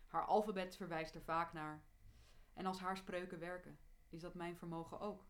Haar 0.06 0.26
alfabet 0.26 0.76
verwijst 0.76 1.14
er 1.14 1.22
vaak 1.22 1.52
naar. 1.52 1.88
En 2.60 2.66
als 2.66 2.78
haar 2.80 2.96
spreuken 2.96 3.38
werken, 3.38 3.78
is 4.08 4.20
dat 4.20 4.34
mijn 4.34 4.56
vermogen 4.56 5.00
ook. 5.00 5.24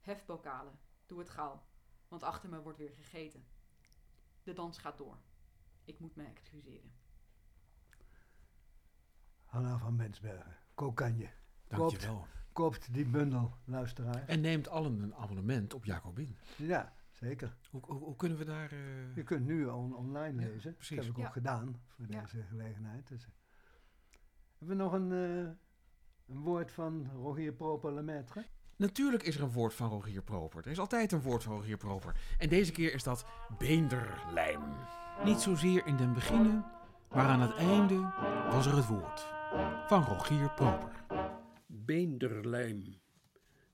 Hefbokalen, 0.00 0.78
doe 1.06 1.18
het 1.18 1.28
gauw, 1.28 1.62
want 2.08 2.22
achter 2.22 2.48
me 2.48 2.60
wordt 2.62 2.78
weer 2.78 2.90
gegeten. 2.90 3.44
De 4.42 4.52
dans 4.52 4.78
gaat 4.78 4.98
door. 4.98 5.18
Ik 5.84 5.98
moet 5.98 6.16
me 6.16 6.24
excuseren. 6.24 6.92
Hanna 9.44 9.78
van 9.78 9.96
Mensbergen, 9.96 10.56
Kokanje. 10.74 11.30
Dankjewel. 11.66 12.26
Koopt 12.52 12.92
die 12.92 13.06
bundel, 13.06 13.52
luisteraar. 13.64 14.26
En 14.28 14.40
neemt 14.40 14.68
allen 14.68 15.00
een 15.02 15.14
abonnement 15.14 15.74
op 15.74 15.84
Jacobin. 15.84 16.36
Ja, 16.56 16.94
zeker. 17.10 17.56
Hoe, 17.70 17.80
hoe, 17.84 17.98
hoe 17.98 18.16
kunnen 18.16 18.38
we 18.38 18.44
daar... 18.44 18.72
eh, 18.72 19.14
Je 19.16 19.22
kunt 19.22 19.46
nu 19.46 19.66
on- 19.66 19.94
online 19.96 20.40
Ja, 20.40 20.48
lezen. 20.48 20.74
precies. 20.74 20.96
Dat 20.96 21.04
heb 21.06 21.14
ik 21.14 21.20
Ja. 21.20 21.26
ook 21.26 21.32
gedaan 21.32 21.80
voor 21.86 22.06
Ja. 22.08 22.20
deze 22.20 22.42
gelegenheid. 22.42 23.08
Dus, 23.08 23.24
eh, 23.24 23.30
hebben 24.58 24.76
we 24.76 24.82
nog 24.82 24.92
een, 24.92 25.12
eh, 25.12 25.50
een 26.28 26.42
woord 26.42 26.72
van 26.72 27.10
Rogier 27.14 27.52
Proper 27.52 27.92
Lemaitre? 27.92 28.44
Natuurlijk 28.76 29.22
is 29.22 29.36
er 29.36 29.42
een 29.42 29.52
woord 29.52 29.74
van 29.74 29.88
Rogier 29.88 30.22
Proper. 30.22 30.64
Er 30.64 30.70
is 30.70 30.78
altijd 30.78 31.12
een 31.12 31.22
woord 31.22 31.42
van 31.42 31.54
Rogier 31.54 31.76
Proper. 31.76 32.14
En 32.38 32.48
deze 32.48 32.72
keer 32.72 32.94
is 32.94 33.02
dat 33.02 33.24
beenderlijm. 33.58 34.62
Niet 35.24 35.40
zozeer 35.40 35.86
in 35.86 35.96
den 35.96 36.12
beginnen, 36.12 36.64
maar 37.10 37.26
aan 37.26 37.40
het 37.40 37.54
einde 37.54 38.12
was 38.50 38.66
er 38.66 38.76
het 38.76 38.86
woord. 38.86 39.26
Van 39.86 40.04
Rogier 40.04 40.50
Proper. 40.50 41.04
Beenderlijm. 41.66 43.00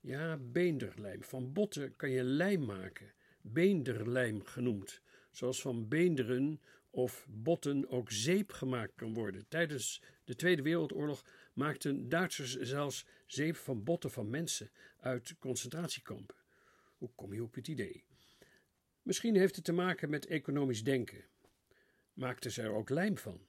Ja, 0.01 0.37
beenderlijm. 0.37 1.23
Van 1.23 1.53
botten 1.53 1.95
kan 1.95 2.09
je 2.09 2.23
lijm 2.23 2.65
maken. 2.65 3.13
Beenderlijm 3.41 4.43
genoemd. 4.43 5.01
Zoals 5.31 5.61
van 5.61 5.87
beenderen 5.87 6.61
of 6.95 7.25
botten 7.29 7.89
ook 7.89 8.11
zeep 8.11 8.51
gemaakt 8.51 8.95
kan 8.95 9.13
worden. 9.13 9.47
Tijdens 9.47 10.01
de 10.23 10.35
Tweede 10.35 10.61
Wereldoorlog 10.61 11.25
maakten 11.53 12.09
Duitsers 12.09 12.55
zelfs 12.55 13.05
zeep 13.25 13.55
van 13.55 13.83
botten 13.83 14.11
van 14.11 14.29
mensen 14.29 14.71
uit 14.99 15.35
concentratiekampen. 15.39 16.35
Hoe 16.97 17.09
kom 17.15 17.33
je 17.33 17.43
op 17.43 17.53
het 17.53 17.67
idee? 17.67 18.03
Misschien 19.01 19.35
heeft 19.35 19.55
het 19.55 19.65
te 19.65 19.71
maken 19.71 20.09
met 20.09 20.25
economisch 20.25 20.83
denken. 20.83 21.23
Maakten 22.13 22.51
ze 22.51 22.61
er 22.61 22.73
ook 22.73 22.89
lijm 22.89 23.17
van? 23.17 23.47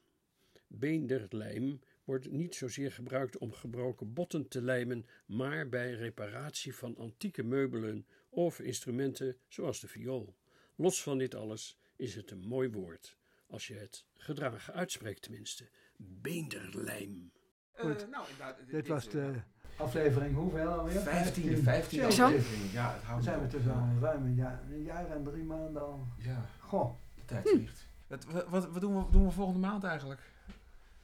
Beenderlijm 0.66 1.80
wordt 2.04 2.30
niet 2.30 2.54
zozeer 2.54 2.92
gebruikt 2.92 3.38
om 3.38 3.52
gebroken 3.52 4.12
botten 4.12 4.48
te 4.48 4.62
lijmen, 4.62 5.06
maar 5.26 5.68
bij 5.68 5.92
reparatie 5.92 6.74
van 6.74 6.96
antieke 6.96 7.42
meubelen 7.42 8.06
of 8.28 8.60
instrumenten 8.60 9.36
zoals 9.48 9.80
de 9.80 9.88
viool. 9.88 10.36
Los 10.74 11.02
van 11.02 11.18
dit 11.18 11.34
alles 11.34 11.78
is 11.96 12.14
het 12.14 12.30
een 12.30 12.46
mooi 12.46 12.68
woord, 12.68 13.16
als 13.46 13.66
je 13.66 13.74
het 13.74 14.04
gedragen 14.14 14.74
uitspreekt 14.74 15.22
tenminste. 15.22 15.68
Beenderlijm. 15.96 17.32
Goed. 17.72 18.08
nou, 18.10 18.26
Dit 18.66 18.88
was 18.88 19.08
de 19.08 19.34
aflevering 19.76 20.34
hoeveel 20.34 20.68
alweer? 20.68 21.00
15, 21.00 21.62
15 21.62 22.12
Zo. 22.12 22.24
aflevering. 22.24 22.72
Ja, 22.72 22.92
het 22.92 23.00
Dan 23.00 23.08
houdt 23.10 23.24
zijn 23.24 23.40
we 23.40 23.46
dus 23.46 23.66
al 23.68 23.88
ruim 24.00 24.24
een 24.24 24.34
jaar, 24.34 24.62
een 24.70 24.82
jaar 24.82 25.10
en 25.10 25.24
drie 25.24 25.44
maanden 25.44 25.82
al. 25.82 26.06
Ja, 26.18 26.46
Goh, 26.58 26.94
de 27.14 27.24
tijd 27.24 27.48
vliegt. 27.48 27.88
Wat, 28.06 28.24
wat, 28.24 28.48
wat, 28.48 28.68
wat 28.68 28.80
doen, 28.80 29.04
we, 29.04 29.10
doen 29.10 29.24
we 29.24 29.30
volgende 29.30 29.60
maand 29.60 29.84
eigenlijk? 29.84 30.20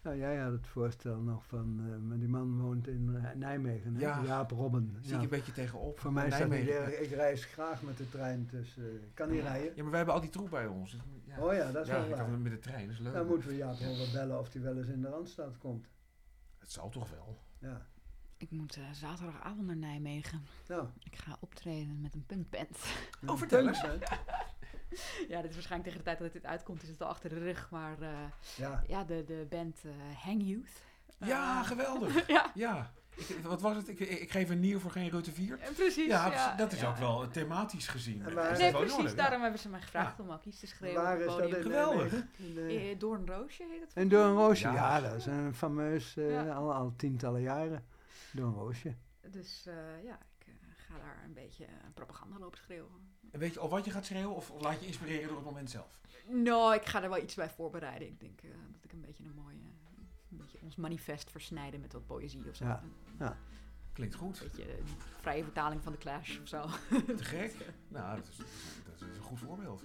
Nou 0.03 0.17
jij 0.17 0.37
had 0.39 0.53
het 0.53 0.67
voorstel 0.67 1.17
nog 1.21 1.47
van, 1.47 1.81
eh, 1.91 1.97
maar 2.09 2.19
die 2.19 2.29
man 2.29 2.61
woont 2.61 2.87
in 2.89 3.17
eh, 3.17 3.35
Nijmegen, 3.35 3.95
hè? 3.95 4.01
Ja. 4.01 4.23
Jaap 4.25 4.51
Robben. 4.51 4.97
Zie 5.01 5.11
Ja. 5.11 5.17
ik 5.17 5.23
een 5.23 5.29
beetje 5.29 5.53
tegenop. 5.53 6.01
Voor 6.01 6.13
mij 6.13 6.31
staat 6.31 6.49
niet 6.49 6.69
erg. 6.69 6.99
Ik 6.99 7.11
reis 7.11 7.45
graag 7.45 7.83
met 7.83 7.97
de 7.97 8.09
trein, 8.09 8.47
dus 8.51 8.77
eh, 8.79 8.85
ik 8.85 9.15
kan 9.15 9.31
niet 9.31 9.41
rijden. 9.43 9.73
Ja, 9.75 9.83
maar 9.83 9.87
wij 9.91 9.97
hebben 9.97 10.15
al 10.15 10.21
die 10.21 10.31
troep 10.31 10.51
bij 10.51 10.67
ons. 10.67 10.97
Ja, 11.25 11.39
Oh 11.39 11.53
ja, 11.55 11.71
dat 11.73 11.83
is 11.83 11.89
ja 11.89 11.95
wel 11.95 12.05
ik 12.09 12.15
waar. 12.15 12.25
kan 12.25 12.43
met 12.43 12.53
de 12.53 12.59
trein, 12.59 12.87
dat 12.87 12.95
is 12.95 13.01
leuk. 13.01 13.13
Dan 13.13 13.27
moeten 13.27 13.49
we 13.49 13.57
Jaap 13.57 13.79
Robben 13.79 14.13
bellen 14.13 14.39
of 14.39 14.53
hij 14.53 14.63
wel 14.63 14.77
eens 14.77 14.87
in 14.89 15.01
de 15.01 15.09
Randstad 15.09 15.59
komt. 15.59 15.89
Het 16.59 16.71
zal 16.71 16.89
toch 16.89 17.11
wel. 17.11 17.39
Ja. 17.59 17.87
Ik 18.37 18.51
moet 18.51 18.77
eh, 18.77 18.83
zaterdagavond 18.93 19.67
naar 19.67 19.77
Nijmegen. 19.77 20.43
Nou, 20.69 20.87
Ik 20.99 21.17
ga 21.17 21.37
optreden 21.41 22.01
met 22.01 22.15
een 22.15 22.27
punkband. 22.27 22.79
Oh, 23.27 23.37
vertel 23.37 23.67
eens. 23.69 23.85
ja, 25.29 25.41
dit 25.41 25.51
is 25.51 25.55
waarschijnlijk 25.57 25.83
tegen 25.83 25.99
de 25.99 26.03
tijd 26.05 26.19
dat 26.19 26.33
dit 26.33 26.45
uitkomt, 26.47 26.83
is 26.83 26.89
het 26.89 27.03
al 27.03 27.09
achter 27.09 27.29
de 27.31 27.39
rug. 27.39 27.71
Maar 27.71 28.01
eh, 28.01 28.09
Ja, 28.57 28.83
ja, 28.87 29.05
de, 29.05 29.25
de 29.27 29.47
band 29.51 29.81
eh, 29.85 29.91
Hang 30.25 30.43
Youth. 30.45 30.83
Ja, 31.19 31.61
Eh, 31.61 31.67
geweldig. 31.67 32.27
ja, 32.37 32.51
Ja. 32.55 32.93
Ik, 33.17 33.39
wat 33.43 33.61
was 33.61 33.77
het? 33.77 33.89
Ik, 33.89 34.01
ik, 34.01 34.31
geef 34.31 34.51
een 34.51 34.61
nier 34.61 34.81
voor 34.81 34.91
geen 34.91 35.09
Rutte 35.11 35.33
4. 35.33 35.59
eh, 35.61 35.71
precies. 35.75 36.07
Ja, 36.07 36.33
ja, 36.33 36.55
dat 36.57 36.73
is 36.73 36.81
ja. 36.81 36.89
ook 36.89 36.97
wel 36.97 37.29
thematisch 37.29 37.89
gezien. 37.89 38.23
En 38.25 38.35
waar- 38.35 38.59
Nee, 38.59 38.67
in 38.67 38.73
precies. 38.73 39.11
Ja. 39.11 39.17
Daarom 39.17 39.43
hebben 39.43 39.61
ze 39.61 39.69
mij 39.69 39.81
gevraagd 39.81 40.21
om 40.21 40.31
ook 40.31 40.45
iets 40.45 40.61
te 40.61 40.67
schreeuwen 40.67 41.03
waar 41.03 41.21
is 41.21 41.35
het 41.35 41.51
dat 41.51 41.63
Geweldig. 41.63 42.13
Doornroosje 42.99 43.65
heet 43.71 43.81
het. 43.81 43.93
in 43.95 44.09
Doornroosje, 44.09 44.67
Ja. 44.69 44.75
ja. 44.75 45.01
dat 45.01 45.15
is 45.15 45.27
een 45.27 45.55
fameus, 45.55 46.17
eh, 46.17 46.31
Ja. 46.31 46.53
al, 46.55 46.73
al 46.75 46.93
tientallen 46.97 47.41
jaren. 47.41 47.85
Doornroosje. 48.33 48.95
Dus 49.31 49.67
eh, 49.67 50.05
ja, 50.05 50.19
ik 50.39 50.47
ga 50.77 50.99
daar 50.99 51.23
een 51.25 51.33
beetje 51.35 51.67
propaganda 51.95 52.39
lopen 52.39 52.59
schreeuwen. 52.59 53.12
En 53.33 53.39
weet 53.39 53.53
je 53.55 53.61
al 53.61 53.69
wat 53.69 53.85
je 53.85 53.91
gaat 53.91 54.05
schreeuwen 54.07 54.35
of, 54.37 54.53
laat 54.61 54.81
je 54.81 54.87
inspireren 54.87 55.27
door 55.29 55.37
het 55.37 55.45
moment 55.47 55.71
zelf? 55.71 56.01
Nou, 56.27 56.75
ik 56.75 56.85
ga 56.87 57.03
er 57.03 57.09
wel 57.09 57.23
iets 57.23 57.35
bij 57.35 57.51
voorbereiden. 57.51 58.09
Ik 58.09 58.21
denk 58.21 58.41
eh, 58.43 58.51
dat 58.73 58.85
ik 58.85 58.93
een 58.93 59.01
beetje 59.01 59.25
een 59.25 59.35
mooie, 59.43 59.55
een 60.31 60.37
beetje 60.37 60.59
ons 60.63 60.77
manifest 60.77 61.31
versnijden 61.31 61.81
met 61.81 61.93
wat 61.93 62.07
poëzie 62.07 62.49
of 62.49 62.57
zo. 62.57 62.65
Ja. 62.65 62.83
Een 63.19 63.33
Klinkt 63.93 64.15
goed. 64.15 64.41
beetje 64.43 64.65
eh, 64.65 64.85
vrije 65.21 65.43
vertaling 65.43 65.83
van 65.83 65.93
de 65.93 65.99
Clash 65.99 66.39
of 66.43 66.49
zo. 66.49 66.67
Te 67.17 67.25
gek. 67.25 67.55
Nou, 67.89 68.17
dat 68.17 68.29
is, 68.29 68.37
dat 68.37 68.95
is 68.95 69.01
een 69.17 69.23
goed 69.23 69.39
voorbeeld. 69.39 69.83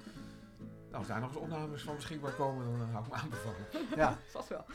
Nou, 0.85 0.93
als 0.97 1.07
daar 1.07 1.19
nog 1.19 1.29
eens 1.29 1.39
opnames 1.39 1.81
van 1.83 1.95
beschikbaar 1.95 2.31
komen, 2.33 2.65
dan 2.65 2.87
eh, 2.87 2.93
hou 2.93 3.05
ik 3.05 3.11
me 3.11 3.17
aanbevolen. 3.17 3.65
Ja, 3.95 4.17
Vast 4.31 4.49
wel. 4.49 4.65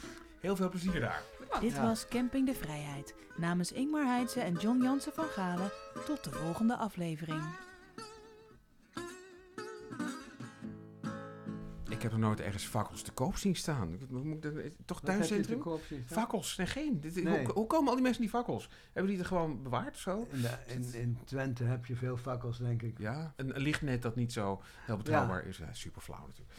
Heel 0.40 0.56
veel 0.56 0.68
plezier 0.68 1.00
daar. 1.00 1.22
Dit 1.60 1.72
Ja. 1.72 1.82
was 1.82 2.08
Camping 2.08 2.46
de 2.46 2.54
Vrijheid. 2.54 3.14
Namens 3.36 3.72
Ingmar 3.72 4.04
Heitse 4.06 4.40
en 4.40 4.54
John 4.54 4.82
Jansen 4.82 5.12
van 5.12 5.24
Galen. 5.24 5.70
Tot 6.06 6.24
de 6.24 6.30
volgende 6.30 6.76
aflevering. 6.76 7.42
Ik 12.04 12.10
heb 12.10 12.18
nog 12.20 12.28
nooit 12.28 12.40
ergens 12.40 12.64
fakkels 12.64 13.02
te 13.02 13.12
koop 13.12 13.36
zien 13.36 13.56
staan. 13.56 13.98
Moet 14.10 14.44
ik- 14.44 14.72
Toch 14.84 15.00
tuincentrum? 15.00 15.62
Fakkels? 16.06 16.56
Nee, 16.56 16.66
geen. 16.66 17.00
Dit, 17.00 17.22
Nee. 17.24 17.44
Hoe, 17.44 17.52
hoe 17.54 17.66
komen 17.66 17.88
al 17.88 17.94
die 17.94 18.02
mensen 18.02 18.20
die 18.22 18.30
fakkels? 18.30 18.68
Hebben 18.92 19.12
die 19.12 19.20
er 19.20 19.26
gewoon 19.26 19.62
bewaard 19.62 19.94
of 19.94 20.00
zo? 20.00 20.26
In, 20.30 20.40
de- 20.40 20.58
in, 20.66 20.94
in 20.94 21.18
Twente 21.24 21.64
heb 21.64 21.86
je 21.86 21.96
veel 21.96 22.16
fakkels, 22.16 22.58
denk 22.58 22.82
ik. 22.82 22.98
Ja, 22.98 23.32
een, 23.36 23.54
een 23.56 23.62
lichtnet 23.62 24.02
dat 24.02 24.16
niet 24.16 24.32
zo 24.32 24.62
heel 24.86 24.96
betrouwbaar 24.96 25.46
is. 25.46 25.56
Ja, 25.58 25.72
super 25.72 26.02
flauw 26.02 26.26
natuurlijk. 26.26 26.58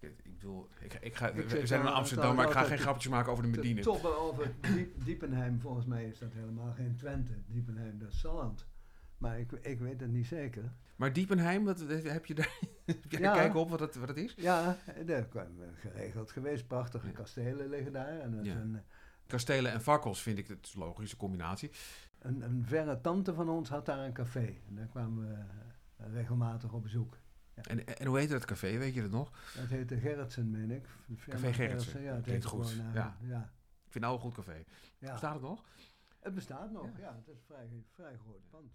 Ik, 0.00 0.32
bedoel, 0.38 0.68
ik, 0.80 0.94
ik 1.00 1.14
ga, 1.14 1.28
Ik 1.28 1.48
we 1.48 1.66
zijn 1.66 1.80
in 1.80 1.86
Amsterdam, 1.86 2.34
maar 2.36 2.46
ik 2.46 2.52
ga 2.52 2.62
geen 2.62 2.78
grapjes 2.78 3.08
maken 3.08 3.32
over 3.32 3.44
de 3.44 3.50
Medine. 3.50 3.80
toppen 3.80 4.18
over 4.18 4.52
Diep, 4.74 5.04
Diepenheim, 5.04 5.60
volgens 5.60 5.86
mij 5.86 6.04
is 6.04 6.18
dat 6.18 6.32
helemaal 6.32 6.72
geen 6.76 6.96
Twente. 6.96 7.32
Diepenheim, 7.46 7.98
dat 7.98 8.08
is 8.08 8.18
Salland. 8.20 8.66
Maar 9.20 9.38
ik, 9.38 9.52
ik 9.52 9.78
weet 9.78 10.00
het 10.00 10.10
niet 10.10 10.26
zeker. 10.26 10.72
Maar 10.96 11.12
Diepenheim, 11.12 11.64
wat, 11.64 11.80
heb 11.88 12.26
je 12.26 12.34
daar 12.34 12.58
heb 12.84 13.04
jij 13.08 13.20
Ja. 13.20 13.32
kijken 13.32 13.60
op 13.60 13.70
wat 13.70 13.78
dat, 13.78 13.94
wat 13.94 14.06
dat 14.08 14.16
is? 14.16 14.34
Ja, 14.36 14.76
daar 15.06 15.28
we 15.32 15.68
geregeld 15.74 16.30
geweest. 16.30 16.66
Prachtige 16.66 17.06
Ja. 17.06 17.12
kastelen 17.12 17.68
liggen 17.68 17.92
daar. 17.92 18.18
En 18.20 18.44
Ja. 18.44 18.54
een, 18.56 18.80
Kastelen 19.26 19.72
en 19.72 19.80
fakkels 19.80 20.22
vind 20.22 20.38
ik 20.38 20.48
het 20.48 20.74
logische 20.74 21.16
combinatie. 21.16 21.70
een, 22.18 22.42
een 22.42 22.64
verre 22.66 23.00
tante 23.00 23.34
van 23.34 23.48
ons 23.48 23.68
had 23.68 23.86
daar 23.86 23.98
een 23.98 24.12
café. 24.12 24.54
En 24.68 24.74
daar 24.74 24.86
kwamen 24.86 25.28
we 25.28 25.34
eh, 26.04 26.12
regelmatig 26.12 26.72
op 26.72 26.82
bezoek. 26.82 27.16
En, 27.54 27.86
en 27.86 28.06
hoe 28.06 28.18
heet 28.18 28.30
dat 28.30 28.44
café, 28.44 28.78
weet 28.78 28.94
je 28.94 29.02
dat 29.02 29.10
nog? 29.10 29.30
Dat 29.56 29.68
heette 29.68 29.96
Gerritsen, 29.98 30.50
meen 30.50 30.70
ik. 30.70 30.86
Café 31.28 31.52
Gerritsen. 31.52 32.02
Ja, 32.02 32.14
het 32.14 32.26
heette 32.26 32.48
goed. 32.48 32.66
gewoon, 32.66 32.86
eh, 32.88 32.94
Ja. 32.94 33.16
ja. 33.20 33.52
Ik 33.84 33.92
vind 33.92 34.04
nou 34.04 34.16
een 34.16 34.20
goed 34.20 34.34
café. 34.34 34.64
Bestaat 34.98 35.32
het 35.32 35.42
nog? 35.42 35.64
Het 36.20 36.34
bestaat 36.34 36.72
nog, 36.72 36.84
Ja. 36.84 36.98
ja. 36.98 37.14
Het 37.16 37.28
is 37.28 37.34
een 37.36 37.42
vrij, 37.46 37.68
vrij 37.94 38.16
groot 38.18 38.48
pand. 38.50 38.72